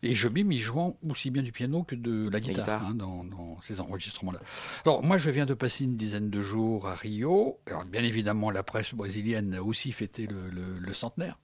Et 0.01 0.15
Jobim, 0.15 0.49
il 0.49 0.59
jouait 0.59 0.93
aussi 1.09 1.29
bien 1.29 1.43
du 1.43 1.51
piano 1.51 1.83
que 1.83 1.93
de 1.93 2.29
la 2.29 2.39
guitare, 2.39 2.63
guitare. 2.63 2.85
hein, 2.85 2.93
dans, 2.95 3.25
dans 3.25 3.59
ces 3.61 3.81
enregistrements-là. 3.81 4.39
Alors 4.85 5.03
moi, 5.03 5.17
je 5.17 5.29
viens 5.29 5.45
de 5.45 5.53
passer 5.53 5.83
une 5.83 5.97
dizaine 5.97 6.29
de 6.29 6.41
jours 6.41 6.87
à 6.87 6.95
Rio. 6.95 7.59
Alors 7.67 7.83
bien 7.83 8.01
évidemment, 8.05 8.49
la 8.49 8.63
presse 8.63 8.93
brésilienne 8.93 9.53
a 9.55 9.61
aussi 9.61 9.91
fêté 9.91 10.25
le, 10.25 10.49
le- 10.49 10.79
le 10.79 10.93
centenaire 10.93 11.37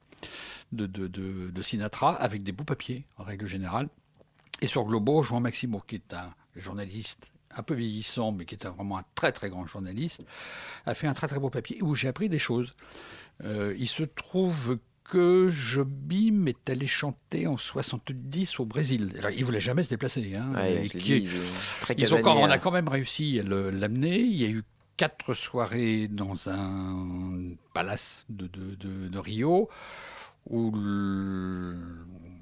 de, 0.71 0.85
de- 0.85 1.07
de- 1.07 1.49
de 1.51 1.61
Sinatra 1.61 2.13
avec 2.13 2.43
des 2.43 2.53
beaux 2.53 2.63
papiers, 2.63 3.03
en 3.17 3.23
règle 3.25 3.45
générale. 3.45 3.89
Et 4.61 4.67
sur 4.67 4.83
Globo, 4.85 5.21
Jean 5.23 5.39
Maximo, 5.39 5.81
qui 5.85 5.95
est 5.95 6.13
un 6.13 6.29
journaliste 6.55 7.31
un 7.57 7.63
peu 7.63 7.73
vieillissant, 7.73 8.31
mais 8.31 8.45
qui 8.45 8.55
est 8.55 8.65
un- 8.65 8.71
vraiment 8.71 8.97
un 8.97 9.03
très 9.15 9.31
très 9.31 9.49
grand 9.49 9.65
journaliste, 9.65 10.21
a 10.85 10.93
fait 10.93 11.07
un 11.07 11.13
très 11.13 11.27
très 11.27 11.39
beau 11.39 11.49
papier 11.49 11.81
où 11.81 11.95
j'ai 11.95 12.07
appris 12.07 12.29
des 12.29 12.39
choses. 12.39 12.73
Euh, 13.43 13.75
il 13.77 13.87
se 13.87 14.03
trouve 14.03 14.77
que 15.03 15.49
Jobim 15.51 16.47
est 16.47 16.69
allé 16.69 16.87
chanter 16.87 17.45
en 17.47 17.57
70 17.57 18.59
au 18.59 18.65
Brésil. 18.65 19.13
Alors, 19.19 19.29
il 19.31 19.45
voulait 19.45 19.59
jamais 19.59 19.83
se 19.83 19.89
déplacer. 19.89 20.35
Hein, 20.35 20.51
Ouais, 20.55 20.89
qui- 20.99 21.27
très 21.81 21.93
ils 21.97 22.13
ont 22.13 22.17
quand- 22.23 22.35
on 22.41 22.45
a 22.49 22.57
quand 22.57 22.71
même 22.71 22.87
réussi 22.87 23.39
à 23.39 23.43
l'amener. 23.43 24.19
Il 24.19 24.35
y 24.35 24.45
a 24.45 24.49
eu 24.49 24.63
quatre 24.97 25.33
soirées 25.33 26.07
dans 26.07 26.49
un 26.49 27.51
palace 27.73 28.25
de, 28.29 28.47
de- 28.47 28.75
de- 28.75 29.07
de 29.09 29.17
Rio 29.19 29.69
où 30.49 30.71
le, 30.71 31.75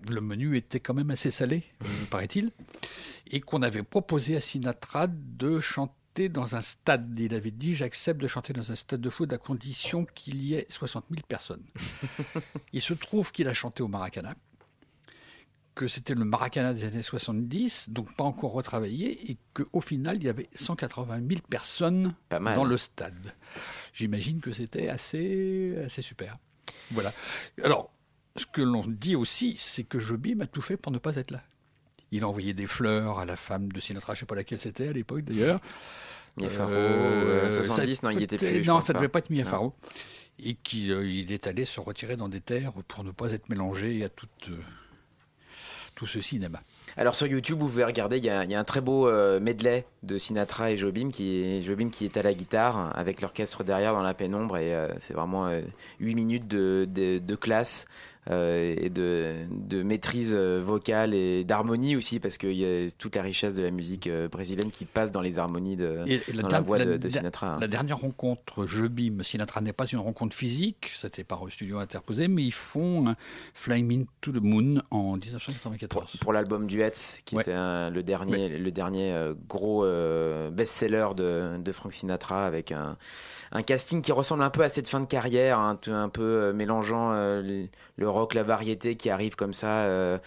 le 0.09 0.21
menu 0.21 0.57
était 0.57 0.79
quand 0.79 0.93
même 0.93 1.11
assez 1.11 1.31
salé, 1.31 1.63
euh, 1.81 1.85
paraît-il, 2.09 2.51
et 3.31 3.41
qu'on 3.41 3.61
avait 3.61 3.83
proposé 3.83 4.35
à 4.35 4.41
Sinatra 4.41 5.07
de 5.07 5.59
chanter 5.59 6.29
dans 6.29 6.55
un 6.55 6.61
stade. 6.61 7.17
Il 7.17 7.33
avait 7.33 7.51
dit 7.51 7.73
J'accepte 7.75 8.21
de 8.21 8.27
chanter 8.27 8.53
dans 8.53 8.71
un 8.71 8.75
stade 8.75 9.01
de 9.01 9.09
foot 9.09 9.31
à 9.33 9.37
condition 9.37 10.05
qu'il 10.05 10.43
y 10.43 10.53
ait 10.55 10.67
60 10.69 11.05
000 11.09 11.21
personnes. 11.27 11.63
Il 12.73 12.81
se 12.81 12.93
trouve 12.93 13.31
qu'il 13.31 13.47
a 13.47 13.53
chanté 13.53 13.81
au 13.83 13.87
Maracana 13.87 14.35
que 15.75 15.87
c'était 15.87 16.13
le 16.13 16.25
Maracana 16.25 16.73
des 16.73 16.83
années 16.85 17.01
70, 17.01 17.89
donc 17.89 18.15
pas 18.15 18.23
encore 18.23 18.51
retravaillé, 18.51 19.31
et 19.31 19.37
qu'au 19.53 19.81
final, 19.81 20.17
il 20.17 20.23
y 20.23 20.29
avait 20.29 20.49
180 20.53 21.21
000 21.27 21.41
personnes 21.49 22.13
Pas 22.29 22.39
mal. 22.39 22.55
dans 22.55 22.63
le 22.63 22.77
stade. 22.77 23.33
J'imagine 23.93 24.39
que 24.39 24.51
c'était 24.51 24.89
assez, 24.89 25.75
assez 25.83 26.01
super. 26.01 26.37
Voilà. 26.91 27.11
Alors, 27.63 27.91
ce 28.35 28.45
que 28.45 28.61
l'on 28.61 28.83
dit 28.87 29.15
aussi, 29.15 29.55
c'est 29.57 29.83
que 29.83 29.99
Jobim 29.99 30.39
a 30.41 30.47
tout 30.47 30.61
fait 30.61 30.77
pour 30.77 30.91
ne 30.91 30.97
pas 30.97 31.15
être 31.15 31.31
là. 31.31 31.41
Il 32.11 32.23
a 32.23 32.27
envoyé 32.27 32.53
des 32.53 32.65
fleurs 32.67 33.19
à 33.19 33.25
la 33.25 33.35
femme 33.35 33.71
de 33.71 33.79
Sinatra, 33.79 34.13
je 34.13 34.17
ne 34.17 34.19
sais 34.21 34.25
pas 34.27 34.35
laquelle 34.35 34.59
c'était 34.59 34.87
à 34.87 34.91
l'époque 34.93 35.21
d'ailleurs. 35.23 35.59
Mia 36.37 36.49
Farrow, 36.49 36.71
Euh, 36.71 37.45
euh, 37.47 37.51
70, 37.51 37.95
ça 37.95 38.07
non, 38.07 38.15
il 38.17 38.23
était 38.23 38.37
plus. 38.37 38.65
Non, 38.67 38.81
ça 38.81 38.93
ne 38.93 38.97
devait 38.97 39.07
pas 39.07 39.19
être 39.19 39.29
Mia. 39.29 39.45
Farrow. 39.45 39.73
Et 40.39 40.55
qu'il 40.55 40.91
euh, 40.91 41.07
il 41.07 41.31
est 41.31 41.45
allé 41.45 41.63
se 41.65 41.79
retirer 41.79 42.15
dans 42.17 42.27
des 42.29 42.41
terres 42.41 42.73
pour 42.87 43.03
ne 43.03 43.11
pas 43.11 43.33
être 43.33 43.49
mélangé 43.49 44.03
à 44.03 44.09
tout, 44.09 44.27
euh, 44.49 44.55
tout 45.93 46.07
ce 46.07 46.21
cinéma. 46.21 46.61
Alors 46.97 47.13
sur 47.15 47.27
YouTube, 47.27 47.59
vous 47.59 47.67
pouvez 47.67 47.83
regarder, 47.83 48.17
il 48.17 48.25
y 48.25 48.29
a, 48.29 48.43
il 48.43 48.49
y 48.51 48.55
a 48.55 48.59
un 48.59 48.63
très 48.63 48.81
beau 48.81 49.07
euh, 49.07 49.39
medley 49.39 49.85
de 50.01 50.17
Sinatra 50.17 50.71
et 50.71 50.77
Jobim 50.77 51.09
qui 51.11 51.43
est, 51.43 51.61
Jobim 51.61 51.89
qui 51.89 52.05
est 52.05 52.17
à 52.17 52.23
la 52.23 52.33
guitare 52.33 52.91
avec 52.97 53.21
l'orchestre 53.21 53.63
derrière 53.63 53.93
dans 53.93 54.01
la 54.01 54.13
pénombre 54.15 54.57
et 54.57 54.75
c'est 54.97 55.13
vraiment 55.13 55.47
euh, 55.47 55.61
8 55.99 56.15
minutes 56.15 56.47
de, 56.47 56.87
de, 56.89 57.19
de 57.19 57.35
classe 57.35 57.85
euh, 58.29 58.73
et 58.77 58.89
de, 58.89 59.35
de 59.49 59.83
maîtrise 59.83 60.33
euh, 60.33 60.61
vocale 60.65 61.13
et 61.13 61.43
d'harmonie 61.43 61.95
aussi 61.95 62.19
parce 62.19 62.37
qu'il 62.37 62.53
y 62.53 62.65
a 62.65 62.89
toute 62.97 63.15
la 63.15 63.21
richesse 63.21 63.55
de 63.55 63.63
la 63.63 63.71
musique 63.71 64.07
euh, 64.07 64.27
brésilienne 64.29 64.71
qui 64.71 64.85
passe 64.85 65.11
dans 65.11 65.21
les 65.21 65.39
harmonies 65.39 65.75
de, 65.75 65.99
Et- 66.07 66.21
et 66.29 66.33
dans 66.33 66.47
la 66.47 66.61
voix 66.61 66.79
de, 66.79 66.83
la- 66.91 66.97
de 66.97 67.03
la- 67.03 67.09
Sinatra. 67.09 67.47
hein. 67.55 67.57
La 67.59 67.67
dernière 67.67 67.97
rencontre 67.97 68.65
Jobim 68.65 69.23
Sinatra 69.23 69.61
n'est 69.61 69.73
pas 69.73 69.85
une 69.85 69.99
rencontre 69.99 70.35
physique, 70.35 70.91
c'était 70.95 71.23
par 71.23 71.43
studio 71.49 71.79
interposé, 71.79 72.27
mais 72.27 72.43
ils 72.43 72.53
font 72.53 73.07
un 73.09 73.15
Flying 73.53 73.85
Me 73.99 74.05
to 74.21 74.31
the 74.31 74.41
Moon 74.41 74.81
en 74.91 75.17
1994. 75.17 76.17
pour 76.21 76.31
l'album 76.33 76.67
Duets, 76.67 76.91
qui 77.25 77.35
Ouais. 77.35 77.41
était 77.41 77.53
un- 77.53 77.89
le 77.89 78.03
dernier, 78.03 78.57
le 78.57 78.71
dernier 78.71 79.33
gros 79.49 79.83
euh, 79.83 80.49
best-seller 80.49 81.07
de, 81.15 81.57
de 81.57 81.71
Frank 81.71 81.91
Sinatra, 81.93 82.45
avec 82.45 82.71
un, 82.71 82.97
un 83.51 83.63
casting 83.63 84.01
qui 84.01 84.11
ressemble 84.11 84.43
un 84.43 84.49
peu 84.49 84.63
à 84.63 84.69
cette 84.69 84.87
fin 84.87 84.99
de 85.01 85.05
carrière, 85.05 85.59
un, 85.59 85.75
peu- 85.75 85.91
un 85.93 86.09
peu 86.09 86.21
euh, 86.23 86.53
mélangeant 86.53 87.11
le 87.13 87.67
rock, 88.13 88.33
la 88.33 88.43
variété 88.43 88.95
qui 88.95 89.09
arrive 89.09 89.35
comme 89.35 89.53
ça 89.53 89.83
euh, 89.83 90.17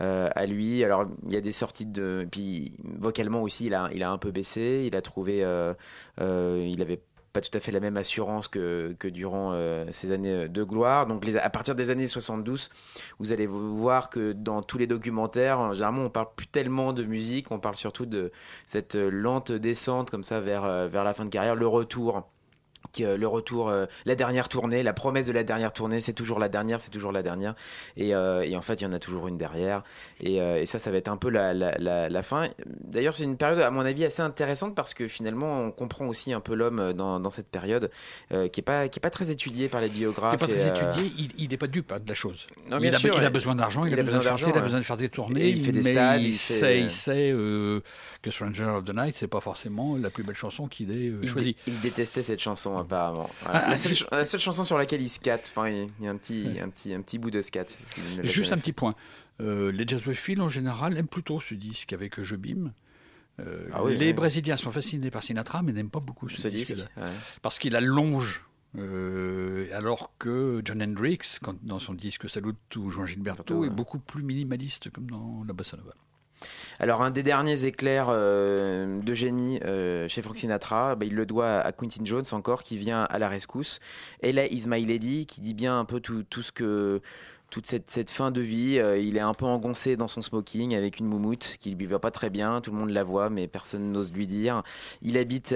euh, 0.00 0.28
à 0.34 0.46
lui. 0.46 0.84
Alors 0.84 1.06
il 1.26 1.32
y 1.32 1.36
a 1.36 1.40
des 1.40 1.52
sorties 1.52 1.86
de, 1.86 2.26
puis 2.30 2.74
vocalement 2.82 3.42
aussi, 3.42 3.66
il 3.66 3.74
a, 3.74 4.10
un 4.10 4.18
peu 4.18 4.30
baissé, 4.30 4.84
il 4.86 4.96
a 4.96 5.02
trouvé, 5.02 5.42
euh, 5.42 5.74
il 6.18 6.80
avait 6.82 7.00
pas 7.32 7.40
tout 7.40 7.56
à 7.56 7.60
fait 7.60 7.72
la 7.72 7.80
même 7.80 7.96
assurance 7.98 8.48
que, 8.48 8.96
durant 9.04 9.50
euh, 9.52 9.84
ces 9.92 10.10
années 10.12 10.48
de 10.48 10.64
gloire. 10.64 11.06
Donc 11.06 11.26
à 11.28 11.50
partir 11.50 11.74
des 11.74 11.90
années 11.90 12.06
72, 12.06 12.70
vous 13.18 13.32
allez 13.32 13.46
voir 13.46 14.10
que 14.10 14.32
dans 14.32 14.62
tous 14.62 14.78
les 14.78 14.86
documentaires, 14.86 15.74
généralement, 15.74 16.02
on 16.02 16.10
parle 16.10 16.28
plus 16.34 16.46
tellement 16.46 16.92
de 16.92 17.04
musique, 17.04 17.50
on 17.50 17.58
parle 17.58 17.76
surtout 17.76 18.06
de 18.06 18.32
cette 18.66 18.94
lente 18.94 19.52
descente 19.52 20.10
comme 20.10 20.24
ça 20.24 20.40
vers 20.40 20.66
la 20.92 21.14
fin 21.14 21.24
de 21.24 21.30
carrière, 21.30 21.54
le 21.54 21.66
retour. 21.66 22.26
Qui, 22.96 23.04
euh, 23.04 23.16
le 23.16 23.28
retour, 23.28 23.68
euh, 23.68 23.86
la 24.06 24.14
dernière 24.14 24.48
tournée, 24.48 24.82
la 24.82 24.92
promesse 24.94 25.26
de 25.26 25.32
la 25.32 25.44
dernière 25.44 25.72
tournée, 25.72 26.00
c'est 26.00 26.14
toujours 26.14 26.38
la 26.38 26.48
dernière, 26.48 26.80
c'est 26.80 26.90
toujours 26.90 27.12
la 27.12 27.22
dernière. 27.22 27.54
Et, 27.96 28.14
euh, 28.14 28.42
et 28.42 28.56
en 28.56 28.62
fait, 28.62 28.80
il 28.80 28.84
y 28.84 28.86
en 28.86 28.92
a 28.92 28.98
toujours 28.98 29.28
une 29.28 29.36
derrière. 29.36 29.82
Et, 30.20 30.36
et 30.36 30.66
ça, 30.66 30.78
ça 30.78 30.90
va 30.90 30.96
être 30.96 31.08
un 31.08 31.16
peu 31.16 31.28
la, 31.28 31.52
la, 31.52 31.72
la, 31.78 32.08
la 32.08 32.22
fin. 32.22 32.48
D'ailleurs, 32.66 33.14
c'est 33.14 33.24
une 33.24 33.36
période, 33.36 33.60
à 33.60 33.70
mon 33.70 33.82
avis, 33.82 34.04
assez 34.04 34.22
intéressante 34.22 34.74
parce 34.74 34.94
que 34.94 35.08
finalement, 35.08 35.60
on 35.62 35.70
comprend 35.70 36.06
aussi 36.06 36.32
un 36.32 36.40
peu 36.40 36.54
l'homme 36.54 36.92
dans, 36.94 37.20
dans 37.20 37.30
cette 37.30 37.48
période 37.48 37.90
euh, 38.32 38.48
qui 38.48 38.60
n'est 38.60 38.64
pas, 38.64 38.88
qui 38.88 38.98
est 38.98 39.00
pas 39.00 39.10
très 39.10 39.30
étudiée 39.30 39.68
par 39.68 39.80
les 39.80 39.88
biographes. 39.88 40.34
Il 40.40 40.46
n'est 40.46 40.54
pas 40.54 40.60
et, 40.60 40.70
très 40.70 40.84
euh, 40.84 40.90
étudié, 40.90 41.30
il 41.38 41.50
n'est 41.50 41.56
pas 41.56 41.66
dupe 41.66 41.92
hein, 41.92 42.00
de 42.02 42.08
la 42.08 42.14
chose. 42.14 42.46
Non, 42.70 42.78
il, 42.80 42.88
a, 42.88 42.92
sûr, 42.92 43.16
il 43.18 43.24
a 43.24 43.30
besoin 43.30 43.54
d'argent, 43.54 43.84
il, 43.84 43.92
a 43.98 44.02
besoin 44.02 44.18
de 44.18 44.24
chanter, 44.24 44.50
il 44.50 44.58
a 44.58 44.60
besoin 44.62 44.78
de 44.78 44.84
faire 44.84 44.96
des 44.96 45.08
tournées. 45.10 45.44
Et 45.44 45.50
il 45.50 45.62
fait 45.62 45.72
des 45.72 45.82
mais 45.82 45.92
stades, 45.92 46.22
il, 46.22 46.34
fait- 46.34 46.54
sait, 46.54 46.80
il 46.80 46.90
sait, 46.90 47.30
euh, 47.32 47.80
que 48.22 48.30
Stranger 48.30 48.64
of 48.64 48.84
the 48.84 48.94
Night, 48.94 49.16
c'est 49.18 49.28
pas 49.28 49.40
forcément 49.40 49.96
la 49.96 50.10
plus 50.10 50.22
belle 50.22 50.34
chanson 50.34 50.66
qu'il 50.66 50.90
ait 50.90 51.12
choisie. 51.26 51.56
il 51.66 51.78
détestait 51.80 52.22
cette 52.22 52.40
chanson 52.40 52.78
apparemment. 52.86 53.28
Voilà. 53.42 53.66
Ah, 53.66 53.70
la, 53.70 53.76
seule, 53.76 54.08
la 54.10 54.24
chanson 54.24 54.64
sur 54.64 54.78
laquelle 54.78 55.02
il 55.02 55.08
scatte, 55.08 55.52
enfin 55.54 55.68
il 55.68 55.88
y 56.00 56.08
a 56.08 56.10
un 56.10 56.16
petit, 56.16 56.58
un 56.62 56.68
petit, 56.70 56.94
un 56.94 57.02
petit 57.02 57.18
bout 57.18 57.30
de 57.30 57.40
scat. 57.42 57.66
Juste 58.22 58.52
un 58.52 58.58
petit 58.58 58.72
point. 58.72 58.94
Euh, 59.42 59.70
les 59.70 59.86
jazzophiles, 59.86 60.40
en 60.40 60.48
général, 60.48 60.96
aiment 60.96 61.06
plutôt 61.08 61.40
ce 61.40 61.54
disque 61.54 61.92
avec 61.92 62.20
Jobim. 62.22 62.72
Euh, 63.38 63.66
Ah 63.74 63.84
oui, 63.84 63.98
les 63.98 64.06
oui. 64.06 64.12
Brésiliens 64.14 64.56
sont 64.56 64.70
fascinés 64.70 65.10
par 65.10 65.22
Sinatra, 65.22 65.60
mais 65.62 65.72
n'aiment 65.74 65.90
pas 65.90 66.00
beaucoup 66.00 66.26
ce, 66.30 66.40
Ce 66.40 66.48
disque, 66.48 66.78
ouais. 66.96 67.02
Parce 67.42 67.58
qu'il 67.58 67.76
allonge. 67.76 68.42
euh, 68.78 69.66
alors 69.74 70.12
que 70.18 70.62
John 70.64 70.82
Hendrix, 70.82 71.18
quand, 71.42 71.62
dans 71.62 71.78
son 71.78 71.92
disque 71.92 72.30
Salut 72.30 72.54
ou 72.76 72.88
Juan 72.90 73.06
Gilberto, 73.06 73.64
est 73.64 73.70
beaucoup 73.70 73.98
plus 73.98 74.22
minimaliste, 74.22 74.90
comme 74.90 75.10
dans 75.10 75.44
la 75.46 75.52
bossa 75.52 75.76
nova. 75.76 75.92
Alors 76.78 77.02
un 77.02 77.10
des 77.10 77.22
derniers 77.22 77.64
éclairs 77.64 78.08
euh, 78.10 79.00
de 79.00 79.14
génie 79.14 79.58
euh, 79.64 80.08
chez 80.08 80.22
Frank 80.22 80.36
Sinatra, 80.36 80.94
bah, 80.94 81.06
il 81.06 81.14
le 81.14 81.24
doit 81.24 81.58
à 81.60 81.72
Quincy 81.72 82.00
Jones 82.04 82.24
encore, 82.32 82.62
qui 82.62 82.76
vient 82.76 83.04
à 83.04 83.18
la 83.18 83.28
rescousse. 83.28 83.80
Ella 84.22 84.46
is 84.46 84.64
my 84.66 84.84
lady, 84.84 85.26
qui 85.26 85.40
dit 85.40 85.54
bien 85.54 85.78
un 85.78 85.84
peu 85.84 86.00
tout 86.00 86.42
ce 86.42 86.52
que 86.52 87.00
toute 87.50 87.66
cette, 87.66 87.90
cette 87.90 88.10
fin 88.10 88.30
de 88.30 88.40
vie. 88.40 88.78
Euh, 88.78 88.98
il 88.98 89.16
est 89.16 89.20
un 89.20 89.34
peu 89.34 89.44
engoncé 89.44 89.96
dans 89.96 90.08
son 90.08 90.20
smoking 90.20 90.74
avec 90.74 90.98
une 90.98 91.06
moumoute 91.06 91.56
qui 91.60 91.74
lui 91.74 91.86
va 91.86 91.98
pas 91.98 92.10
très 92.10 92.30
bien. 92.30 92.60
Tout 92.60 92.70
le 92.70 92.78
monde 92.78 92.90
la 92.90 93.04
voit, 93.04 93.30
mais 93.30 93.48
personne 93.48 93.92
n'ose 93.92 94.12
lui 94.12 94.26
dire. 94.26 94.62
Il 95.02 95.18
habite 95.18 95.54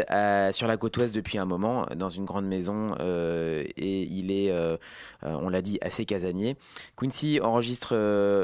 sur 0.53 0.67
la 0.67 0.77
côte 0.77 0.97
ouest 0.97 1.15
depuis 1.15 1.39
un 1.39 1.45
moment, 1.45 1.87
dans 1.97 2.09
une 2.09 2.25
grande 2.25 2.47
maison, 2.47 2.95
euh, 3.01 3.65
et 3.77 4.03
il 4.03 4.31
est, 4.31 4.51
euh, 4.51 4.77
on 5.23 5.49
l'a 5.49 5.63
dit, 5.63 5.79
assez 5.83 6.05
casanier. 6.05 6.57
Quincy 6.97 7.41
enregistre, 7.41 7.95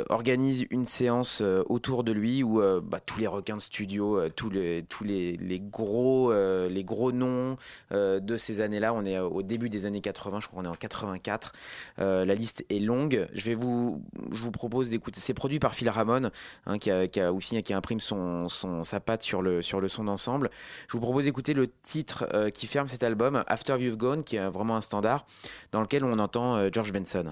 organise 0.09 0.67
une 0.71 0.85
séance 0.85 1.43
autour 1.69 2.05
de 2.05 2.13
lui 2.13 2.43
où 2.43 2.61
bah, 2.83 3.01
tous 3.05 3.19
les 3.19 3.27
requins 3.27 3.57
de 3.57 3.61
studio, 3.61 4.29
tous 4.31 4.51
les 4.51 4.85
tous 4.89 5.05
les, 5.05 5.37
les 5.37 5.61
gros 5.61 6.33
les 6.33 6.85
gros 6.85 7.13
noms 7.13 7.57
de 7.91 8.37
ces 8.37 8.61
années-là. 8.61 8.93
On 8.95 9.05
est 9.05 9.19
au 9.19 9.43
début 9.43 9.69
des 9.69 9.87
années 9.87 10.01
80, 10.01 10.41
je 10.41 10.49
crois 10.49 10.63
qu'on 10.63 10.69
est 10.69 10.73
en 10.73 10.79
84. 10.79 11.53
Euh, 11.99 12.25
la 12.25 12.35
liste 12.35 12.65
est 12.71 12.79
longue. 12.79 13.27
Je 13.37 13.45
vais 13.45 13.55
vous 13.55 14.03
je 14.33 14.43
vous 14.43 14.51
propose 14.51 14.91
d'écouter. 14.91 15.21
C'est 15.21 15.35
produit 15.35 15.59
par 15.59 15.75
Phil 15.75 15.89
Ramon, 15.89 16.31
hein, 16.67 16.79
qui, 16.79 16.91
a, 16.91 17.07
qui 17.07 17.23
aussi 17.23 17.63
qui 17.63 17.75
imprime 17.75 18.01
son, 18.01 18.49
son 18.49 18.83
sa 18.83 18.99
patte 18.99 19.23
sur 19.23 19.43
le 19.43 19.63
sur 19.63 19.81
le 19.81 19.89
son 19.89 20.05
d'ensemble. 20.05 20.51
Je 20.89 20.95
vous 20.95 21.01
propose 21.01 21.25
d'écouter 21.25 21.55
le 21.55 21.69
titre 21.83 22.27
euh, 22.33 22.51
qui 22.51 22.67
ferme 22.67 22.87
cet 22.87 23.03
album, 23.03 23.45
After 23.47 23.77
You've 23.79 23.97
Gone, 23.97 24.25
qui 24.25 24.37
est 24.37 24.49
vraiment 24.49 24.77
un 24.77 24.81
standard, 24.81 25.27
dans 25.71 25.81
lequel 25.81 26.05
on 26.05 26.19
entend 26.19 26.57
euh, 26.57 26.71
George 26.73 26.93
Benson. 26.93 27.31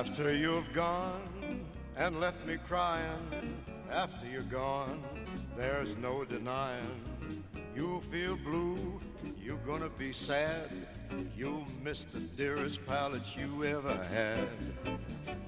After 0.00 0.34
you've 0.34 0.72
gone 0.72 1.20
and 1.94 2.20
left 2.20 2.46
me 2.46 2.56
crying, 2.66 3.54
after 3.92 4.26
you're 4.26 4.40
gone, 4.44 5.04
there's 5.58 5.98
no 5.98 6.24
denying. 6.24 7.04
You'll 7.76 8.00
feel 8.00 8.38
blue, 8.38 8.98
you're 9.38 9.58
gonna 9.66 9.90
be 9.90 10.10
sad. 10.14 10.70
You'll 11.36 11.66
miss 11.84 12.04
the 12.04 12.20
dearest 12.20 12.80
that 12.86 13.36
you 13.36 13.62
ever 13.64 13.94
had. 14.04 14.48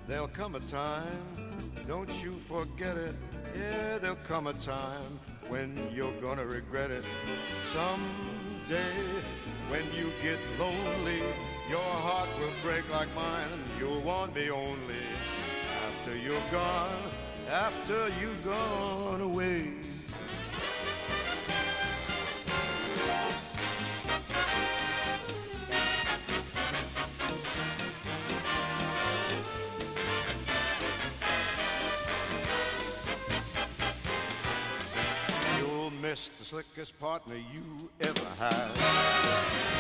There'll 0.07 0.28
come 0.28 0.55
a 0.55 0.61
time, 0.61 1.57
don't 1.88 2.12
you 2.22 2.32
forget 2.32 2.98
it. 2.98 3.14
Yeah, 3.55 3.96
there'll 3.96 4.16
come 4.16 4.48
a 4.48 4.53
time 4.53 5.18
when 5.48 5.88
you're 5.94 6.20
gonna 6.20 6.44
regret 6.44 6.90
it. 6.90 7.05
Someday, 7.72 9.03
when 9.70 9.84
you 9.96 10.12
get 10.22 10.38
lonely, 10.59 11.22
your 11.72 11.80
heart 11.80 12.28
will 12.38 12.52
break 12.62 12.86
like 12.90 13.08
mine. 13.14 13.64
You'll 13.78 14.02
want 14.02 14.34
me 14.34 14.50
only 14.50 15.06
after 15.86 16.14
you've 16.14 16.50
gone, 16.50 16.90
after 17.50 18.10
you've 18.20 18.44
gone 18.44 19.22
away. 19.22 19.72
You'll 35.58 35.90
miss 36.02 36.28
the 36.38 36.44
slickest 36.44 37.00
partner 37.00 37.36
you 37.36 37.88
ever 38.02 38.28
had. 38.38 39.72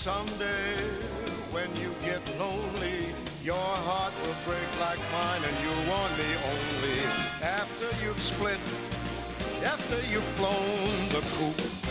Someday, 0.00 0.80
when 1.52 1.68
you 1.76 1.92
get 2.00 2.22
lonely, 2.38 3.12
your 3.44 3.70
heart 3.84 4.14
will 4.24 4.34
break 4.46 4.70
like 4.80 4.98
mine, 5.12 5.42
and 5.44 5.54
you'll 5.60 5.92
want 5.92 6.10
me 6.16 6.24
only 6.48 7.00
after 7.44 7.84
you've 8.02 8.18
split, 8.18 8.58
after 9.62 9.96
you've 10.10 10.24
flown 10.40 11.08
the 11.12 11.20
coop. 11.36 11.89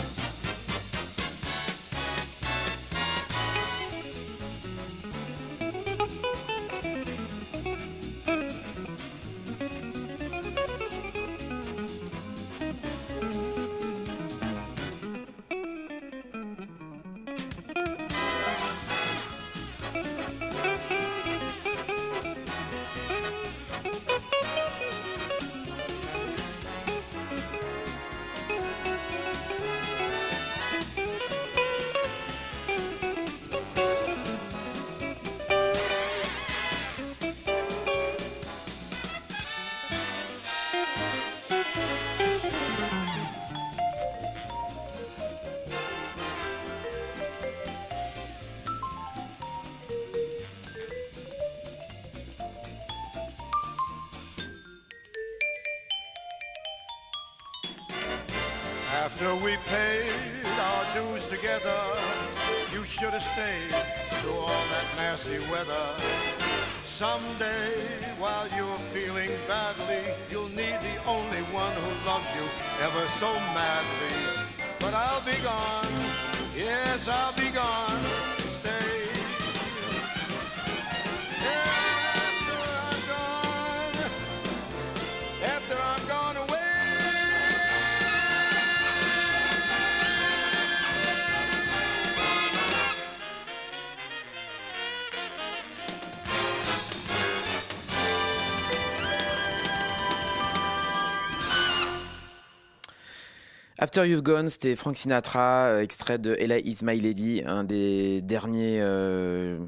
After 103.92 104.06
You've 104.06 104.22
Gone, 104.22 104.48
c'était 104.48 104.76
Frank 104.76 104.96
Sinatra, 104.96 105.64
euh, 105.64 105.82
extrait 105.82 106.16
de 106.16 106.36
Ella 106.38 106.60
Is 106.60 106.76
My 106.84 107.00
Lady, 107.00 107.42
un 107.44 107.64
des 107.64 108.20
derniers, 108.22 108.78
euh, 108.80 109.58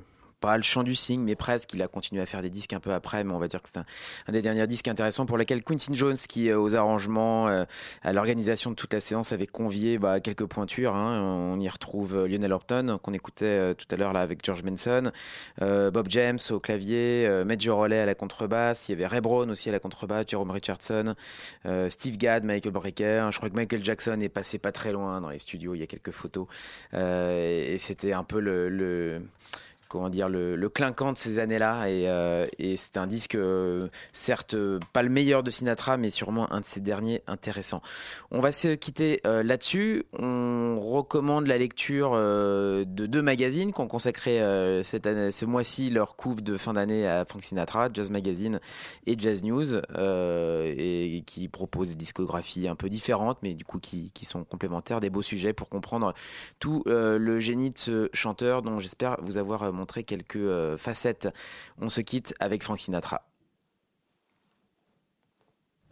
pas 0.42 0.56
le 0.56 0.62
chant 0.64 0.82
du 0.82 0.94
cygne, 0.94 1.22
mais 1.22 1.36
presque. 1.36 1.72
Il 1.72 1.82
a 1.82 1.88
continué 1.88 2.20
à 2.20 2.26
faire 2.26 2.42
des 2.42 2.50
disques 2.50 2.72
un 2.72 2.80
peu 2.80 2.92
après, 2.92 3.22
mais 3.22 3.32
on 3.32 3.38
va 3.38 3.46
dire 3.46 3.62
que 3.62 3.68
c'est 3.72 3.78
un, 3.78 4.32
des 4.32 4.42
derniers 4.42 4.66
disques 4.66 4.88
intéressants 4.88 5.24
pour 5.24 5.38
lesquels 5.38 5.62
Quincy 5.62 5.94
Jones, 5.94 6.16
qui 6.16 6.52
aux 6.52 6.74
arrangements, 6.74 7.48
euh, 7.48 7.64
à 8.02 8.12
l'organisation 8.12 8.70
de 8.70 8.74
toute 8.74 8.92
la 8.92 9.00
séance, 9.00 9.32
avait 9.32 9.46
convié 9.46 9.98
bah, 9.98 10.18
quelques 10.20 10.46
pointures. 10.46 10.96
hein. 10.96 11.22
On 11.22 11.60
y 11.60 11.68
retrouve 11.68 12.16
euh, 12.16 12.26
Lionel 12.26 12.52
Horton, 12.52 12.98
qu'on 13.00 13.12
écoutait 13.12 13.44
euh, 13.44 13.74
tout 13.74 13.86
à 13.92 13.96
l'heure 13.96 14.12
là 14.12 14.20
avec 14.20 14.44
George 14.44 14.64
Benson, 14.64 15.12
Bob 15.60 16.06
James 16.08 16.38
au 16.50 16.58
clavier, 16.58 17.44
Major 17.46 17.76
Rollet 17.76 18.00
à 18.00 18.06
la 18.06 18.14
contrebasse, 18.16 18.88
il 18.88 18.92
y 18.92 18.94
avait 18.96 19.06
Ray 19.06 19.20
Brown 19.20 19.48
aussi 19.50 19.68
à 19.68 19.72
la 19.72 19.78
contrebasse, 19.78 20.26
Jerome 20.28 20.50
Richardson, 20.50 21.14
Steve 21.88 22.16
Gadd, 22.16 22.44
Michael 22.44 22.72
Brecker. 22.72 23.28
Je 23.30 23.36
crois 23.36 23.48
que 23.48 23.54
Michael 23.54 23.84
Jackson 23.84 24.18
est 24.20 24.28
passé 24.28 24.58
pas 24.58 24.72
très 24.72 24.92
loin 24.92 25.20
dans 25.20 25.30
les 25.30 25.38
studios. 25.38 25.74
Il 25.74 25.80
y 25.80 25.82
a 25.84 25.86
quelques 25.86 26.10
photos 26.10 26.46
et 26.92 27.76
c'était 27.78 28.12
un 28.12 28.24
peu 28.24 28.40
le 28.40 29.22
comment 29.92 30.08
dire 30.08 30.30
le, 30.30 30.56
clinquant 30.70 31.12
de 31.12 31.18
ces 31.18 31.38
années-là 31.38 31.86
et, 31.90 32.08
euh, 32.08 32.46
c'est 32.76 32.96
un 32.96 33.06
disque 33.06 33.34
euh, 33.34 33.88
certes 34.14 34.54
euh, 34.54 34.78
pas 34.94 35.02
le 35.02 35.10
meilleur 35.10 35.42
de 35.42 35.50
Sinatra 35.50 35.98
mais 35.98 36.08
sûrement 36.08 36.50
un 36.50 36.60
de 36.60 36.64
ses 36.64 36.80
derniers 36.80 37.22
intéressants. 37.26 37.82
On 38.30 38.40
va 38.40 38.52
se 38.52 38.74
quitter 38.74 39.20
là-dessus. 39.24 40.04
On 40.18 40.80
recommande 40.80 41.46
la 41.46 41.58
lecture 41.58 42.12
de 42.12 42.84
deux 42.84 43.20
magazines 43.20 43.72
qui 43.72 43.80
ont 43.80 43.88
consacré 43.88 44.40
cette 44.82 45.06
ce 45.32 45.44
mois-ci 45.44 45.90
leur 45.90 46.16
couve 46.16 46.42
de 46.42 46.56
fin 46.56 46.72
d'année 46.72 47.06
à 47.06 47.26
Frank 47.26 47.42
Sinatra, 47.42 47.88
Jazz 47.92 48.10
Magazine 48.10 48.60
et 49.06 49.16
Jazz 49.18 49.42
News, 49.42 49.74
et 49.74 51.22
qui 51.26 51.48
proposent 51.48 51.90
des 51.90 51.94
discographies 51.94 52.68
un 52.68 52.76
peu 52.76 52.88
différentes, 52.88 53.38
mais 53.42 53.52
du 53.52 53.64
coup 53.64 53.78
qui, 53.78 54.10
qui 54.12 54.24
sont 54.24 54.44
complémentaires, 54.44 55.00
des 55.00 55.10
beaux 55.10 55.22
sujets 55.22 55.52
pour 55.52 55.68
comprendre 55.68 56.14
tout 56.58 56.82
le 56.86 57.40
génie 57.40 57.70
de 57.70 57.78
ce 57.78 58.08
chanteur 58.14 58.62
dont 58.62 58.78
j'espère 58.78 59.16
vous 59.22 59.36
avoir 59.36 59.64
euh, 59.64 59.72
quelques 59.86 60.36
euh, 60.36 60.76
facettes. 60.76 61.28
On 61.80 61.88
se 61.88 62.00
quitte 62.00 62.34
avec 62.40 62.62
Frank 62.62 62.78
Sinatra. 62.78 63.22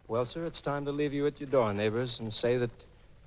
Well, 0.07 0.27
sir, 0.33 0.45
it's 0.45 0.61
time 0.61 0.83
to 0.85 0.91
leave 0.91 1.13
you 1.13 1.25
at 1.25 1.39
your 1.39 1.49
door, 1.49 1.73
neighbors, 1.73 2.19
and 2.19 2.33
say 2.33 2.57
that 2.57 2.71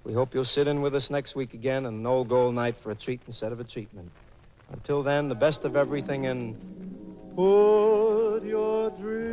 we 0.04 0.12
hope 0.12 0.34
you'll 0.34 0.44
sit 0.44 0.68
in 0.68 0.82
with 0.82 0.94
us 0.94 1.08
next 1.08 1.34
week 1.34 1.54
again 1.54 1.86
on 1.86 1.94
an 1.94 2.06
old 2.06 2.28
gold 2.28 2.54
night 2.54 2.76
for 2.82 2.90
a 2.90 2.94
treat 2.94 3.22
instead 3.26 3.52
of 3.52 3.60
a 3.60 3.64
treatment. 3.64 4.10
Until 4.70 5.02
then, 5.02 5.30
the 5.30 5.34
best 5.34 5.64
of 5.64 5.76
everything 5.76 6.26
and 6.26 6.54
put 7.34 8.40
your 8.44 8.90
dreams 8.90 9.30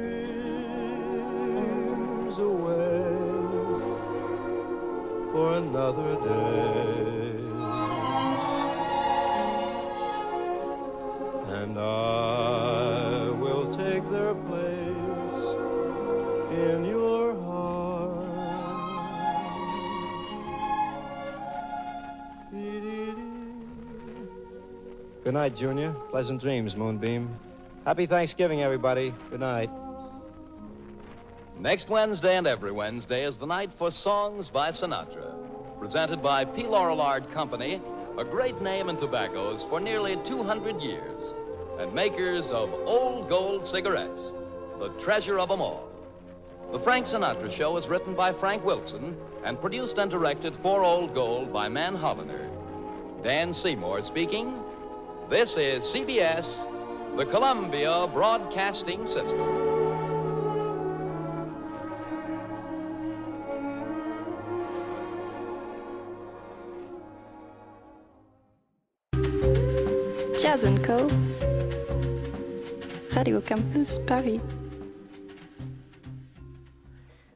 away 2.40 3.12
for 5.34 5.58
another 5.58 6.16
day. 6.26 7.11
And 11.54 11.78
I 11.78 13.30
will 13.40 13.78
take 13.78 14.04
their 14.10 14.34
place 14.34 15.42
in 16.58 16.86
your 16.86 17.36
heart. 17.44 18.12
Good 25.24 25.34
night, 25.34 25.56
Junior. 25.58 25.94
Pleasant 26.10 26.42
dreams, 26.42 26.76
Moonbeam. 26.76 27.30
Happy 27.86 28.08
Thanksgiving, 28.08 28.62
everybody. 28.64 29.14
Good 29.30 29.40
night. 29.42 29.70
Next 31.60 31.90
Wednesday 31.90 32.38
and 32.38 32.48
every 32.48 32.72
Wednesday 32.72 33.24
is 33.26 33.38
the 33.38 33.46
night 33.46 33.70
for 33.78 33.92
Songs 33.92 34.50
by 34.52 34.72
Sinatra. 34.72 35.32
presented 35.82 36.22
by 36.22 36.46
P. 36.46 36.68
Laurillard 36.68 37.24
Company, 37.34 37.82
a 38.20 38.24
great 38.24 38.62
name 38.62 38.88
in 38.88 38.98
tobaccos 38.98 39.64
for 39.68 39.80
nearly 39.80 40.16
200 40.28 40.80
years, 40.80 41.22
and 41.82 41.94
makers 41.96 42.46
of 42.52 42.72
Old 42.86 43.28
Gold 43.28 43.68
cigarettes, 43.68 44.32
the 44.78 44.90
treasure 45.04 45.40
of 45.40 45.50
them 45.50 45.62
all. 45.62 45.90
The 46.72 46.80
Frank 46.82 47.08
Sinatra 47.08 47.58
Show 47.58 47.76
is 47.78 47.88
written 47.88 48.16
by 48.16 48.34
Frank 48.40 48.64
Wilson 48.64 49.18
and 49.44 49.60
produced 49.60 49.98
and 49.98 50.12
directed 50.12 50.56
for 50.62 50.84
Old 50.84 51.16
Gold 51.16 51.52
by 51.52 51.70
Man 51.70 51.96
Holliner. 51.96 52.48
Dan 53.24 53.56
Seymour 53.56 54.06
speaking. 54.06 54.62
This 55.28 55.50
is 55.58 55.82
CBS, 55.96 56.46
the 57.18 57.26
Columbia 57.26 58.08
Broadcasting 58.14 59.08
System. 59.08 59.72
Jazz 70.38 70.64
& 70.80 70.84
Co. 70.84 71.51
Radio 73.14 73.42
Campus 73.42 74.00
Paris. 74.08 74.40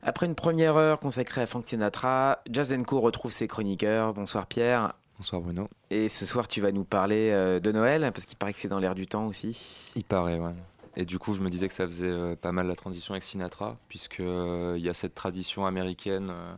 Après 0.02 0.26
une 0.26 0.36
première 0.36 0.78
heure 0.78 1.00
consacrée 1.00 1.42
à 1.42 1.46
Frank 1.46 1.68
Sinatra, 1.68 2.40
Jazz 2.50 2.76
Co 2.88 3.02
retrouve 3.02 3.32
ses 3.32 3.48
chroniqueurs. 3.48 4.14
Bonsoir 4.14 4.48
Pierre. 4.48 4.94
Bonsoir 5.18 5.42
Bruno. 5.42 5.68
Et 5.90 6.08
ce 6.08 6.26
soir, 6.26 6.48
tu 6.48 6.62
vas 6.62 6.72
nous 6.72 6.86
parler 6.86 7.32
euh, 7.32 7.60
de 7.60 7.72
Noël, 7.74 8.10
parce 8.14 8.26
qu'il 8.26 8.38
paraît 8.38 8.54
que 8.54 8.60
c'est 8.60 8.70
dans 8.70 8.80
l'air 8.80 8.96
du 8.96 9.06
temps 9.06 9.28
aussi. 9.28 9.92
Il 9.96 10.06
paraît, 10.06 10.40
ouais. 10.40 10.54
Et 10.96 11.04
du 11.04 11.20
coup, 11.20 11.34
je 11.34 11.42
me 11.42 11.50
disais 11.50 11.68
que 11.68 11.74
ça 11.74 11.86
faisait 11.86 12.08
euh, 12.08 12.36
pas 12.38 12.54
mal 12.54 12.68
la 12.68 12.76
transition 12.76 13.14
avec 13.14 13.24
Sinatra, 13.24 13.78
puisqu'il 13.90 14.76
il 14.78 14.82
y 14.82 14.90
a 14.90 14.94
cette 14.94 15.14
tradition 15.14 15.66
américaine 15.66 16.30
euh, 16.32 16.56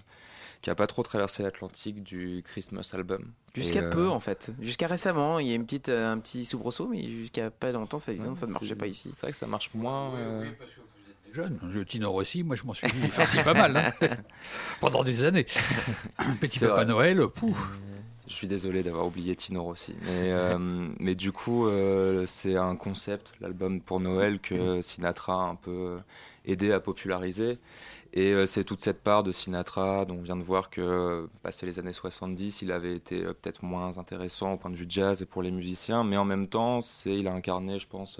qui 0.61 0.69
a 0.69 0.75
pas 0.75 0.87
trop 0.87 1.03
traversé 1.03 1.43
l'Atlantique 1.43 2.03
du 2.03 2.43
Christmas 2.45 2.89
album. 2.93 3.31
Jusqu'à 3.55 3.83
peu, 3.83 4.05
euh, 4.07 4.09
en 4.09 4.19
fait. 4.19 4.51
Jusqu'à 4.61 4.87
récemment, 4.87 5.39
il 5.39 5.47
y 5.47 5.51
a 5.51 5.55
une 5.55 5.65
petite, 5.65 5.89
euh, 5.89 6.11
un 6.11 6.17
petit 6.19 6.45
soubresaut, 6.45 6.87
mais 6.87 7.05
jusqu'à 7.07 7.49
pas 7.49 7.71
longtemps, 7.71 7.97
ça, 7.97 8.11
disons, 8.13 8.35
ça 8.35 8.45
ne 8.47 8.51
marchait 8.51 8.67
c'est- 8.69 8.75
pas 8.75 8.87
ici. 8.87 9.09
C'est 9.13 9.21
vrai 9.21 9.31
que 9.31 9.37
ça 9.37 9.47
marche 9.47 9.69
moins. 9.73 10.13
euh, 10.15 10.45
Jeune, 11.33 11.59
le 11.73 11.85
Tino 11.85 12.11
Rossi, 12.11 12.43
moi 12.43 12.55
je 12.55 12.63
m'en 12.63 12.73
suis 12.73 12.87
farci 12.87 13.37
pas 13.43 13.53
mal, 13.53 13.75
hein. 13.77 13.91
pendant 14.79 15.03
des 15.03 15.25
années. 15.25 15.45
Petit 16.39 16.59
C'est 16.59 16.67
Papa 16.67 16.83
vrai. 16.83 16.85
Noël, 16.85 17.27
pouf. 17.27 17.69
Je 18.27 18.33
suis 18.33 18.47
désolé 18.47 18.83
d'avoir 18.83 19.05
oublié 19.07 19.35
Tino 19.35 19.63
Rossi. 19.63 19.93
Mais, 20.03 20.31
euh, 20.31 20.57
mais 20.99 21.15
du 21.15 21.31
coup, 21.31 21.67
euh, 21.67 22.25
c'est 22.25 22.55
un 22.57 22.75
concept, 22.75 23.33
l'album 23.41 23.81
pour 23.81 23.99
Noël, 23.99 24.39
que 24.39 24.81
Sinatra 24.81 25.33
a 25.33 25.47
un 25.47 25.55
peu 25.55 25.97
aidé 26.45 26.71
à 26.71 26.79
populariser. 26.79 27.57
Et 28.17 28.33
euh, 28.33 28.47
c'est 28.47 28.63
toute 28.63 28.81
cette 28.81 29.03
part 29.03 29.21
de 29.21 29.31
Sinatra 29.31 30.05
dont 30.05 30.15
on 30.15 30.21
vient 30.23 30.35
de 30.35 30.41
voir 30.41 30.71
que, 30.71 30.81
euh, 30.81 31.27
passé 31.43 31.67
les 31.67 31.77
années 31.77 31.93
70, 31.93 32.63
il 32.63 32.71
avait 32.71 32.95
été 32.95 33.23
euh, 33.23 33.33
peut-être 33.33 33.63
moins 33.63 33.99
intéressant 33.99 34.53
au 34.53 34.57
point 34.57 34.71
de 34.71 34.75
vue 34.75 34.87
jazz 34.89 35.21
et 35.21 35.27
pour 35.27 35.43
les 35.43 35.51
musiciens. 35.51 36.03
Mais 36.03 36.17
en 36.17 36.25
même 36.25 36.47
temps, 36.47 36.81
c'est, 36.81 37.15
il 37.15 37.27
a 37.27 37.33
incarné, 37.33 37.77
je 37.77 37.87
pense, 37.87 38.19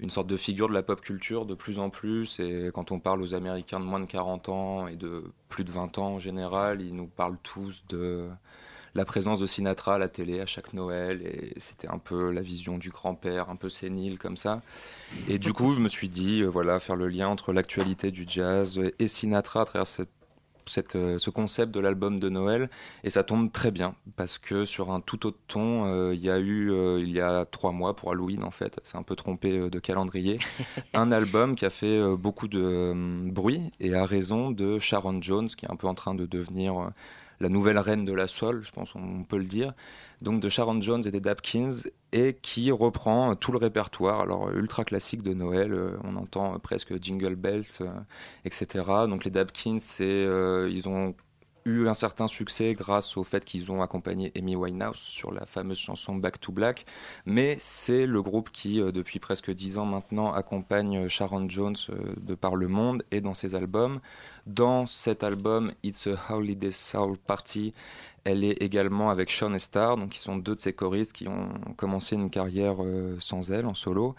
une 0.00 0.10
sorte 0.10 0.26
de 0.26 0.36
figure 0.36 0.68
de 0.68 0.74
la 0.74 0.82
pop 0.82 1.00
culture 1.00 1.46
de 1.46 1.54
plus 1.54 1.78
en 1.78 1.90
plus. 1.90 2.40
Et 2.40 2.70
quand 2.74 2.90
on 2.90 2.98
parle 2.98 3.22
aux 3.22 3.34
Américains 3.34 3.78
de 3.78 3.84
moins 3.84 4.00
de 4.00 4.06
40 4.06 4.48
ans 4.48 4.88
et 4.88 4.96
de 4.96 5.22
plus 5.48 5.62
de 5.62 5.70
20 5.70 5.98
ans 5.98 6.14
en 6.14 6.18
général, 6.18 6.82
ils 6.82 6.94
nous 6.96 7.06
parlent 7.06 7.38
tous 7.44 7.84
de 7.88 8.28
la 8.98 9.04
présence 9.04 9.40
de 9.40 9.46
Sinatra 9.46 9.94
à 9.94 9.98
la 9.98 10.08
télé 10.08 10.40
à 10.40 10.46
chaque 10.46 10.74
Noël. 10.74 11.22
Et 11.22 11.54
c'était 11.58 11.88
un 11.88 11.98
peu 11.98 12.30
la 12.30 12.42
vision 12.42 12.76
du 12.76 12.90
grand-père, 12.90 13.48
un 13.48 13.56
peu 13.56 13.70
sénile 13.70 14.18
comme 14.18 14.36
ça. 14.36 14.60
Et 15.28 15.38
du 15.38 15.52
coup, 15.52 15.72
je 15.72 15.80
me 15.80 15.88
suis 15.88 16.08
dit, 16.08 16.42
euh, 16.42 16.46
voilà, 16.46 16.78
faire 16.80 16.96
le 16.96 17.08
lien 17.08 17.28
entre 17.28 17.52
l'actualité 17.52 18.10
du 18.10 18.26
jazz 18.28 18.80
et 18.98 19.08
Sinatra 19.08 19.62
à 19.62 19.64
travers 19.64 19.86
cette 19.86 20.10
cette, 20.68 20.96
euh, 20.96 21.18
ce 21.18 21.30
concept 21.30 21.72
de 21.72 21.80
l'album 21.80 22.20
de 22.20 22.28
Noël 22.28 22.70
et 23.02 23.10
ça 23.10 23.24
tombe 23.24 23.50
très 23.50 23.70
bien 23.70 23.94
parce 24.16 24.38
que 24.38 24.64
sur 24.64 24.92
un 24.92 25.00
tout 25.00 25.26
autre 25.26 25.38
ton 25.48 25.86
euh, 25.86 26.14
il 26.14 26.20
y 26.20 26.30
a 26.30 26.38
eu 26.38 26.70
euh, 26.70 27.00
il 27.00 27.10
y 27.10 27.20
a 27.20 27.44
trois 27.44 27.72
mois 27.72 27.96
pour 27.96 28.12
Halloween 28.12 28.44
en 28.44 28.50
fait 28.50 28.78
c'est 28.84 28.96
un 28.96 29.02
peu 29.02 29.16
trompé 29.16 29.70
de 29.70 29.78
calendrier 29.78 30.38
un 30.94 31.10
album 31.10 31.56
qui 31.56 31.64
a 31.64 31.70
fait 31.70 31.98
euh, 31.98 32.16
beaucoup 32.16 32.48
de 32.48 32.92
bruit 33.30 33.72
et 33.80 33.94
à 33.94 34.04
raison 34.04 34.50
de 34.50 34.78
Sharon 34.78 35.20
Jones 35.22 35.48
qui 35.48 35.66
est 35.66 35.70
un 35.70 35.76
peu 35.76 35.86
en 35.86 35.94
train 35.94 36.14
de 36.14 36.26
devenir 36.26 36.90
la 37.40 37.48
nouvelle 37.48 37.78
reine 37.78 38.04
de 38.04 38.12
la 38.12 38.26
soul, 38.26 38.62
je 38.62 38.72
pense 38.72 38.94
on 38.94 39.24
peut 39.24 39.38
le 39.38 39.44
dire, 39.44 39.72
donc 40.22 40.40
de 40.40 40.48
Sharon 40.48 40.80
Jones 40.80 41.02
et 41.06 41.10
des 41.10 41.20
Dapkins, 41.20 41.70
et 42.12 42.34
qui 42.40 42.70
reprend 42.70 43.36
tout 43.36 43.52
le 43.52 43.58
répertoire, 43.58 44.20
alors 44.20 44.50
ultra 44.50 44.84
classique 44.84 45.22
de 45.22 45.34
Noël, 45.34 45.72
euh, 45.72 45.96
on 46.04 46.16
entend 46.16 46.54
euh, 46.54 46.58
presque 46.58 47.00
Jingle 47.02 47.36
Bells, 47.36 47.64
euh, 47.80 47.90
etc. 48.44 48.84
Donc 49.08 49.24
les 49.24 49.30
Dapkins, 49.30 49.78
c'est, 49.78 50.04
euh, 50.04 50.68
ils 50.70 50.88
ont 50.88 51.14
eu 51.64 51.88
un 51.88 51.94
certain 51.94 52.28
succès 52.28 52.74
grâce 52.74 53.16
au 53.16 53.24
fait 53.24 53.44
qu'ils 53.44 53.70
ont 53.70 53.82
accompagné 53.82 54.32
Amy 54.36 54.56
Winehouse 54.56 54.98
sur 54.98 55.32
la 55.32 55.46
fameuse 55.46 55.78
chanson 55.78 56.14
Back 56.14 56.40
to 56.40 56.52
Black, 56.52 56.86
mais 57.26 57.56
c'est 57.58 58.06
le 58.06 58.22
groupe 58.22 58.50
qui, 58.50 58.80
euh, 58.80 58.92
depuis 58.92 59.18
presque 59.18 59.50
dix 59.50 59.78
ans 59.78 59.84
maintenant, 59.84 60.32
accompagne 60.32 61.04
euh, 61.04 61.08
Sharon 61.08 61.48
Jones 61.48 61.76
euh, 61.90 62.14
de 62.20 62.34
par 62.34 62.56
le 62.56 62.68
monde 62.68 63.02
et 63.10 63.20
dans 63.20 63.34
ses 63.34 63.54
albums. 63.54 64.00
Dans 64.46 64.86
cet 64.86 65.22
album, 65.22 65.72
It's 65.82 66.06
a 66.06 66.16
Holiday 66.30 66.70
Soul 66.70 67.18
Party, 67.18 67.74
elle 68.24 68.44
est 68.44 68.62
également 68.62 69.10
avec 69.10 69.30
Sean 69.30 69.52
et 69.54 69.58
Star, 69.58 69.96
donc 69.96 70.10
qui 70.10 70.18
sont 70.18 70.36
deux 70.36 70.54
de 70.54 70.60
ses 70.60 70.72
choristes 70.72 71.12
qui 71.12 71.28
ont 71.28 71.50
commencé 71.76 72.14
une 72.14 72.30
carrière 72.30 72.76
sans 73.20 73.50
elle 73.50 73.66
en 73.66 73.74
solo. 73.74 74.14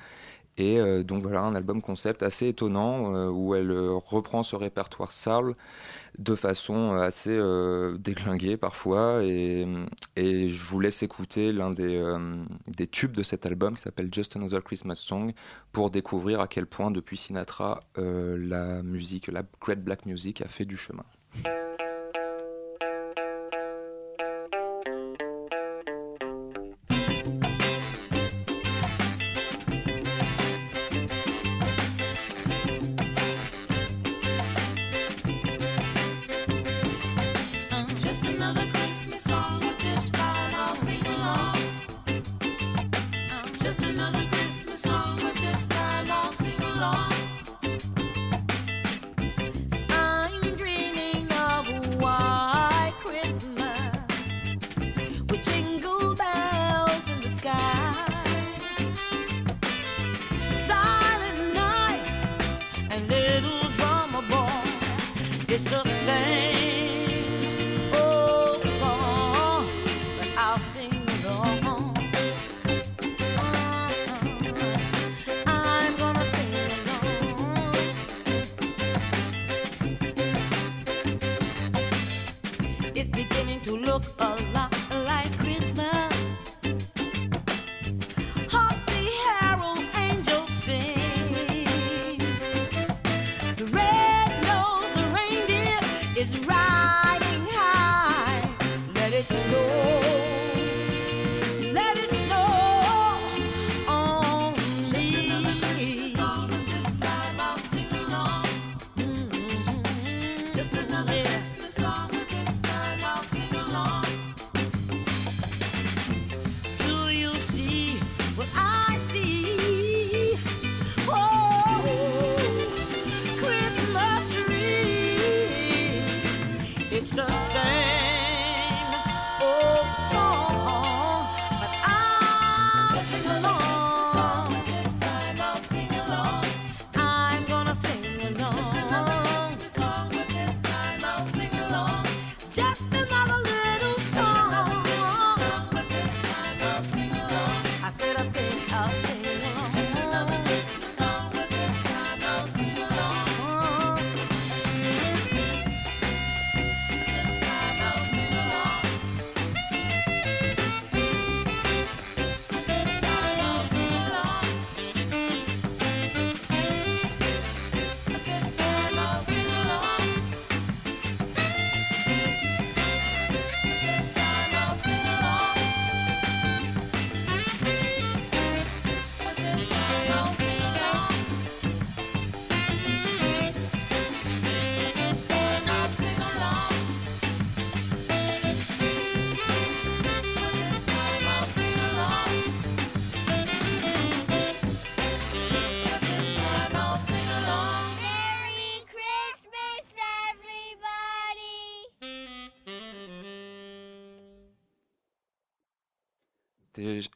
Et 0.58 0.78
euh, 0.78 1.04
donc 1.04 1.24
voilà 1.24 1.42
un 1.42 1.56
album 1.56 1.82
concept 1.82 2.22
assez 2.22 2.50
étonnant 2.50 3.16
euh, 3.16 3.30
où 3.30 3.56
elle 3.56 3.72
euh, 3.72 3.94
reprend 3.94 4.44
ce 4.44 4.56
répertoire 4.56 5.12
soul 5.12 5.56
de 6.18 6.36
façon 6.36 6.96
assez 6.96 7.40
déglinguée 7.98 8.58
parfois. 8.58 9.24
Et, 9.24 9.66
je 10.18 10.66
vous 10.66 10.80
laisse 10.82 11.02
écouter 11.02 11.54
l'un 11.54 11.72
des, 11.72 12.04
des 12.68 12.88
tubes 12.88 13.14
de 13.14 13.24
cet 13.24 13.46
album 13.46 13.76
qui 13.76 13.84
s'appelle 13.84 14.10
Just 14.12 14.36
Another 14.36 14.62
Christmas 14.62 14.96
Song 14.96 15.32
pour 15.72 15.92
découvrir 15.92 16.42
à 16.42 16.48
quel 16.50 16.66
point 16.66 16.92
depuis 16.92 17.16
Sinatra 17.16 17.82
la 17.96 18.84
musique, 18.84 19.28
la 19.28 19.44
Great 19.62 19.82
Black 19.82 20.06
Music 20.06 20.42
a 20.42 20.48
fait 20.48 20.66
du 20.66 20.76
chemin. 20.76 21.06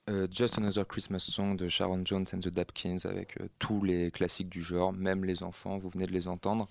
Euh, 0.09 0.27
Just 0.31 0.57
Another 0.57 0.85
Christmas 0.87 1.19
Song 1.19 1.55
de 1.55 1.67
Sharon 1.67 2.01
Jones 2.05 2.25
and 2.33 2.39
the 2.39 2.49
Dapkins 2.49 2.97
avec 3.05 3.39
euh, 3.39 3.47
tous 3.59 3.83
les 3.83 4.11
classiques 4.11 4.49
du 4.49 4.61
genre, 4.61 4.93
même 4.93 5.23
les 5.23 5.43
enfants, 5.43 5.77
vous 5.77 5.89
venez 5.89 6.05
de 6.05 6.11
les 6.11 6.27
entendre. 6.27 6.67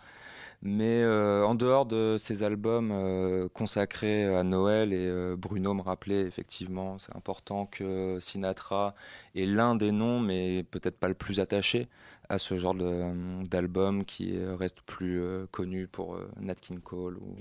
Mais 0.64 1.02
euh, 1.02 1.44
en 1.44 1.56
dehors 1.56 1.86
de 1.86 2.16
ces 2.18 2.44
albums 2.44 2.90
euh, 2.92 3.48
consacrés 3.48 4.26
à 4.32 4.44
Noël, 4.44 4.92
et 4.92 5.06
euh, 5.08 5.34
Bruno 5.36 5.74
me 5.74 5.82
rappelait 5.82 6.20
effectivement, 6.20 6.98
c'est 6.98 7.16
important 7.16 7.66
que 7.66 8.18
Sinatra 8.20 8.94
est 9.34 9.44
l'un 9.44 9.74
des 9.74 9.90
noms, 9.90 10.20
mais 10.20 10.62
peut-être 10.70 10.96
pas 10.96 11.08
le 11.08 11.14
plus 11.14 11.40
attaché 11.40 11.88
à 12.28 12.38
ce 12.38 12.56
genre 12.56 12.74
de- 12.74 13.44
d'album 13.48 14.04
qui 14.04 14.38
reste 14.58 14.80
plus 14.82 15.20
connu 15.50 15.88
pour 15.88 16.16
Nat 16.40 16.54
King 16.54 16.78
Cole 16.80 17.16
ou 17.16 17.34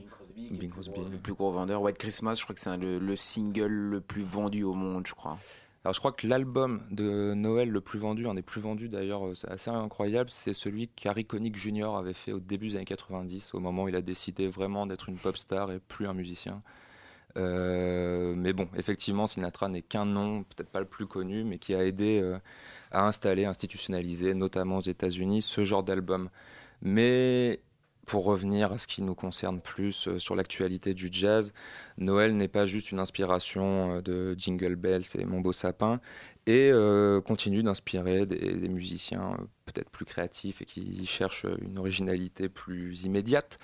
Bing 0.57 0.71
Crosby. 0.71 1.01
Le 1.11 1.17
plus 1.19 1.33
gros 1.33 1.51
vendeur, 1.51 1.81
White 1.83 1.99
Christmas, 1.99 2.35
je 2.35 2.43
crois 2.43 2.55
que 2.55 2.61
c'est 2.61 2.75
le 2.77 3.15
single 3.15 3.67
le 3.67 4.01
plus 4.01 4.23
vendu 4.23 4.63
au 4.63 4.73
monde, 4.73 5.05
je 5.05 5.13
crois. 5.13 5.37
Alors 5.83 5.93
je 5.93 5.99
crois 5.99 6.11
que 6.11 6.27
l'album 6.27 6.83
de 6.91 7.33
Noël 7.33 7.69
le 7.69 7.81
plus 7.81 7.97
vendu, 7.97 8.27
un 8.27 8.35
des 8.35 8.43
plus 8.43 8.61
vendus 8.61 8.87
d'ailleurs, 8.87 9.25
euh, 9.27 9.35
c'est 9.35 9.49
assez 9.49 9.71
incroyable, 9.71 10.29
c'est 10.29 10.53
celui 10.53 10.89
qu'Harry 10.89 11.25
Connick 11.25 11.55
Jr. 11.55 11.95
avait 11.97 12.13
fait 12.13 12.33
au 12.33 12.39
début 12.39 12.69
des 12.69 12.75
années 12.75 12.85
90, 12.85 13.55
au 13.55 13.59
moment 13.59 13.83
où 13.83 13.89
il 13.89 13.95
a 13.95 14.01
décidé 14.03 14.47
vraiment 14.47 14.85
d'être 14.85 15.09
une 15.09 15.17
pop 15.17 15.35
star 15.35 15.71
et 15.71 15.79
plus 15.79 16.05
un 16.07 16.13
musicien. 16.13 16.61
Euh, 17.37 18.33
mais 18.35 18.53
bon, 18.53 18.67
effectivement, 18.77 19.25
Sinatra 19.27 19.69
n'est 19.69 19.81
qu'un 19.81 20.05
nom, 20.05 20.43
peut-être 20.43 20.69
pas 20.69 20.81
le 20.81 20.85
plus 20.85 21.07
connu, 21.07 21.43
mais 21.43 21.57
qui 21.57 21.73
a 21.73 21.83
aidé 21.85 22.19
euh, 22.21 22.37
à 22.91 23.07
installer, 23.07 23.45
institutionnaliser, 23.45 24.33
notamment 24.33 24.77
aux 24.77 24.81
États-Unis, 24.81 25.41
ce 25.41 25.63
genre 25.63 25.83
d'album. 25.83 26.29
Mais 26.81 27.61
pour 28.05 28.25
revenir 28.25 28.71
à 28.71 28.77
ce 28.77 28.87
qui 28.87 29.01
nous 29.01 29.15
concerne 29.15 29.61
plus 29.61 30.07
euh, 30.07 30.19
sur 30.19 30.35
l'actualité 30.35 30.93
du 30.93 31.09
jazz, 31.11 31.53
Noël 31.97 32.35
n'est 32.35 32.47
pas 32.47 32.65
juste 32.65 32.91
une 32.91 32.99
inspiration 32.99 33.97
euh, 33.97 34.01
de 34.01 34.35
Jingle 34.37 34.75
Bells 34.75 35.05
et 35.17 35.25
Mon 35.25 35.39
Beau 35.41 35.51
Sapin, 35.53 35.99
et 36.47 36.71
euh, 36.71 37.21
continue 37.21 37.63
d'inspirer 37.63 38.25
des, 38.25 38.55
des 38.55 38.67
musiciens 38.67 39.37
peut-être 39.65 39.89
plus 39.89 40.05
créatifs 40.05 40.61
et 40.61 40.65
qui 40.65 41.05
cherchent 41.05 41.45
une 41.61 41.77
originalité 41.77 42.49
plus 42.49 43.03
immédiate, 43.03 43.59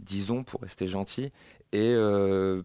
disons, 0.00 0.44
pour 0.44 0.60
rester 0.60 0.86
gentil. 0.86 1.32
Et 1.72 1.94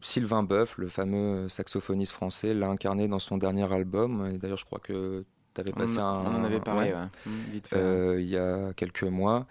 Sylvain 0.01 0.43
Boeuf, 0.43 0.77
le 0.77 0.87
fameux 0.87 1.49
saxophoniste 1.49 2.13
français, 2.13 2.53
l'a 2.53 2.67
incarné 2.67 3.09
dans 3.09 3.19
son 3.19 3.37
dernier 3.37 3.69
album. 3.71 4.29
Et 4.33 4.37
D'ailleurs, 4.37 4.57
je 4.57 4.63
crois 4.65 4.79
que 4.79 5.25
tu 5.53 5.61
avais 5.61 5.71
passé 5.71 5.97
un. 5.99 6.21
on 6.25 6.35
en 6.35 6.43
avait 6.43 6.59
parlé, 6.59 6.93
ouais. 6.93 7.31
Vite 7.51 7.67
fait, 7.67 7.75
Euh, 7.77 8.21
il 8.21 8.29
y 8.29 8.37
a 8.37 8.73
quelques 8.73 9.03
mois. 9.03 9.45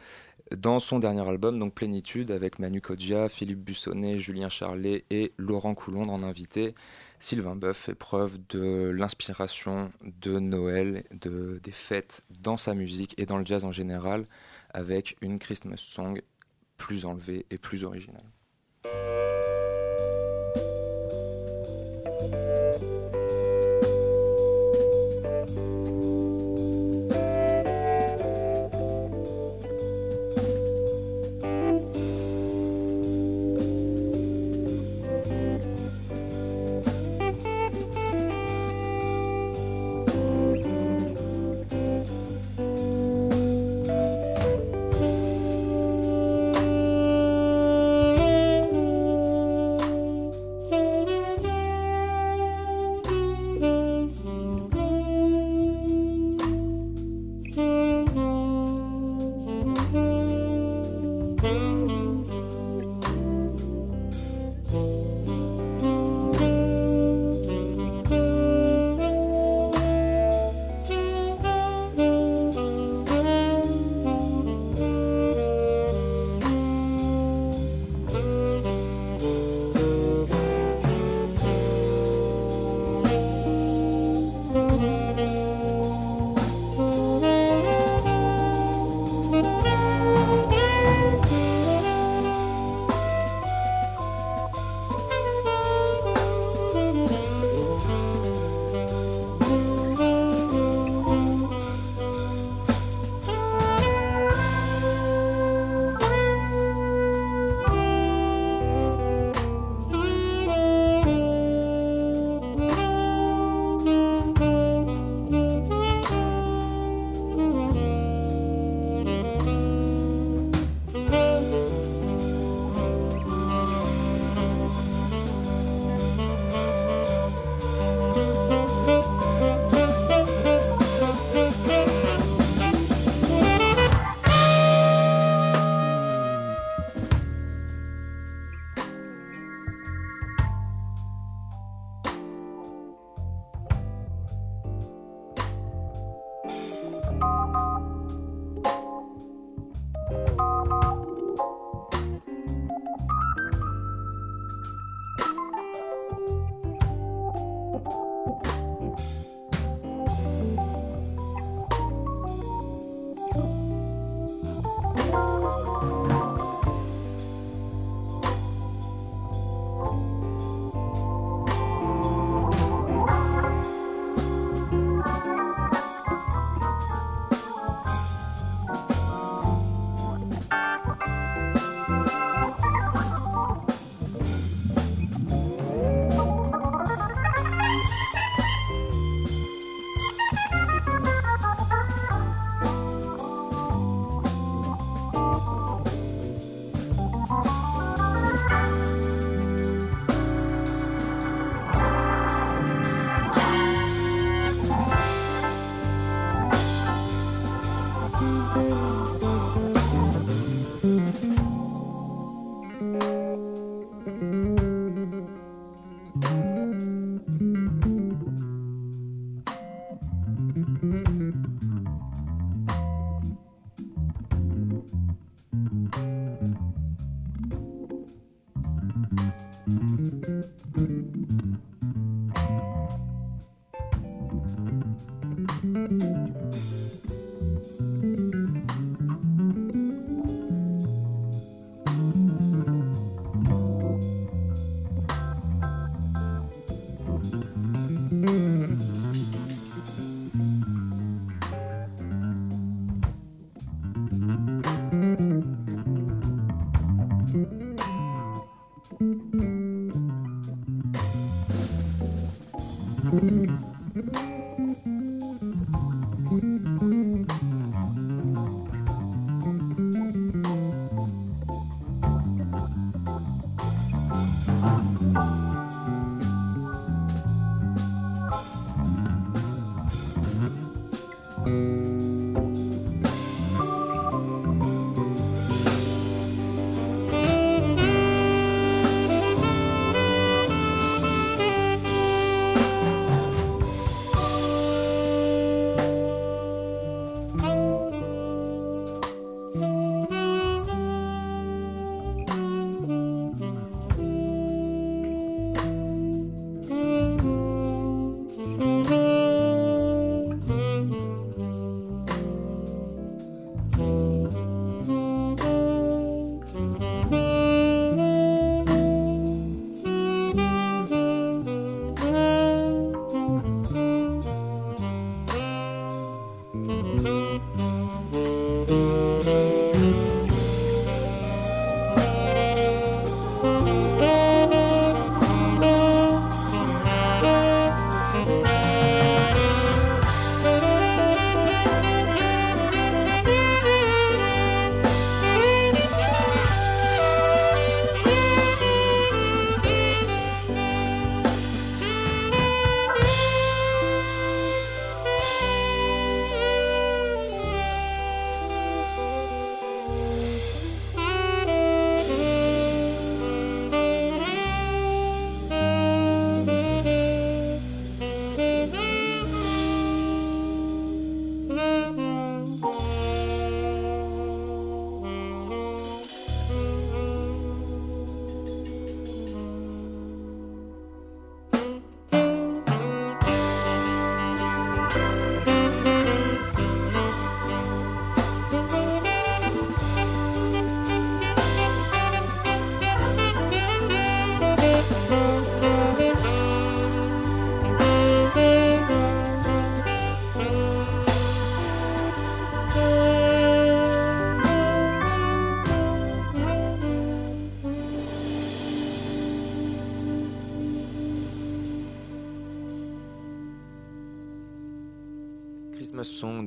Dans 0.57 0.81
son 0.81 0.99
dernier 0.99 1.27
album, 1.27 1.59
donc 1.59 1.75
Plénitude, 1.75 2.31
avec 2.31 2.59
Manu 2.59 2.81
Kodja, 2.81 3.29
Philippe 3.29 3.61
Bussonnet, 3.61 4.19
Julien 4.19 4.49
Charlet 4.49 5.05
et 5.11 5.33
Laurent 5.39 5.75
Coulondre 5.75 6.13
en 6.13 6.23
invité, 6.23 6.75
Sylvain 7.21 7.57
Boeuf 7.57 7.77
fait 7.77 7.95
preuve 7.95 8.39
de 8.49 8.91
l'inspiration 8.91 9.91
de 10.03 10.39
Noël, 10.39 11.05
de, 11.13 11.61
des 11.63 11.73
fêtes 11.73 12.23
dans 12.41 12.57
sa 12.57 12.75
musique 12.75 13.15
et 13.19 13.27
dans 13.27 13.39
le 13.39 13.47
jazz 13.47 13.65
en 13.65 13.73
général, 13.73 14.27
avec 14.75 15.17
une 15.23 15.39
Christmas 15.39 15.77
song 15.79 16.21
plus 16.77 17.05
enlevée 17.05 17.47
et 17.51 17.59
plus 17.59 17.85
originale. 17.85 18.27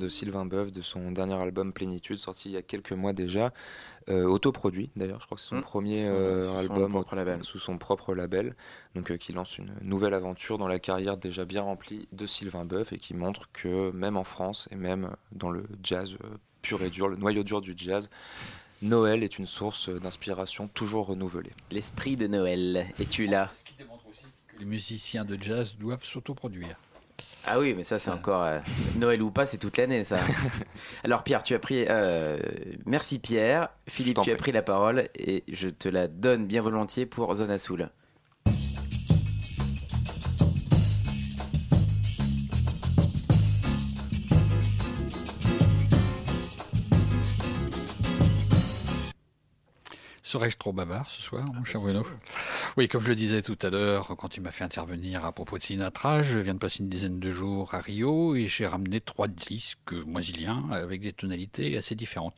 De 0.05 0.09
Sylvain 0.09 0.45
Boeuf 0.45 0.71
de 0.71 0.81
son 0.83 1.11
dernier 1.11 1.33
album 1.33 1.73
Plénitude 1.73 2.17
sorti 2.19 2.49
il 2.49 2.51
y 2.51 2.57
a 2.57 2.61
quelques 2.61 2.91
mois 2.91 3.11
déjà, 3.11 3.51
euh, 4.09 4.23
autoproduit 4.25 4.91
d'ailleurs, 4.95 5.19
je 5.19 5.25
crois 5.25 5.35
que 5.37 5.41
c'est 5.41 5.49
son 5.49 5.55
Mmh. 5.57 5.61
premier 5.63 6.03
Son- 6.03 6.13
euh, 6.13 6.41
son 6.41 6.57
album 6.57 6.91
propre 6.91 7.15
label. 7.15 7.43
sous 7.43 7.57
son 7.59 7.77
propre 7.79 8.13
label, 8.13 8.55
donc 8.93 9.09
euh, 9.11 9.17
qui 9.17 9.33
lance 9.33 9.57
une 9.57 9.73
nouvelle 9.81 10.13
aventure 10.13 10.59
dans 10.59 10.67
la 10.67 10.77
carrière 10.79 11.17
déjà 11.17 11.43
bien 11.45 11.63
remplie 11.63 12.07
de 12.11 12.27
Sylvain 12.27 12.65
Boeuf 12.65 12.93
et 12.93 12.97
qui 12.99 13.15
montre 13.15 13.49
que 13.51 13.89
même 13.91 14.15
en 14.15 14.23
France 14.23 14.67
et 14.71 14.75
même 14.75 15.09
dans 15.31 15.49
le 15.49 15.65
jazz 15.81 16.15
euh, 16.23 16.37
pur 16.61 16.83
et 16.83 16.89
dur, 16.91 17.07
le 17.07 17.15
noyau 17.17 17.43
dur 17.43 17.61
du 17.61 17.73
jazz, 17.75 18.09
Noël 18.83 19.23
est 19.23 19.39
une 19.39 19.47
source 19.47 19.89
d'inspiration 19.89 20.67
toujours 20.67 21.07
renouvelée. 21.07 21.51
L'esprit 21.71 22.15
de 22.15 22.27
Noël, 22.27 22.85
es-tu 22.99 23.25
là? 23.25 23.51
Les 24.59 24.65
musiciens 24.65 25.25
de 25.25 25.37
jazz 25.41 25.75
doivent 25.79 26.03
s'autoproduire. 26.03 26.75
Ah 27.47 27.59
oui, 27.59 27.73
mais 27.75 27.83
ça 27.83 27.99
c'est 27.99 28.09
encore 28.09 28.43
euh, 28.43 28.59
Noël 28.97 29.21
ou 29.21 29.29
pas, 29.31 29.45
c'est 29.45 29.57
toute 29.57 29.77
l'année 29.77 30.03
ça. 30.03 30.17
Alors 31.03 31.23
Pierre, 31.23 31.43
tu 31.43 31.53
as 31.53 31.59
pris. 31.59 31.85
euh, 31.87 32.37
merci 32.85 33.19
Pierre. 33.19 33.69
Philippe, 33.87 34.19
tu 34.23 34.31
as 34.31 34.35
pris 34.35 34.51
la 34.51 34.61
parole 34.63 35.09
et 35.15 35.43
je 35.51 35.69
te 35.69 35.87
la 35.87 36.07
donne 36.07 36.47
bien 36.47 36.61
volontiers 36.61 37.05
pour 37.05 37.33
Zona 37.35 37.57
Soul. 37.57 37.89
Serais-je 50.35 50.57
trop 50.57 50.73
bavard 50.73 51.09
ce 51.09 51.21
soir, 51.21 51.45
mon 51.53 51.63
cher 51.63 51.79
Bruno? 51.79 52.05
Oui, 52.75 52.89
comme 52.89 52.99
je 52.99 53.07
le 53.07 53.15
disais 53.15 53.41
tout 53.41 53.57
à 53.61 53.69
l'heure, 53.69 54.17
quand 54.17 54.27
tu 54.27 54.41
m'as 54.41 54.51
fait 54.51 54.65
intervenir 54.65 55.23
à 55.23 55.31
propos 55.31 55.57
de 55.57 55.63
Sinatra, 55.63 56.23
je 56.23 56.39
viens 56.39 56.53
de 56.53 56.59
passer 56.59 56.83
une 56.83 56.89
dizaine 56.89 57.21
de 57.21 57.31
jours 57.31 57.73
à 57.73 57.79
Rio 57.79 58.35
et 58.35 58.47
j'ai 58.47 58.67
ramené 58.67 58.99
trois 58.99 59.29
disques 59.29 59.93
moisiliens 60.05 60.69
avec 60.71 60.99
des 60.99 61.13
tonalités 61.13 61.77
assez 61.77 61.95
différentes. 61.95 62.35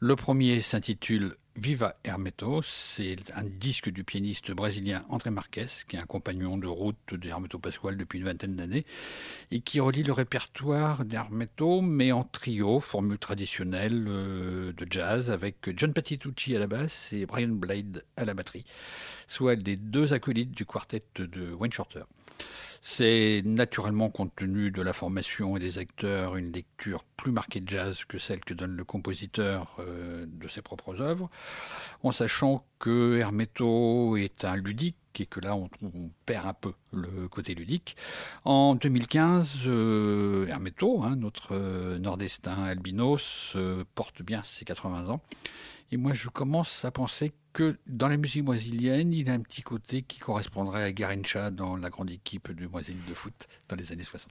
Le 0.00 0.16
premier 0.16 0.60
s'intitule 0.60 1.36
Viva 1.56 1.96
Hermeto, 2.04 2.62
c'est 2.62 3.16
un 3.34 3.42
disque 3.42 3.90
du 3.90 4.04
pianiste 4.04 4.52
brésilien 4.52 5.04
André 5.08 5.30
Marques, 5.30 5.66
qui 5.88 5.96
est 5.96 5.98
un 5.98 6.06
compagnon 6.06 6.56
de 6.56 6.68
route 6.68 7.14
d'Hermeto 7.14 7.58
Pasquale 7.58 7.96
depuis 7.96 8.20
une 8.20 8.24
vingtaine 8.24 8.54
d'années, 8.54 8.86
et 9.50 9.60
qui 9.60 9.80
relie 9.80 10.04
le 10.04 10.12
répertoire 10.12 11.04
d'Hermeto, 11.04 11.80
mais 11.80 12.12
en 12.12 12.22
trio, 12.22 12.78
formule 12.78 13.18
traditionnelle 13.18 14.06
euh, 14.08 14.72
de 14.72 14.86
jazz, 14.88 15.30
avec 15.30 15.70
John 15.76 15.92
Patitucci 15.92 16.54
à 16.54 16.60
la 16.60 16.68
basse 16.68 17.12
et 17.12 17.26
Brian 17.26 17.48
Blade 17.48 18.04
à 18.16 18.24
la 18.24 18.34
batterie, 18.34 18.64
soit 19.26 19.56
les 19.56 19.76
deux 19.76 20.12
acolytes 20.12 20.52
du 20.52 20.64
quartet 20.64 21.02
de 21.16 21.52
Wayne 21.52 21.72
Shorter. 21.72 22.04
C'est 22.80 23.42
naturellement, 23.44 24.08
compte 24.08 24.34
tenu 24.34 24.70
de 24.70 24.80
la 24.80 24.92
formation 24.92 25.56
et 25.56 25.60
des 25.60 25.78
acteurs, 25.78 26.36
une 26.36 26.52
lecture 26.52 27.04
plus 27.16 27.32
marquée 27.32 27.60
de 27.60 27.68
jazz 27.68 28.04
que 28.04 28.18
celle 28.18 28.40
que 28.40 28.54
donne 28.54 28.76
le 28.76 28.84
compositeur 28.84 29.76
euh, 29.80 30.24
de 30.26 30.48
ses 30.48 30.62
propres 30.62 31.00
œuvres, 31.00 31.28
en 32.02 32.12
sachant 32.12 32.64
que 32.78 33.18
Hermeto 33.18 34.16
est 34.16 34.44
un 34.44 34.56
ludique 34.56 34.96
et 35.18 35.26
que 35.26 35.40
là 35.40 35.56
on, 35.56 35.68
perd 36.26 36.46
un 36.46 36.54
peu 36.54 36.72
le 36.92 37.28
côté 37.28 37.54
ludique. 37.54 37.96
En 38.44 38.74
2015, 38.74 39.48
euh, 39.66 40.46
Hermeto, 40.46 41.02
hein, 41.02 41.16
notre 41.16 41.50
euh, 41.52 41.98
nordestin 41.98 42.62
albinos, 42.64 43.52
euh, 43.56 43.84
porte 43.94 44.22
bien 44.22 44.42
ses 44.42 44.64
80 44.64 45.08
ans. 45.08 45.20
Et 45.92 45.96
moi, 45.96 46.14
je 46.14 46.28
commence 46.28 46.84
à 46.84 46.92
penser 46.92 47.32
que 47.52 47.76
dans 47.86 48.06
la 48.06 48.16
musique 48.16 48.44
moisilienne, 48.44 49.12
il 49.12 49.28
a 49.28 49.32
un 49.32 49.40
petit 49.40 49.62
côté 49.62 50.02
qui 50.02 50.20
correspondrait 50.20 50.84
à 50.84 50.92
Garincha 50.92 51.50
dans 51.50 51.76
la 51.76 51.90
grande 51.90 52.10
équipe 52.10 52.52
de 52.52 52.66
Moisille 52.68 52.96
de 53.08 53.14
foot 53.14 53.48
dans 53.68 53.74
les 53.74 53.90
années 53.90 54.04
60. 54.04 54.30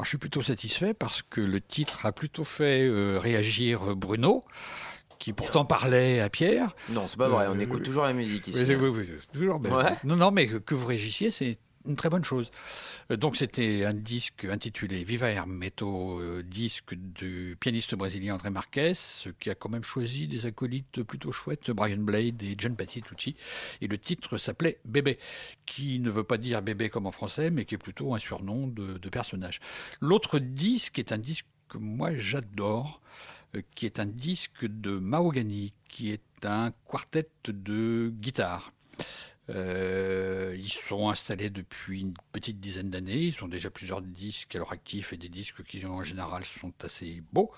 Alors, 0.00 0.06
je 0.06 0.12
suis 0.12 0.16
plutôt 0.18 0.40
satisfait 0.40 0.94
parce 0.94 1.20
que 1.20 1.42
le 1.42 1.60
titre 1.60 2.06
a 2.06 2.12
plutôt 2.12 2.42
fait 2.42 2.86
euh, 2.88 3.18
réagir 3.18 3.94
Bruno, 3.94 4.42
qui 5.18 5.34
pourtant 5.34 5.66
parlait 5.66 6.20
à 6.20 6.30
Pierre. 6.30 6.74
Non, 6.88 7.06
c'est 7.06 7.18
pas 7.18 7.28
vrai, 7.28 7.48
on 7.50 7.56
Euh, 7.58 7.60
écoute 7.60 7.82
toujours 7.82 8.04
la 8.04 8.14
musique 8.14 8.48
ici. 8.48 8.64
Oui, 8.66 8.72
hein. 8.72 8.78
oui, 8.80 8.88
oui, 8.88 9.08
toujours. 9.34 9.60
mais- 9.60 9.68
Ouais. 9.70 9.92
Non, 10.04 10.16
non, 10.16 10.30
mais 10.30 10.46
que, 10.46 10.56
que 10.56 10.74
vous 10.74 10.86
réagissiez, 10.86 11.30
c'est 11.30 11.58
une 11.86 11.96
très 11.96 12.08
bonne 12.08 12.24
chose. 12.24 12.50
Euh, 13.10 13.16
Donc, 13.16 13.36
c'était 13.36 13.84
un 13.84 13.94
disque 13.94 14.44
intitulé 14.44 15.02
Viva 15.04 15.30
Hermeto, 15.30 16.20
euh, 16.20 16.42
disque 16.42 16.94
du 16.94 17.56
pianiste 17.58 17.94
brésilien 17.94 18.34
André 18.34 18.50
Marques, 18.50 18.80
qui 19.38 19.50
a 19.50 19.54
quand 19.54 19.68
même 19.68 19.82
choisi 19.82 20.28
des 20.28 20.46
acolytes 20.46 21.02
plutôt 21.02 21.32
chouettes, 21.32 21.70
Brian 21.70 21.98
Blade 21.98 22.42
et 22.42 22.54
John 22.56 22.76
Patitucci. 22.76 23.36
Et 23.80 23.88
le 23.88 23.98
titre 23.98 24.38
s'appelait 24.38 24.78
Bébé, 24.84 25.18
qui 25.66 25.98
ne 25.98 26.10
veut 26.10 26.24
pas 26.24 26.38
dire 26.38 26.62
bébé 26.62 26.88
comme 26.88 27.06
en 27.06 27.10
français, 27.10 27.50
mais 27.50 27.64
qui 27.64 27.74
est 27.74 27.78
plutôt 27.78 28.14
un 28.14 28.18
surnom 28.18 28.66
de, 28.66 28.98
de 28.98 29.08
personnage. 29.08 29.60
L'autre 30.00 30.38
disque 30.38 30.98
est 30.98 31.12
un 31.12 31.18
disque 31.18 31.46
que 31.68 31.78
moi 31.78 32.16
j'adore, 32.16 33.00
euh, 33.54 33.62
qui 33.74 33.86
est 33.86 33.98
un 33.98 34.06
disque 34.06 34.66
de 34.66 34.98
Mahogany, 34.98 35.72
qui 35.88 36.12
est 36.12 36.44
un 36.44 36.72
quartet 36.86 37.28
de 37.46 38.12
guitare. 38.14 38.72
Euh, 39.54 40.54
ils 40.56 40.70
sont 40.70 41.08
installés 41.08 41.50
depuis 41.50 42.00
une 42.00 42.14
petite 42.32 42.60
dizaine 42.60 42.90
d'années. 42.90 43.22
Ils 43.22 43.44
ont 43.44 43.48
déjà 43.48 43.70
plusieurs 43.70 44.02
disques 44.02 44.54
à 44.54 44.58
leur 44.58 44.72
actif 44.72 45.12
et 45.12 45.16
des 45.16 45.28
disques 45.28 45.62
qui 45.64 45.84
en 45.86 46.02
général 46.04 46.44
sont 46.44 46.72
assez 46.82 47.22
beaux. 47.32 47.50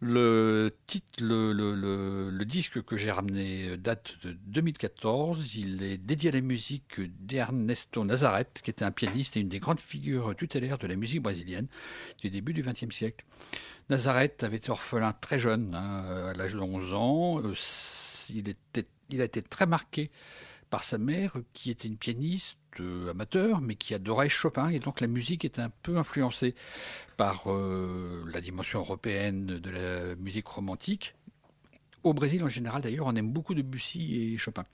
Le 0.00 0.74
titre, 0.86 1.06
le, 1.20 2.44
disque 2.44 2.82
que 2.82 2.96
j'ai 2.96 3.10
ramené 3.10 3.76
date 3.76 4.14
de 4.24 4.32
2014. 4.46 5.56
Il 5.56 5.82
est 5.82 5.98
dédié 5.98 6.30
à 6.30 6.32
la 6.32 6.40
musique 6.40 7.00
d'Ernesto 7.20 8.04
Nazareth, 8.04 8.60
qui 8.64 8.70
était 8.70 8.84
un 8.84 8.90
pianiste 8.90 9.36
et 9.36 9.40
une 9.40 9.48
des 9.48 9.60
grandes 9.60 9.80
figures 9.80 10.34
tutélaires 10.34 10.78
de 10.78 10.86
la 10.86 10.96
musique 10.96 11.22
brésilienne 11.22 11.68
du 12.22 12.30
début 12.30 12.54
du 12.54 12.62
XXe 12.62 12.94
siècle. 12.94 13.24
Nazareth 13.88 14.42
avait 14.42 14.56
été 14.56 14.70
orphelin 14.70 15.12
très 15.12 15.38
jeune, 15.38 15.74
hein, 15.74 16.28
à 16.28 16.32
l'âge 16.32 16.54
de 16.54 16.60
11 16.60 16.94
ans. 16.94 17.42
Euh, 17.42 17.54
il 18.32 19.20
a 19.20 19.24
été 19.24 19.42
très 19.42 19.66
marqué 19.66 20.10
par 20.70 20.82
sa 20.84 20.98
mère, 20.98 21.36
qui 21.52 21.70
était 21.70 21.88
une 21.88 21.96
pianiste 21.96 22.56
euh, 22.78 23.10
amateur, 23.10 23.60
mais 23.60 23.74
qui 23.74 23.94
adorait 23.94 24.28
Chopin, 24.28 24.68
et 24.68 24.78
donc 24.78 25.00
la 25.00 25.08
musique 25.08 25.44
était 25.44 25.60
un 25.60 25.72
peu 25.82 25.98
influencée 25.98 26.54
par 27.16 27.52
euh, 27.52 28.24
la 28.32 28.40
dimension 28.40 28.78
européenne 28.78 29.46
de 29.46 29.70
la 29.70 30.14
musique 30.16 30.46
romantique. 30.46 31.14
Au 32.02 32.14
Brésil, 32.14 32.42
en 32.42 32.48
général, 32.48 32.80
d'ailleurs, 32.80 33.06
on 33.06 33.14
aime 33.14 33.30
beaucoup 33.30 33.52
Debussy 33.52 34.32
et 34.32 34.38
Chopin. 34.38 34.64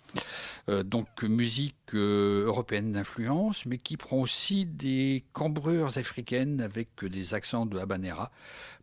Euh, 0.68 0.84
donc, 0.84 1.24
musique 1.24 1.94
européenne 1.94 2.92
d'influence, 2.92 3.66
mais 3.66 3.78
qui 3.78 3.96
prend 3.96 4.18
aussi 4.18 4.64
des 4.64 5.24
cambrures 5.32 5.98
africaines 5.98 6.60
avec 6.60 7.04
des 7.04 7.34
accents 7.34 7.66
de 7.66 7.78
habanera, 7.78 8.30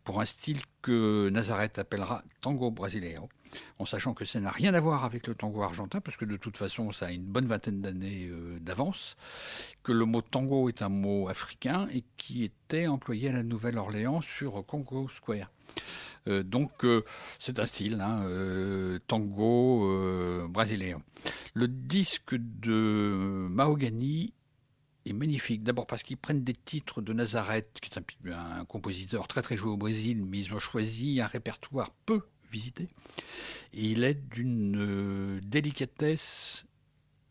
pour 0.02 0.20
un 0.20 0.26
style 0.26 0.60
que 0.82 1.30
Nazareth 1.30 1.78
appellera 1.78 2.22
tango 2.42 2.70
brasileiro, 2.70 3.30
en 3.78 3.86
sachant 3.86 4.14
que 4.14 4.24
ça 4.24 4.40
n'a 4.40 4.50
rien 4.50 4.74
à 4.74 4.80
voir 4.80 5.04
avec 5.04 5.26
le 5.26 5.34
tango 5.34 5.62
argentin, 5.62 6.00
parce 6.00 6.16
que 6.16 6.24
de 6.24 6.36
toute 6.36 6.56
façon, 6.56 6.92
ça 6.92 7.06
a 7.06 7.12
une 7.12 7.24
bonne 7.24 7.46
vingtaine 7.46 7.80
d'années 7.80 8.28
euh, 8.28 8.58
d'avance, 8.60 9.16
que 9.82 9.92
le 9.92 10.04
mot 10.04 10.22
tango 10.22 10.68
est 10.68 10.82
un 10.82 10.88
mot 10.88 11.28
africain 11.28 11.88
et 11.92 12.04
qui 12.16 12.44
était 12.44 12.86
employé 12.86 13.28
à 13.28 13.32
la 13.32 13.42
Nouvelle-Orléans 13.42 14.20
sur 14.22 14.64
Congo 14.66 15.08
Square. 15.08 15.50
Euh, 16.26 16.42
donc 16.42 16.84
euh, 16.84 17.04
c'est 17.38 17.58
un 17.58 17.64
style, 17.66 18.00
hein, 18.00 18.24
tango 19.06 20.48
brésilien. 20.48 21.00
Le 21.54 21.68
disque 21.68 22.34
de 22.34 23.46
Mahogany 23.50 24.32
est 25.06 25.12
magnifique. 25.12 25.62
D'abord 25.62 25.86
parce 25.86 26.02
qu'ils 26.02 26.16
prennent 26.16 26.42
des 26.42 26.54
titres 26.54 27.02
de 27.02 27.12
Nazareth, 27.12 27.78
qui 27.80 27.90
est 27.90 28.32
un, 28.32 28.58
un 28.58 28.64
compositeur 28.64 29.28
très 29.28 29.42
très 29.42 29.56
joué 29.56 29.70
au 29.70 29.76
Brésil, 29.76 30.24
mais 30.24 30.38
ils 30.38 30.54
ont 30.54 30.58
choisi 30.58 31.20
un 31.20 31.26
répertoire 31.26 31.90
peu 32.06 32.22
il 33.72 34.04
est 34.04 34.14
d'une 34.14 34.76
euh, 34.76 35.40
délicatesse 35.42 36.64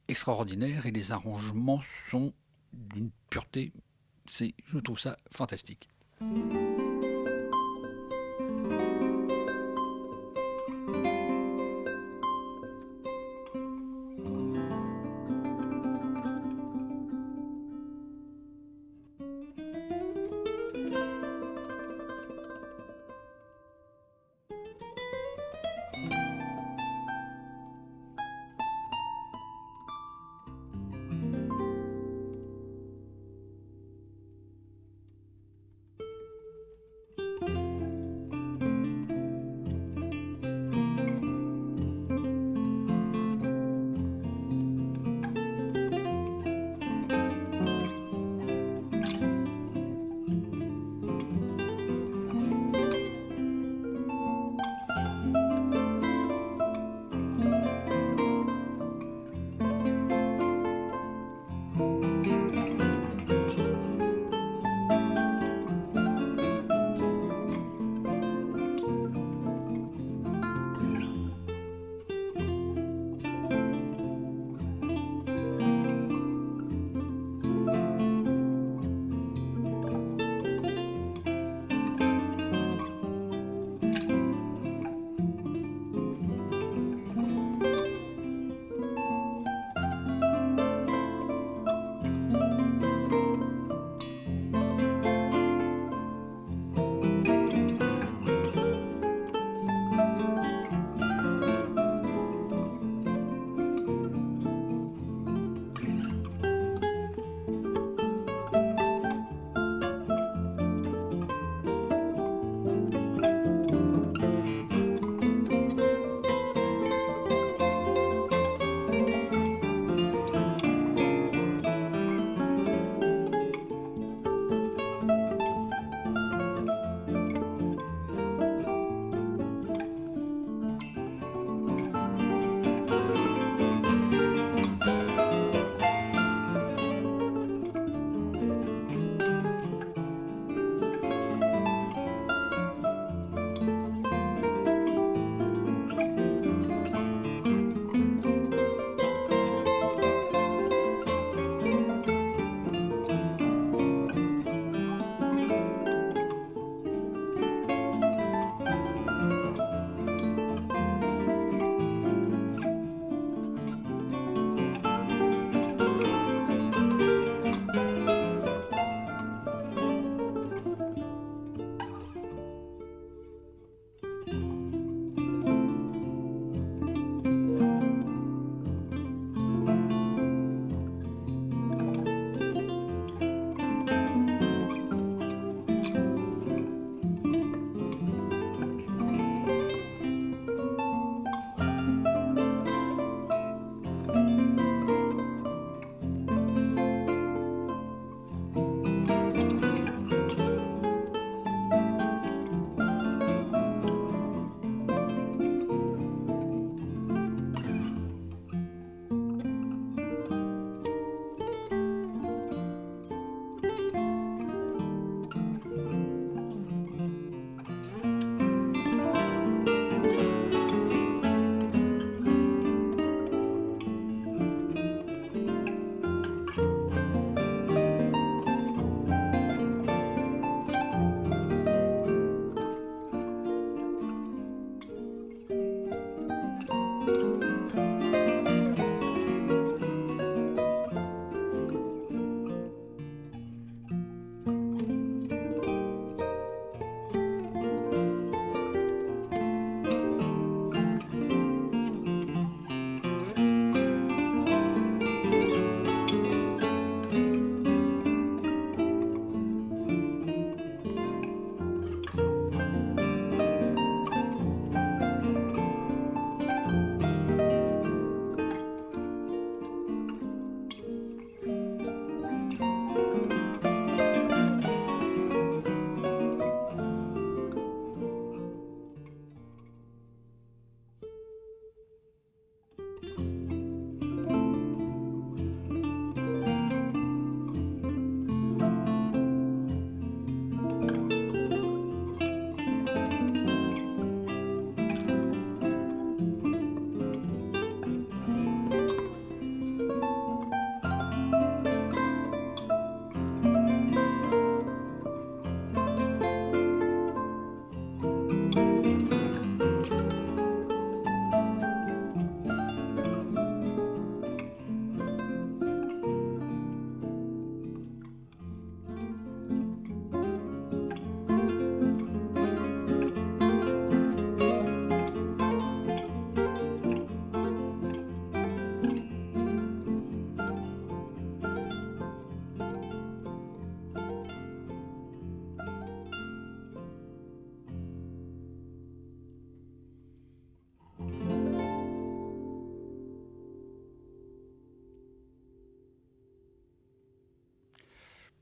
extraordinaire 0.08 0.86
et 0.86 0.92
les 0.92 1.12
arrangements 1.12 1.82
sont 2.10 2.34
d'une 2.74 3.12
pureté. 3.30 3.72
Je 4.30 4.80
trouve 4.80 5.00
ça 5.00 5.18
fantastique. 5.32 5.90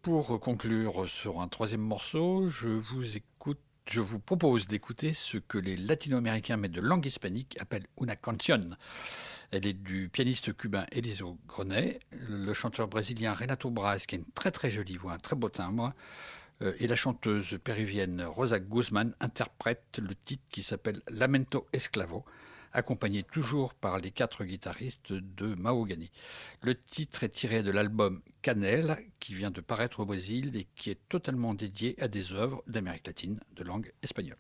Pour 0.02 0.40
conclure 0.40 1.08
sur 1.08 1.42
un 1.42 1.48
troisième 1.48 1.82
morceau, 1.82 2.50
je 2.50 2.68
vous 4.00 4.20
propose 4.20 4.66
d'écouter 4.66 5.14
ce 5.14 5.38
que 5.38 5.60
les 5.60 5.78
latino-américains, 5.78 6.58
mais 6.58 6.70
de 6.70 6.82
langue 6.82 7.06
hispanique, 7.06 7.56
appellent 7.60 7.86
una 8.02 8.16
canción. 8.16 8.78
Elle 9.52 9.68
est 9.68 9.74
du 9.74 10.10
pianiste 10.10 10.58
cubain 10.58 10.88
Eliseo 10.92 11.38
Grenet, 11.48 12.00
le 12.28 12.52
chanteur 12.54 12.88
brésilien 12.88 13.36
Renato 13.36 13.70
Braz, 13.70 14.08
qui 14.08 14.16
a 14.16 14.18
une 14.18 14.26
très 14.34 14.50
très 14.50 14.72
jolie 14.72 14.98
voix, 14.98 15.14
un 15.14 15.20
très 15.20 15.36
beau 15.36 15.50
timbre, 15.50 15.94
euh, 16.64 16.74
et 16.80 16.88
la 16.88 16.96
chanteuse 16.96 17.60
péruvienne 17.64 18.24
Rosa 18.24 18.60
Guzman 18.60 19.14
interprètent 19.20 20.00
le 20.02 20.16
titre 20.16 20.44
qui 20.50 20.64
s'appelle 20.64 21.04
Lamento 21.10 21.68
Esclavo, 21.74 22.26
accompagné 22.74 23.24
toujours 23.24 23.74
par 23.74 24.00
les 24.00 24.12
quatre 24.12 24.44
guitaristes 24.44 25.14
de 25.14 25.56
Mahogany. 25.56 26.12
Le 26.62 26.76
titre 26.76 27.24
est 27.24 27.30
tiré 27.30 27.64
de 27.64 27.72
l'album 27.72 28.22
Canel, 28.42 28.98
qui 29.20 29.34
vient 29.34 29.52
de 29.52 29.62
paraître 29.62 30.02
au 30.02 30.06
Brésil 30.06 30.56
et 30.56 30.68
qui 30.76 30.90
est 30.90 31.00
totalement 31.10 31.54
dédié 31.54 31.96
à 32.02 32.08
des 32.08 32.34
œuvres 32.34 32.64
d'Amérique 32.68 33.08
latine 33.08 33.40
de 33.56 33.64
langue 33.64 33.92
espagnole. 34.04 34.38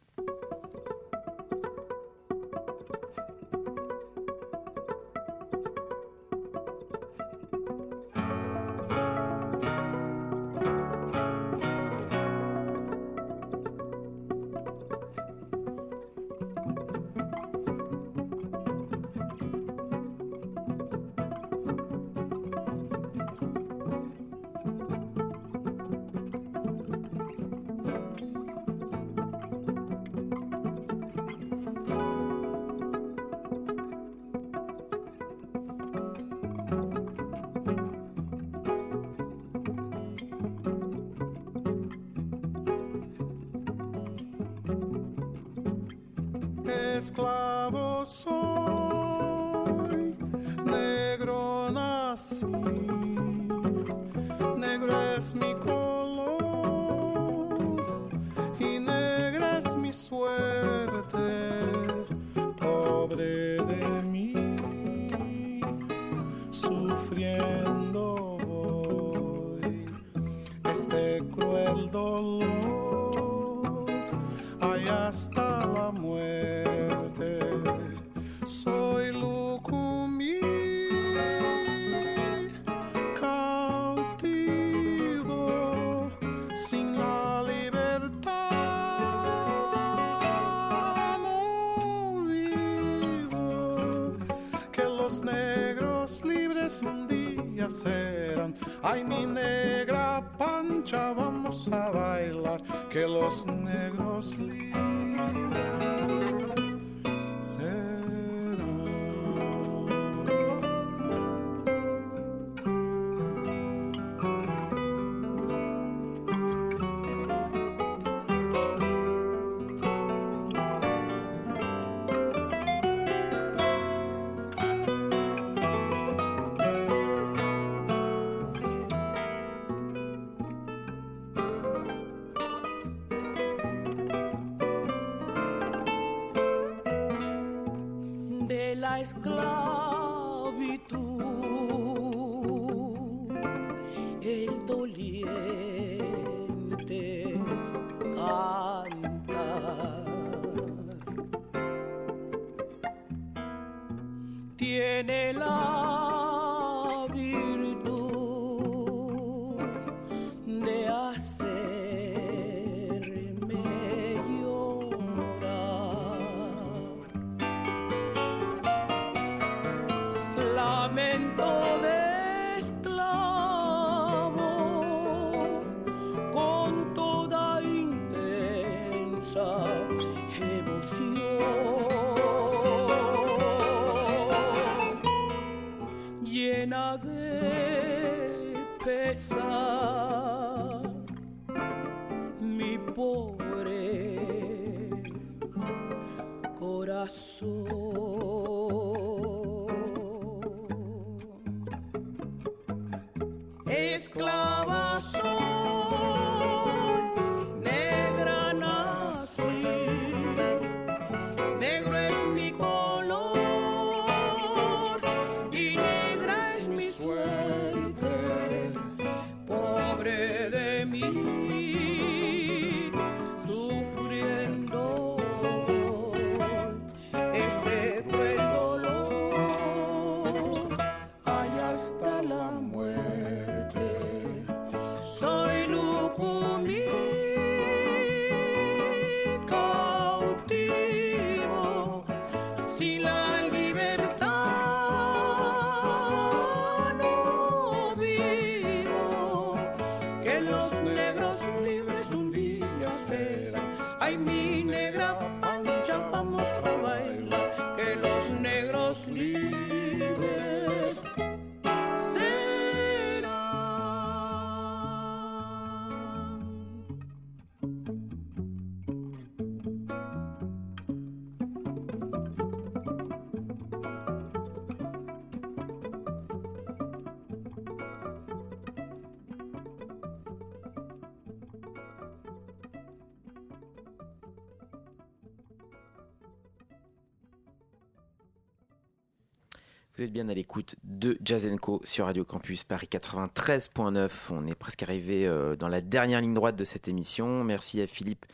Bien 290.11 290.27
à 290.27 290.33
l'écoute 290.33 290.75
de 290.83 291.17
Jazz 291.23 291.49
Co 291.61 291.81
sur 291.85 292.05
Radio 292.05 292.25
Campus 292.25 292.65
Paris 292.65 292.87
93.9. 292.91 294.09
On 294.31 294.45
est 294.45 294.55
presque 294.55 294.83
arrivé 294.83 295.25
euh, 295.25 295.55
dans 295.55 295.69
la 295.69 295.79
dernière 295.79 296.19
ligne 296.19 296.33
droite 296.33 296.57
de 296.57 296.65
cette 296.65 296.89
émission. 296.89 297.43
Merci 297.45 297.81
à 297.81 297.87
Philippe 297.87 298.25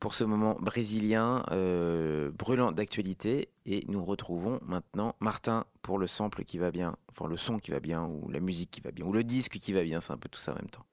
pour 0.00 0.14
ce 0.14 0.24
moment 0.24 0.56
brésilien 0.58 1.44
euh, 1.50 2.30
brûlant 2.30 2.72
d'actualité. 2.72 3.50
Et 3.66 3.84
nous 3.88 4.02
retrouvons 4.02 4.60
maintenant 4.64 5.14
Martin 5.20 5.66
pour 5.82 5.98
le 5.98 6.06
sample 6.06 6.42
qui 6.42 6.56
va 6.56 6.70
bien, 6.70 6.96
enfin 7.10 7.28
le 7.28 7.36
son 7.36 7.58
qui 7.58 7.70
va 7.70 7.80
bien, 7.80 8.04
ou 8.04 8.30
la 8.30 8.40
musique 8.40 8.70
qui 8.70 8.80
va 8.80 8.90
bien, 8.90 9.04
ou 9.04 9.12
le 9.12 9.22
disque 9.22 9.58
qui 9.58 9.72
va 9.72 9.82
bien. 9.82 10.00
C'est 10.00 10.12
un 10.12 10.18
peu 10.18 10.30
tout 10.30 10.40
ça 10.40 10.52
en 10.52 10.56
même 10.56 10.70
temps. 10.70 10.86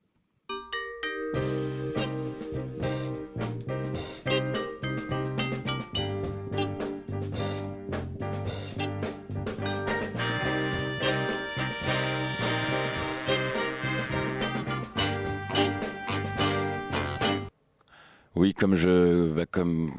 Oui, 18.43 18.53
comme 18.53 18.75
je, 18.75 19.31
bah, 19.31 19.45
comme, 19.49 19.91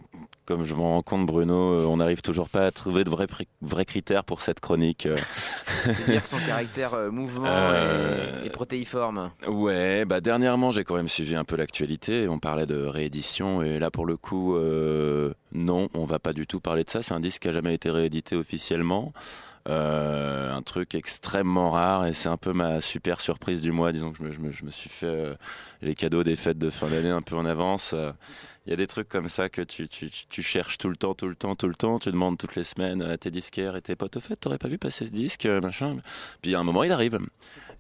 comme 0.45 0.65
je 0.67 0.75
m'en 0.75 0.91
rends 0.91 1.03
compte, 1.03 1.25
Bruno, 1.25 1.55
euh, 1.55 1.87
on 1.87 1.97
n'arrive 1.97 2.21
toujours 2.21 2.51
pas 2.51 2.67
à 2.67 2.71
trouver 2.71 3.03
de 3.03 3.09
vrais, 3.09 3.27
vrais 3.63 3.87
critères 3.87 4.23
pour 4.23 4.43
cette 4.43 4.61
chronique. 4.61 5.07
euh. 5.07 5.17
C'est 5.67 6.11
dire 6.11 6.23
son 6.23 6.37
caractère 6.47 6.93
euh, 6.93 7.11
mouvement 7.11 7.47
Euh, 7.49 8.43
et, 8.43 8.49
et 8.49 8.51
protéiforme. 8.51 9.31
Ouais, 9.49 10.05
bah 10.05 10.21
dernièrement 10.21 10.73
j'ai 10.73 10.85
quand 10.85 10.97
même 10.97 11.09
suivi 11.09 11.35
un 11.37 11.45
peu 11.45 11.57
l'actualité. 11.57 12.29
On 12.29 12.39
parlait 12.39 12.67
de 12.67 12.85
réédition 12.85 13.63
et 13.63 13.79
là 13.79 13.91
pour 13.91 14.05
le 14.05 14.19
coup, 14.19 14.57
euh, 14.57 15.33
non, 15.55 15.89
on 15.95 16.05
va 16.05 16.19
pas 16.19 16.35
du 16.35 16.47
tout 16.47 16.61
parler 16.61 16.85
de 16.85 16.91
ça. 16.91 17.01
C'est 17.03 17.15
un 17.15 17.21
disque 17.21 17.41
qui 17.43 17.49
a 17.49 17.53
jamais 17.53 17.73
été 17.73 17.91
réédité 17.91 18.37
officiellement. 18.37 19.15
Euh, 19.67 20.53
un 20.55 20.61
truc 20.61 20.95
extrêmement 20.95 21.71
rare 21.71 22.05
et 22.07 22.13
c'est 22.13 22.29
un 22.29 22.37
peu 22.37 22.53
ma 22.53 22.83
super 22.83 23.21
surprise 23.23 23.63
du 23.63 23.73
mois. 23.73 23.93
Disons 23.93 24.13
que 24.13 24.19
je 24.19 24.23
me, 24.23 24.33
je 24.33 24.39
me- 24.41 24.53
je 24.53 24.65
me 24.65 24.71
suis 24.71 24.91
fait 24.91 25.07
euh, 25.07 25.35
les 25.81 25.95
cadeaux 25.95 26.23
des 26.23 26.37
fêtes 26.37 26.59
de 26.59 26.69
fin 26.69 26.87
d'année 26.89 27.09
un 27.09 27.23
peu 27.23 27.35
en 27.35 27.47
avance. 27.47 27.93
Euh, 27.95 28.13
Il 28.67 28.71
y 28.71 28.73
a 28.73 28.77
des 28.77 28.87
trucs 28.87 29.09
comme 29.11 29.29
ça 29.29 29.49
que 29.51 29.61
tu, 29.63 29.89
tu, 29.89 30.11
tu- 30.11 30.43
cherches 30.43 30.79
tout 30.79 30.89
le 30.89 30.97
temps, 30.97 31.15
tout 31.15 31.29
le 31.29 31.35
temps, 31.35 31.55
tout 31.55 31.69
le 31.69 31.75
temps. 31.75 31.99
Tu 31.99 32.11
demandes 32.11 32.39
toutes 32.39 32.57
les 32.57 32.65
semaines 32.65 33.03
à 33.03 33.17
tes 33.19 33.31
disquaires 33.31 33.77
et 33.77 33.83
tes 33.83 33.95
potes, 33.97 34.17
au 34.17 34.21
fait, 34.21 34.37
t'aurais 34.37 34.57
pas 34.59 34.69
vu 34.69 34.79
passer 34.79 35.05
ce 35.07 35.11
disque, 35.11 35.45
machin. 35.47 35.97
Puis 36.43 36.55
à 36.55 36.61
un 36.61 36.63
moment, 36.65 36.83
il 36.83 36.91
arrive. 36.93 37.19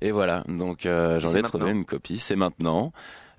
Et 0.03 0.11
voilà, 0.11 0.43
donc 0.49 0.85
euh, 0.87 1.21
j'en 1.21 1.29
ai 1.29 1.43
trouvé 1.49 1.71
une 1.71 1.85
copie, 1.87 2.19
c'est 2.19 2.37
maintenant. 2.37 2.93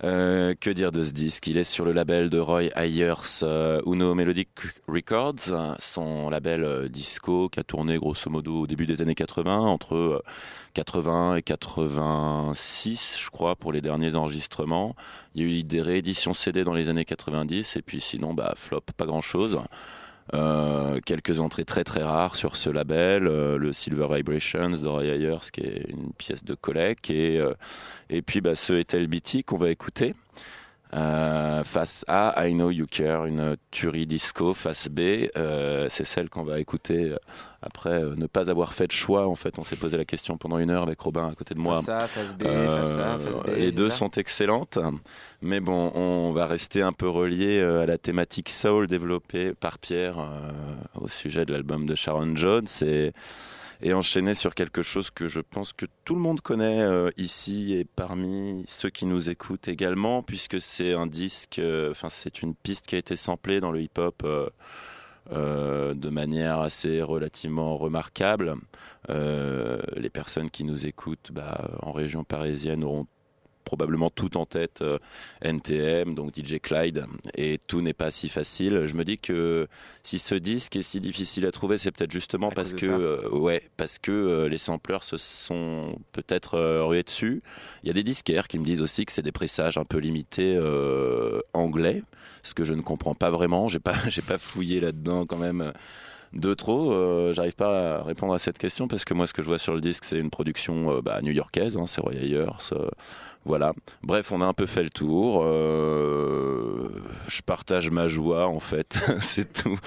Euh, 0.04 0.54
que 0.60 0.70
dire 0.70 0.92
de 0.92 1.06
ce 1.06 1.12
disque? 1.12 1.48
Il 1.48 1.58
est 1.58 1.64
sur 1.64 1.86
le 1.86 1.94
label 1.94 2.30
de 2.30 2.38
Roy 2.38 2.64
Ayers, 2.76 3.44
euh, 3.44 3.82
Uno 3.86 4.14
Melodic 4.14 4.50
Records, 4.88 5.78
son 5.80 6.30
label 6.30 6.64
euh, 6.64 6.90
disco 6.90 7.48
qui 7.48 7.60
a 7.60 7.64
tourné 7.64 7.98
grosso 7.98 8.30
modo 8.30 8.62
au 8.62 8.68
début 8.68 8.86
des 8.86 9.02
années 9.02 9.16
80, 9.16 9.58
entre 9.58 9.96
euh, 9.96 10.24
80 10.74 11.38
et 11.38 11.42
86, 11.42 13.20
je 13.24 13.30
crois, 13.30 13.56
pour 13.56 13.72
les 13.72 13.80
derniers 13.80 14.16
enregistrements. 14.16 14.96
Il 15.34 15.42
y 15.42 15.46
a 15.46 15.60
eu 15.60 15.64
des 15.64 15.82
rééditions 15.82 16.34
CD 16.34 16.66
dans 16.66 16.74
les 16.74 16.90
années 16.90 17.06
90, 17.06 17.78
et 17.78 17.82
puis 17.82 18.02
sinon, 18.02 18.34
bah, 18.34 18.54
flop, 18.58 18.82
pas 18.98 19.06
grand-chose. 19.06 19.62
Euh, 20.34 21.00
quelques 21.06 21.40
entrées 21.40 21.66
très 21.66 21.84
très 21.84 22.02
rares 22.02 22.36
sur 22.36 22.56
ce 22.56 22.70
label, 22.70 23.28
euh, 23.28 23.58
le 23.58 23.74
Silver 23.74 24.08
Vibrations 24.10 24.70
de 24.70 24.88
Roy 24.88 25.06
Ayers, 25.06 25.52
qui 25.54 25.62
est 25.62 25.86
une 25.90 26.14
pièce 26.14 26.44
de 26.44 26.56
collègue, 26.56 26.98
et, 27.10 27.38
euh, 27.40 27.54
et 28.10 28.24
puis 28.24 28.42
bah, 28.42 28.56
ce 28.56 28.74
Ethel 28.74 29.08
Beatty 29.08 29.44
qu'on 29.44 29.58
va 29.58 29.70
écouter. 29.70 30.16
Euh, 30.96 31.64
face 31.66 32.06
A, 32.08 32.48
I 32.48 32.54
Know 32.54 32.72
You 32.72 32.86
Care, 32.90 33.26
une 33.26 33.58
tuerie 33.72 34.08
disco. 34.08 34.54
Face 34.54 34.88
B, 34.88 35.28
euh, 35.36 35.88
c'est 35.90 36.06
celle 36.06 36.30
qu'on 36.30 36.44
va 36.44 36.60
écouter 36.60 37.12
euh, 37.12 37.18
après 37.62 38.02
euh, 38.02 38.16
ne 38.16 38.28
pas 38.28 38.50
avoir 38.50 38.74
fait 38.74 38.88
de 38.88 38.94
choix. 38.94 39.28
En 39.28 39.36
fait, 39.36 39.60
on 39.60 39.66
s'est 39.66 39.76
posé 39.76 39.98
la 39.98 40.06
question 40.06 40.38
pendant 40.38 40.58
une 40.58 40.70
heure 40.70 40.84
avec 40.84 41.00
Robin 41.02 41.28
à 41.28 41.36
côté 41.36 41.54
de 41.54 41.60
moi. 41.60 41.76
Face 41.78 41.90
A, 41.90 42.08
face 42.08 42.36
B, 42.38 42.44
face 42.44 42.98
A, 42.98 43.18
face 43.18 43.42
B, 43.42 43.50
Les 43.58 43.72
deux 43.74 43.90
ça 43.90 43.98
sont 43.98 44.12
excellentes, 44.12 44.80
mais 45.42 45.60
bon, 45.60 45.92
on 45.96 46.32
va 46.32 46.48
rester 46.48 46.82
un 46.82 46.94
peu 46.94 47.10
relié 47.10 47.62
à 47.62 47.86
la 47.86 47.98
thématique 47.98 48.50
soul 48.50 48.88
développée 48.88 49.54
par 49.54 49.80
Pierre 49.80 50.16
au 50.96 51.08
sujet 51.10 51.46
de 51.46 51.52
l'album 51.52 51.86
de 51.86 51.96
Sharon 51.96 52.36
Jones 52.36 52.68
et, 52.82 53.12
et 53.82 53.94
enchaîner 53.94 54.34
sur 54.34 54.56
quelque 54.56 54.82
chose 54.82 55.12
que 55.12 55.28
je 55.28 55.40
pense 55.40 55.74
que 55.74 55.86
tout 56.04 56.16
le 56.16 56.22
monde 56.22 56.42
connaît 56.42 56.82
euh, 56.82 57.10
ici 57.18 57.74
et 57.74 57.86
parmi 57.86 58.64
ceux 58.68 58.90
qui 58.90 59.06
nous 59.06 59.30
écoutent 59.30 59.68
également, 59.68 60.24
puisque 60.24 60.62
c'est 60.62 60.94
un 60.94 61.08
disque, 61.08 61.60
euh, 61.60 61.92
enfin 61.92 62.10
c'est 62.10 62.42
une 62.42 62.56
piste 62.56 62.88
qui 62.88 62.96
a 62.96 63.00
été 63.00 63.16
samplée 63.16 63.60
dans 63.60 63.72
le 63.72 63.82
hip-hop. 63.82 64.24
euh, 65.32 65.96
de 65.96 66.10
manière 66.10 66.60
assez 66.60 67.02
relativement 67.02 67.78
remarquable. 67.78 68.58
Les 69.10 70.10
personnes 70.12 70.52
qui 70.52 70.64
nous 70.64 70.86
écoutent 70.86 71.32
bah, 71.32 71.72
en 71.82 71.92
région 71.92 72.24
parisienne 72.24 72.84
auront 72.84 73.08
probablement 73.66 74.10
tout 74.10 74.38
en 74.38 74.46
tête 74.46 74.82
euh, 74.82 75.00
NTM, 75.42 76.16
donc 76.16 76.32
DJ 76.34 76.60
Clyde, 76.62 77.06
et 77.36 77.60
tout 77.68 77.82
n'est 77.82 77.94
pas 77.94 78.12
si 78.12 78.30
facile. 78.30 78.86
Je 78.86 78.94
me 78.94 79.04
dis 79.04 79.18
que 79.18 79.68
si 80.04 80.20
ce 80.20 80.36
disque 80.36 80.78
est 80.78 80.82
si 80.82 81.02
difficile 81.02 81.46
à 81.46 81.52
trouver, 81.52 81.78
c'est 81.78 81.92
peut-être 81.92 82.12
justement 82.12 82.52
parce 82.52 82.74
que, 82.74 82.86
euh, 82.86 83.30
ouais, 83.30 83.64
parce 83.76 83.98
que 83.98 84.12
euh, 84.12 84.48
les 84.48 84.58
sampleurs 84.58 85.04
se 85.04 85.18
sont 85.18 85.98
peut-être 86.14 86.58
rués 86.86 87.04
dessus. 87.04 87.42
Il 87.84 87.88
y 87.88 87.90
a 87.90 87.94
des 87.94 88.04
disquaires 88.04 88.48
qui 88.48 88.60
me 88.60 88.66
disent 88.66 88.82
aussi 88.82 89.06
que 89.06 89.12
c'est 89.12 89.24
des 89.24 89.34
pressages 89.34 89.78
un 89.78 89.86
peu 89.86 89.98
limités 89.98 90.58
anglais, 91.54 92.04
ce 92.44 92.54
que 92.54 92.64
je 92.64 92.74
ne 92.74 92.82
comprends 92.82 93.16
pas 93.16 93.32
vraiment. 93.32 93.68
J'ai 93.68 93.80
pas, 93.80 93.96
j'ai 94.10 94.22
pas 94.22 94.38
fouillé 94.38 94.80
là-dedans 94.80 95.26
quand 95.26 95.38
même 95.38 95.74
de 96.36 96.54
trop. 96.54 96.92
Euh, 96.92 97.34
J'arrive 97.34 97.56
pas 97.56 97.98
à 97.98 98.04
répondre 98.04 98.34
à 98.34 98.40
cette 98.40 98.58
question 98.58 98.88
parce 98.88 99.06
que 99.06 99.14
moi, 99.14 99.28
ce 99.28 99.34
que 99.34 99.42
je 99.42 99.48
vois 99.48 99.58
sur 99.58 99.74
le 99.74 99.82
disque, 99.82 100.06
c'est 100.06 100.20
une 100.20 100.30
production 100.30 100.98
euh, 100.98 101.02
bah, 101.02 101.22
new-yorkaise, 101.22 101.78
hein, 101.78 101.86
c'est 101.88 102.02
Roy 102.02 102.14
euh, 102.14 102.48
voilà. 103.46 103.74
Bref, 104.02 104.32
on 104.32 104.42
a 104.42 104.46
un 104.46 104.54
peu 104.54 104.66
fait 104.66 104.84
le 104.84 104.90
tour. 104.90 105.44
Euh, 105.44 106.90
je 107.28 107.42
partage 107.44 107.92
ma 107.92 108.08
joie, 108.08 108.48
en 108.48 108.60
fait. 108.60 109.00
c'est 109.20 109.54
tout. 109.54 109.78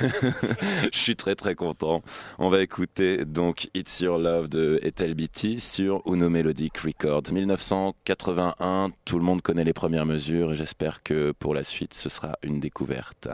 je 0.92 0.98
suis 0.98 1.16
très 1.16 1.34
très 1.34 1.56
content. 1.56 2.02
On 2.38 2.48
va 2.48 2.62
écouter 2.62 3.24
donc 3.24 3.70
It's 3.74 4.00
Your 4.00 4.18
Love 4.18 4.48
de 4.48 4.78
Ethel 4.82 5.14
Beatty 5.14 5.58
sur 5.58 6.00
Uno 6.06 6.28
Melodic 6.28 6.78
Records 6.78 7.32
1981. 7.32 8.90
Tout 9.04 9.18
le 9.18 9.24
monde 9.24 9.42
connaît 9.42 9.64
les 9.64 9.72
premières 9.72 10.06
mesures 10.06 10.52
et 10.52 10.56
j'espère 10.56 11.02
que 11.02 11.32
pour 11.32 11.54
la 11.54 11.64
suite, 11.64 11.94
ce 11.94 12.08
sera 12.08 12.38
une 12.44 12.60
découverte. 12.60 13.28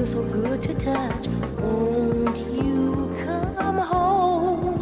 You're 0.00 0.06
so 0.06 0.22
good 0.32 0.62
to 0.62 0.72
touch. 0.72 1.26
Won't 1.58 2.38
you 2.38 3.14
come 3.22 3.76
home? 3.76 4.80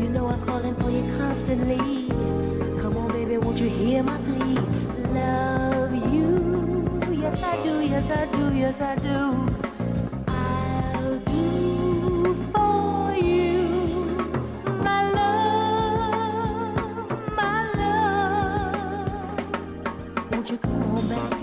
You 0.00 0.08
know 0.08 0.26
I'm 0.28 0.42
calling 0.46 0.74
for 0.76 0.90
you 0.90 1.02
constantly. 1.18 2.08
Come 2.80 2.96
on, 2.96 3.12
baby, 3.12 3.36
won't 3.36 3.60
you 3.60 3.68
hear 3.68 4.02
my 4.02 4.16
plea? 4.16 4.54
Love 5.12 5.94
you. 6.14 7.18
Yes, 7.20 7.42
I 7.42 7.62
do, 7.62 7.82
yes, 7.82 8.08
I 8.08 8.24
do, 8.34 8.54
yes, 8.54 8.80
I 8.80 8.96
do. 8.96 9.55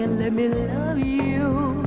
And 0.04 0.20
let 0.20 0.34
me 0.34 0.50
love 0.50 1.00
you? 1.00 1.84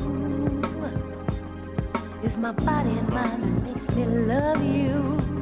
It's 2.23 2.39
my 2.39 2.53
body 2.53 2.91
and 2.91 3.09
mind 3.11 3.43
that 3.43 3.63
makes 3.63 3.89
me 3.95 4.05
love 4.07 4.63
you. 4.65 5.36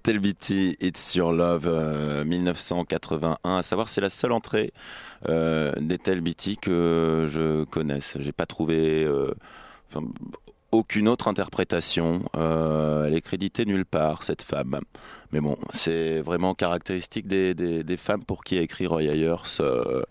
Et 0.00 0.02
Tel 0.02 0.18
Beatty, 0.18 0.78
It's 0.80 1.14
Your 1.14 1.30
Love, 1.30 1.66
euh, 1.66 2.24
1981. 2.24 3.36
À 3.44 3.60
savoir, 3.60 3.90
c'est 3.90 4.00
la 4.00 4.08
seule 4.08 4.32
entrée 4.32 4.72
euh, 5.28 5.74
des 5.78 5.98
Tel 5.98 6.22
Beatty 6.22 6.56
que 6.56 7.26
je 7.28 7.64
connaisse. 7.64 8.16
J'ai 8.18 8.32
pas 8.32 8.46
trouvé 8.46 9.04
euh, 9.04 9.34
aucune 10.72 11.06
autre 11.06 11.28
interprétation. 11.28 12.24
Euh, 12.34 13.04
elle 13.04 13.14
est 13.14 13.20
créditée 13.20 13.66
nulle 13.66 13.84
part, 13.84 14.22
cette 14.22 14.40
femme. 14.40 14.80
Mais 15.32 15.40
bon, 15.42 15.58
c'est 15.74 16.20
vraiment 16.22 16.54
caractéristique 16.54 17.26
des, 17.26 17.96
femmes 17.98 18.24
pour 18.24 18.42
qui 18.42 18.56
a 18.56 18.62
écrit 18.62 18.86
Roy 18.86 19.02
Ayers. 19.02 19.36
euh, 19.60 20.02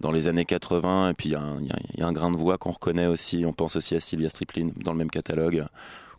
dans 0.00 0.10
les 0.10 0.26
années 0.26 0.44
80, 0.44 1.10
et 1.10 1.14
puis 1.14 1.28
il 1.28 1.32
y 1.32 2.02
a 2.02 2.06
un 2.06 2.12
grain 2.12 2.32
de 2.32 2.36
voix 2.36 2.58
qu'on 2.58 2.72
reconnaît 2.72 3.06
aussi. 3.06 3.44
On 3.46 3.52
pense 3.52 3.76
aussi 3.76 3.94
à 3.94 4.00
Sylvia 4.00 4.28
Striplin 4.28 4.70
dans 4.76 4.90
le 4.90 4.98
même 4.98 5.10
catalogue, 5.10 5.64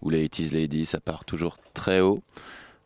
où 0.02 0.10
les 0.10 0.30
80s 0.30 0.54
Lady, 0.54 0.86
ça 0.86 1.02
part 1.02 1.26
toujours 1.26 1.58
très 1.74 1.99
haut. 1.99 2.24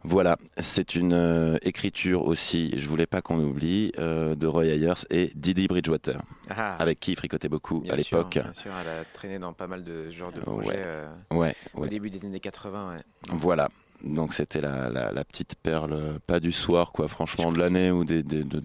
Voilà, 0.03 0.37
c'est 0.59 0.95
une 0.95 1.13
euh, 1.13 1.57
écriture 1.61 2.25
aussi, 2.25 2.73
je 2.75 2.87
voulais 2.87 3.05
pas 3.05 3.21
qu'on 3.21 3.39
oublie, 3.39 3.91
euh, 3.99 4.33
de 4.35 4.47
Roy 4.47 4.65
Ayers 4.65 4.93
et 5.11 5.31
Didi 5.35 5.67
Bridgewater, 5.67 6.21
Ah. 6.49 6.75
avec 6.79 6.99
qui 6.99 7.11
il 7.11 7.15
fricotait 7.17 7.49
beaucoup 7.49 7.83
à 7.89 7.95
l'époque. 7.95 8.33
Bien 8.41 8.51
sûr, 8.53 8.71
elle 8.81 8.87
a 8.89 9.03
traîné 9.13 9.37
dans 9.37 9.53
pas 9.53 9.67
mal 9.67 9.83
de 9.83 10.09
genres 10.09 10.31
de 10.31 10.39
projets 10.39 10.69
Ouais. 10.69 10.75
euh, 10.77 11.07
Ouais, 11.31 11.55
au 11.75 11.81
ouais. 11.81 11.87
début 11.89 12.09
des 12.09 12.25
années 12.25 12.39
80. 12.39 12.95
ouais. 12.95 13.01
Voilà. 13.31 13.69
Donc 14.03 14.33
c'était 14.33 14.61
la, 14.61 14.89
la, 14.89 15.11
la 15.11 15.23
petite 15.23 15.53
perle, 15.61 16.19
pas 16.25 16.39
du 16.39 16.51
soir 16.51 16.91
quoi, 16.91 17.07
franchement 17.07 17.51
de 17.51 17.59
l'année 17.59 17.91
ou 17.91 18.03
des, 18.03 18.23
des 18.23 18.43
de- 18.43 18.63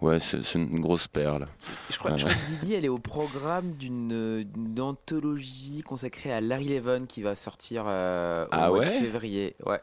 ouais 0.00 0.20
c'est 0.20 0.54
une 0.54 0.78
grosse 0.78 1.08
perle. 1.08 1.48
Je 1.90 1.98
crois, 1.98 2.16
je 2.16 2.24
crois 2.24 2.36
que 2.36 2.46
Didi, 2.50 2.74
elle 2.74 2.84
est 2.84 2.88
au 2.88 3.00
programme 3.00 3.72
d'une 3.72 4.54
anthologie 4.78 5.82
consacrée 5.82 6.32
à 6.32 6.40
Larry 6.40 6.68
Levon 6.68 7.06
qui 7.08 7.20
va 7.20 7.34
sortir 7.34 7.82
euh, 7.88 8.44
au 8.44 8.48
Ah 8.52 8.68
mois 8.68 8.84
de 8.84 8.90
février. 8.90 9.56
Ouais. 9.66 9.80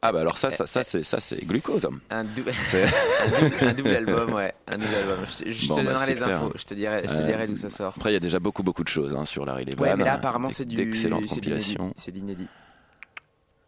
Ah 0.00 0.12
bah 0.12 0.20
alors 0.20 0.38
ça 0.38 0.50
ça, 0.50 0.66
ça 0.66 0.82
c'est 0.84 1.02
ça 1.02 1.18
c'est 1.20 1.44
glucose. 1.44 1.88
Un, 2.10 2.24
dou- 2.24 2.42
C'est- 2.52 2.84
un 3.36 3.40
double, 3.40 3.56
un 3.62 3.72
double 3.72 3.88
album, 3.96 4.32
ouais. 4.34 4.54
Un 4.68 4.78
double 4.78 4.94
album. 4.94 5.18
Je, 5.26 5.50
je 5.50 5.68
Bon, 5.68 5.74
te 5.76 5.80
bah, 5.80 5.86
donnerai 5.92 6.14
les 6.14 6.22
infos. 6.22 6.52
Je 6.56 6.64
te 6.64 6.74
dirai, 6.74 7.02
je 7.04 7.12
te 7.14 7.18
Euh, 7.18 7.22
dirai 7.26 7.46
d'où 7.46 7.56
ça 7.56 7.70
sort. 7.70 7.94
Après 7.96 8.10
il 8.10 8.14
y 8.14 8.16
a 8.16 8.20
déjà 8.20 8.38
beaucoup 8.38 8.62
beaucoup 8.62 8.84
de 8.84 8.88
choses 8.88 9.14
hein, 9.14 9.24
sur 9.24 9.44
Larry 9.46 9.64
Levan. 9.64 9.82
Ouais, 9.82 9.96
mais 9.96 10.04
là, 10.04 10.14
apparemment, 10.14 10.50
c'est 10.50 10.64
du. 10.66 10.76
d'excellentes 10.76 11.24
c'est 11.28 11.36
l'inédit. 11.44 11.74
compilations. 11.74 11.92
C'est 11.96 12.10
de 12.12 12.16
l'inédit. 12.16 12.48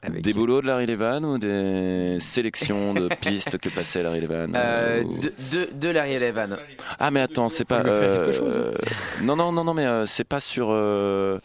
Avec- 0.02 0.22
Des 0.22 0.32
boulots 0.32 0.62
de 0.62 0.66
Larry 0.66 0.86
Levan 0.86 1.24
ou 1.24 1.38
des 1.38 2.18
sélections 2.20 2.94
de 2.94 3.08
pistes 3.20 3.58
que 3.58 3.68
passait 3.68 4.02
Larry 4.02 4.20
Levan 4.20 4.52
Euh, 4.54 5.02
ou- 5.02 5.18
de, 5.18 5.32
de, 5.52 5.68
de 5.74 5.88
Larry 5.90 6.18
Levan. 6.18 6.56
Ah 6.98 7.10
mais 7.10 7.20
attends, 7.20 7.48
c'est 7.48 7.64
pas. 7.66 7.80
euh, 7.80 8.32
chose. 8.32 8.42
euh, 8.54 8.74
non 9.22 9.36
non 9.36 9.52
non 9.52 9.64
non 9.64 9.74
mais 9.74 9.84
euh, 9.86 10.06
c'est 10.06 10.24
pas 10.24 10.40
sur. 10.40 10.68
euh, 10.70 11.38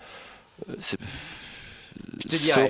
euh, 0.69 0.73
c'est 0.79 0.97
Je 2.19 2.27
te 2.27 2.35
dirai, 2.37 2.69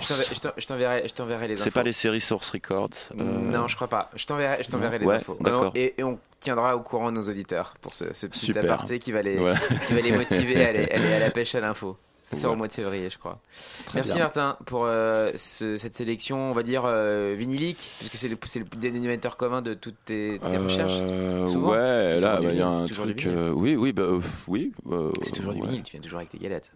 je 0.57 1.14
t'enverrai- 1.14 1.47
les 1.47 1.53
infos. 1.56 1.64
C'est 1.64 1.72
pas 1.72 1.84
les 1.84 1.93
séries 1.93 2.22
Source 2.22 2.49
Records. 2.49 2.89
euh, 3.19 3.23
Non, 3.23 3.68
je 3.68 3.76
crois 3.76 3.88
pas. 3.88 4.10
Je 4.15 4.26
t'enverrai, 4.26 4.60
les 4.99 5.06
Ouais, 5.06 5.15
infos. 5.15 5.38
d'accord. 5.39 5.72
Et, 5.76 5.93
et 5.97 6.03
on 6.03 6.19
tiendra 6.39 6.76
au 6.76 6.81
courant 6.81 7.11
nos 7.11 7.23
auditeurs 7.23 7.76
pour 7.81 7.93
ce, 7.93 8.14
ce 8.14 8.27
petit 8.27 8.45
Super. 8.47 8.64
aparté 8.65 8.99
qui 8.99 9.11
va 9.11 9.22
les, 9.22 9.39
Ouais. 9.39 9.53
qui 9.88 9.93
va 9.93 10.02
les 10.02 10.11
motiver 10.11 10.64
à 10.65 10.69
aller, 10.69 10.89
aller 10.91 11.14
à 11.14 11.19
la 11.19 11.31
pêche 11.31 11.56
à 11.56 11.60
l'info. 11.60 11.97
Ça 12.23 12.38
sort 12.38 12.53
au 12.53 12.56
mois 12.56 12.68
de 12.68 12.73
février, 12.73 13.07
je 13.11 13.19
crois. 13.19 13.39
Très 13.85 13.99
Merci 13.99 14.14
bien. 14.14 14.23
Martin 14.23 14.57
pour 14.65 14.85
euh, 14.85 15.31
ce- 15.35 15.77
cette 15.77 15.93
sélection, 15.93 16.49
on 16.49 16.53
va 16.53 16.64
dire 16.64 16.81
euh, 16.85 17.35
vinilique, 17.38 17.93
puisque 17.99 18.15
c'est 18.15 18.27
le, 18.27 18.35
c'est 18.45 18.57
le 18.57 18.65
dénominateur 18.65 19.38
commun 19.38 19.61
de 19.61 19.76
toutes 19.76 20.03
tes, 20.06 20.39
tes 20.39 20.57
recherches. 20.57 20.97
Euh, 21.02 21.47
Souvent, 21.47 21.73
ouais, 21.73 22.19
là, 22.19 22.38
du 22.39 22.47
bah, 22.47 22.52
il 22.53 22.57
y 22.57 22.61
a 22.64 22.68
un 22.68 22.84
truc. 22.84 23.27
euh, 23.27 23.52
oui, 23.52 23.76
oui, 23.76 23.93
bah, 23.93 24.02
euh, 24.03 24.19
oui. 24.47 24.72
euh, 24.91 25.11
C'est 25.22 25.34
toujours 25.34 25.53
du 25.53 25.61
vinyle, 25.61 25.84
tu 25.84 25.91
viens 25.91 26.02
toujours 26.02 26.18
avec 26.18 26.30
tes 26.30 26.39
galettes. 26.39 26.72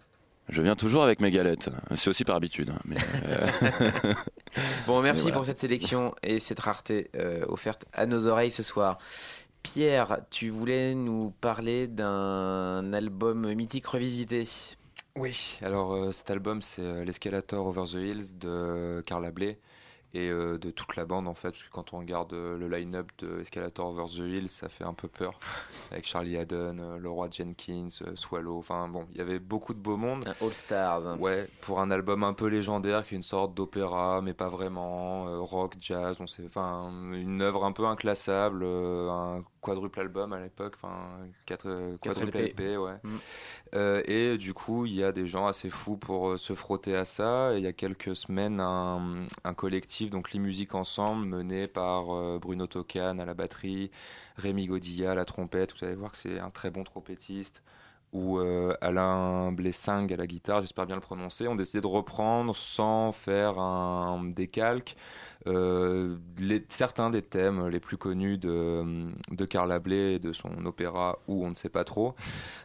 Je 0.49 0.61
viens 0.61 0.75
toujours 0.75 1.03
avec 1.03 1.21
mes 1.21 1.31
galettes. 1.31 1.69
C'est 1.95 2.09
aussi 2.09 2.23
par 2.23 2.35
habitude. 2.35 2.71
hein, 2.71 2.79
mais, 2.85 2.97
euh, 3.27 3.47
Bon, 4.87 5.01
merci 5.01 5.21
voilà. 5.23 5.35
pour 5.37 5.45
cette 5.45 5.59
sélection 5.59 6.15
et 6.23 6.39
cette 6.39 6.59
rareté 6.59 7.09
euh, 7.15 7.45
offerte 7.47 7.85
à 7.93 8.05
nos 8.05 8.25
oreilles 8.27 8.51
ce 8.51 8.63
soir. 8.63 8.97
Pierre, 9.61 10.19
tu 10.31 10.49
voulais 10.49 10.95
nous 10.95 11.31
parler 11.41 11.87
d'un 11.87 12.91
album 12.93 13.53
mythique 13.53 13.85
revisité. 13.85 14.47
Oui, 15.15 15.57
alors 15.61 15.93
euh, 15.93 16.11
cet 16.11 16.31
album 16.31 16.61
c'est 16.61 16.81
euh, 16.81 17.03
l'Escalator 17.03 17.65
Over 17.67 17.83
the 17.83 17.95
Hills 17.95 18.37
de 18.39 19.03
Carla 19.05 19.31
Bley 19.31 19.59
et 20.13 20.29
euh, 20.29 20.57
de 20.57 20.71
toute 20.71 20.95
la 20.95 21.05
bande 21.05 21.27
en 21.27 21.35
fait 21.35 21.51
parce 21.51 21.63
que 21.63 21.69
quand 21.69 21.93
on 21.93 21.99
regarde 21.99 22.33
euh, 22.33 22.57
le 22.57 22.67
line-up 22.67 23.11
de 23.19 23.41
Escalator 23.41 23.89
Over 23.89 24.05
the 24.05 24.19
Hill 24.19 24.49
ça 24.49 24.67
fait 24.67 24.83
un 24.83 24.93
peu 24.93 25.07
peur 25.07 25.39
avec 25.91 26.07
Charlie 26.07 26.35
Haddon, 26.35 26.77
euh, 26.79 26.97
Leroy 26.97 27.29
Jenkins, 27.31 27.89
euh, 28.01 28.15
Swallow, 28.15 28.57
enfin 28.57 28.87
bon 28.87 29.05
il 29.11 29.17
y 29.17 29.21
avait 29.21 29.37
beaucoup 29.37 29.73
de 29.73 29.79
beau 29.79 29.97
monde. 29.97 30.33
All 30.41 30.53
Stars. 30.53 31.19
Ouais, 31.19 31.47
pour 31.61 31.79
un 31.79 31.91
album 31.91 32.23
un 32.23 32.33
peu 32.33 32.47
légendaire 32.47 33.05
qui 33.05 33.13
est 33.13 33.17
une 33.17 33.23
sorte 33.23 33.53
d'opéra 33.53 34.21
mais 34.21 34.33
pas 34.33 34.49
vraiment, 34.49 35.43
rock, 35.45 35.75
jazz, 35.79 36.17
on 36.19 36.27
sait, 36.27 36.43
enfin 36.45 36.91
une 37.13 37.41
œuvre 37.41 37.63
un 37.63 37.71
peu 37.71 37.85
inclassable, 37.85 38.65
un 38.65 39.43
quadruple 39.61 39.99
album 39.99 40.33
à 40.33 40.39
l'époque, 40.39 40.73
enfin 40.81 40.97
quatre, 41.45 41.97
quadruple 42.01 42.37
LP. 42.37 42.77
Ouais. 42.77 42.97
Mm. 43.03 44.01
Et 44.05 44.37
du 44.37 44.53
coup, 44.53 44.85
il 44.85 44.95
y 44.95 45.03
a 45.03 45.11
des 45.11 45.27
gens 45.27 45.47
assez 45.47 45.69
fous 45.69 45.97
pour 45.97 46.39
se 46.39 46.53
frotter 46.53 46.95
à 46.95 47.05
ça. 47.05 47.53
Et 47.53 47.57
il 47.57 47.63
y 47.63 47.67
a 47.67 47.73
quelques 47.73 48.15
semaines, 48.15 48.59
un, 48.59 49.25
un 49.43 49.53
collectif, 49.53 49.98
donc 50.07 50.31
Les 50.31 50.39
Musiques 50.39 50.75
Ensemble, 50.75 51.25
mené 51.25 51.67
par 51.67 52.15
euh, 52.15 52.39
Bruno 52.39 52.67
Tocan 52.67 53.19
à 53.19 53.25
la 53.25 53.33
batterie, 53.33 53.91
Rémi 54.37 54.67
Godilla 54.67 55.11
à 55.11 55.15
la 55.15 55.25
trompette. 55.25 55.73
Vous 55.77 55.85
allez 55.85 55.95
voir 55.95 56.11
que 56.13 56.17
c'est 56.17 56.39
un 56.39 56.49
très 56.49 56.71
bon 56.71 56.83
trompettiste. 56.83 57.63
Ou 58.13 58.39
euh, 58.39 58.73
Alain 58.81 59.51
Blessing 59.51 60.11
à 60.11 60.15
la 60.15 60.25
guitare, 60.25 60.61
j'espère 60.61 60.87
bien 60.87 60.95
le 60.95 61.01
prononcer, 61.01 61.47
ont 61.47 61.55
décidé 61.55 61.79
de 61.81 61.87
reprendre 61.87 62.55
sans 62.55 63.11
faire 63.11 63.59
un 63.59 64.23
décalque 64.23 64.95
les- 65.45 66.65
certains 66.69 67.09
des 67.09 67.21
thèmes 67.21 67.67
les 67.67 67.79
plus 67.79 67.97
connus 67.97 68.37
de, 68.37 69.07
de 69.31 69.45
Carla 69.45 69.79
Bley 69.79 70.15
et 70.15 70.19
de 70.19 70.33
son 70.33 70.65
opéra 70.65 71.19
où 71.27 71.45
on 71.45 71.49
ne 71.49 71.55
sait 71.55 71.69
pas 71.69 71.83
trop. 71.83 72.15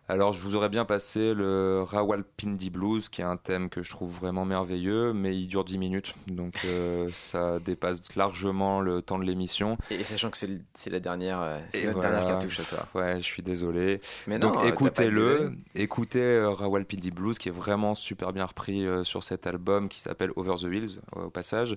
Alors 0.08 0.32
je 0.32 0.42
vous 0.42 0.54
aurais 0.54 0.68
bien 0.68 0.84
passé 0.84 1.32
le 1.34 1.82
Rawalpindi 1.82 2.68
Blues 2.70 3.08
qui 3.08 3.22
est 3.22 3.24
un 3.24 3.36
thème 3.38 3.70
que 3.70 3.82
je 3.82 3.90
trouve 3.90 4.12
vraiment 4.12 4.44
merveilleux 4.44 5.12
mais 5.14 5.34
il 5.36 5.46
dure 5.48 5.64
10 5.64 5.78
minutes 5.78 6.14
donc 6.26 6.56
euh, 6.66 7.08
ça 7.14 7.58
dépasse 7.58 8.14
largement 8.16 8.80
le 8.80 9.00
temps 9.02 9.18
de 9.18 9.24
l'émission. 9.24 9.78
Et 9.90 10.04
sachant 10.04 10.30
que 10.30 10.36
c'est 10.36 10.90
la 10.90 11.00
dernière, 11.00 11.40
euh, 11.40 11.58
c'est 11.70 11.84
notre 11.86 12.00
voilà. 12.00 12.10
dernière 12.10 12.28
cartouche 12.28 12.56
ce 12.58 12.64
soir. 12.64 12.86
Ouais, 12.94 13.16
je 13.16 13.22
suis 13.22 13.42
désolé. 13.42 14.00
Mais 14.26 14.38
Donc 14.38 14.54
non, 14.54 14.60
euh, 14.60 14.62
pas 14.64 14.68
écoutez-le, 14.68 15.52
écoutez 15.74 16.20
euh, 16.20 16.50
Rawalpindi 16.50 17.10
Blues 17.10 17.38
qui 17.38 17.48
est 17.48 17.52
vraiment 17.52 17.94
super 17.94 18.32
bien 18.32 18.44
repris 18.44 18.86
euh, 18.86 19.04
sur 19.04 19.22
cet 19.22 19.46
album 19.46 19.88
qui 19.88 20.00
s'appelle 20.00 20.30
Over 20.36 20.56
the 20.56 20.64
Hills 20.72 20.98
euh, 21.16 21.24
au 21.24 21.30
passage. 21.30 21.76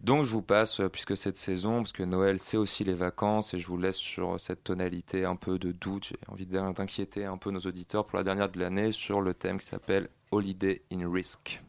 Donc 0.00 0.24
je 0.24 0.35
vous 0.36 0.42
passe 0.42 0.80
euh, 0.80 0.88
puisque 0.88 1.16
cette 1.16 1.36
saison, 1.36 1.78
parce 1.78 1.92
que 1.92 2.02
Noël 2.02 2.38
c'est 2.38 2.56
aussi 2.56 2.84
les 2.84 2.94
vacances 2.94 3.54
et 3.54 3.58
je 3.58 3.66
vous 3.66 3.78
laisse 3.78 3.96
sur 3.96 4.38
cette 4.38 4.62
tonalité 4.64 5.24
un 5.24 5.36
peu 5.36 5.58
de 5.58 5.72
doute. 5.72 6.04
J'ai 6.10 6.16
envie 6.28 6.46
d'in- 6.46 6.72
d'inquiéter 6.72 7.24
un 7.24 7.38
peu 7.38 7.50
nos 7.50 7.60
auditeurs 7.60 8.06
pour 8.06 8.18
la 8.18 8.24
dernière 8.24 8.50
de 8.50 8.58
l'année 8.60 8.92
sur 8.92 9.20
le 9.20 9.34
thème 9.34 9.58
qui 9.58 9.66
s'appelle 9.66 10.08
Holiday 10.30 10.82
in 10.92 11.10
Risk. 11.10 11.62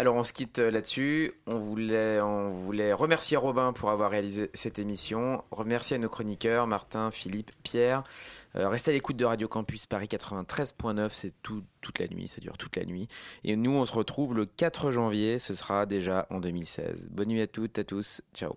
Alors 0.00 0.14
on 0.14 0.22
se 0.22 0.32
quitte 0.32 0.60
euh, 0.60 0.70
là-dessus. 0.70 1.32
On 1.46 1.58
voulait, 1.58 2.20
remercier 2.92 3.36
Robin 3.36 3.72
pour 3.72 3.90
avoir 3.90 4.12
réalisé 4.12 4.48
cette 4.54 4.78
émission. 4.78 5.42
Remercier 5.50 5.98
nos 5.98 6.08
chroniqueurs 6.08 6.68
Martin, 6.68 7.10
Philippe, 7.10 7.50
Pierre. 7.64 8.04
Euh, 8.54 8.68
restez 8.68 8.92
à 8.92 8.94
l'écoute 8.94 9.16
de 9.16 9.24
Radio 9.24 9.48
Campus 9.48 9.86
Paris 9.86 10.06
93.9. 10.06 11.08
C'est 11.10 11.34
tout, 11.42 11.64
toute 11.80 11.98
la 11.98 12.06
nuit, 12.06 12.28
ça 12.28 12.40
dure 12.40 12.56
toute 12.56 12.76
la 12.76 12.84
nuit. 12.84 13.08
Et 13.42 13.56
nous, 13.56 13.72
on 13.72 13.84
se 13.84 13.92
retrouve 13.92 14.36
le 14.36 14.46
4 14.46 14.92
janvier. 14.92 15.40
Ce 15.40 15.52
sera 15.52 15.84
déjà 15.84 16.28
en 16.30 16.38
2016. 16.38 17.08
Bonne 17.10 17.28
nuit 17.28 17.42
à 17.42 17.48
toutes, 17.48 17.76
à 17.80 17.84
tous. 17.84 18.22
Ciao. 18.32 18.54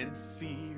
goal. 0.06 0.16
In 0.16 0.16
fear, 0.38 0.50
I 0.60 0.75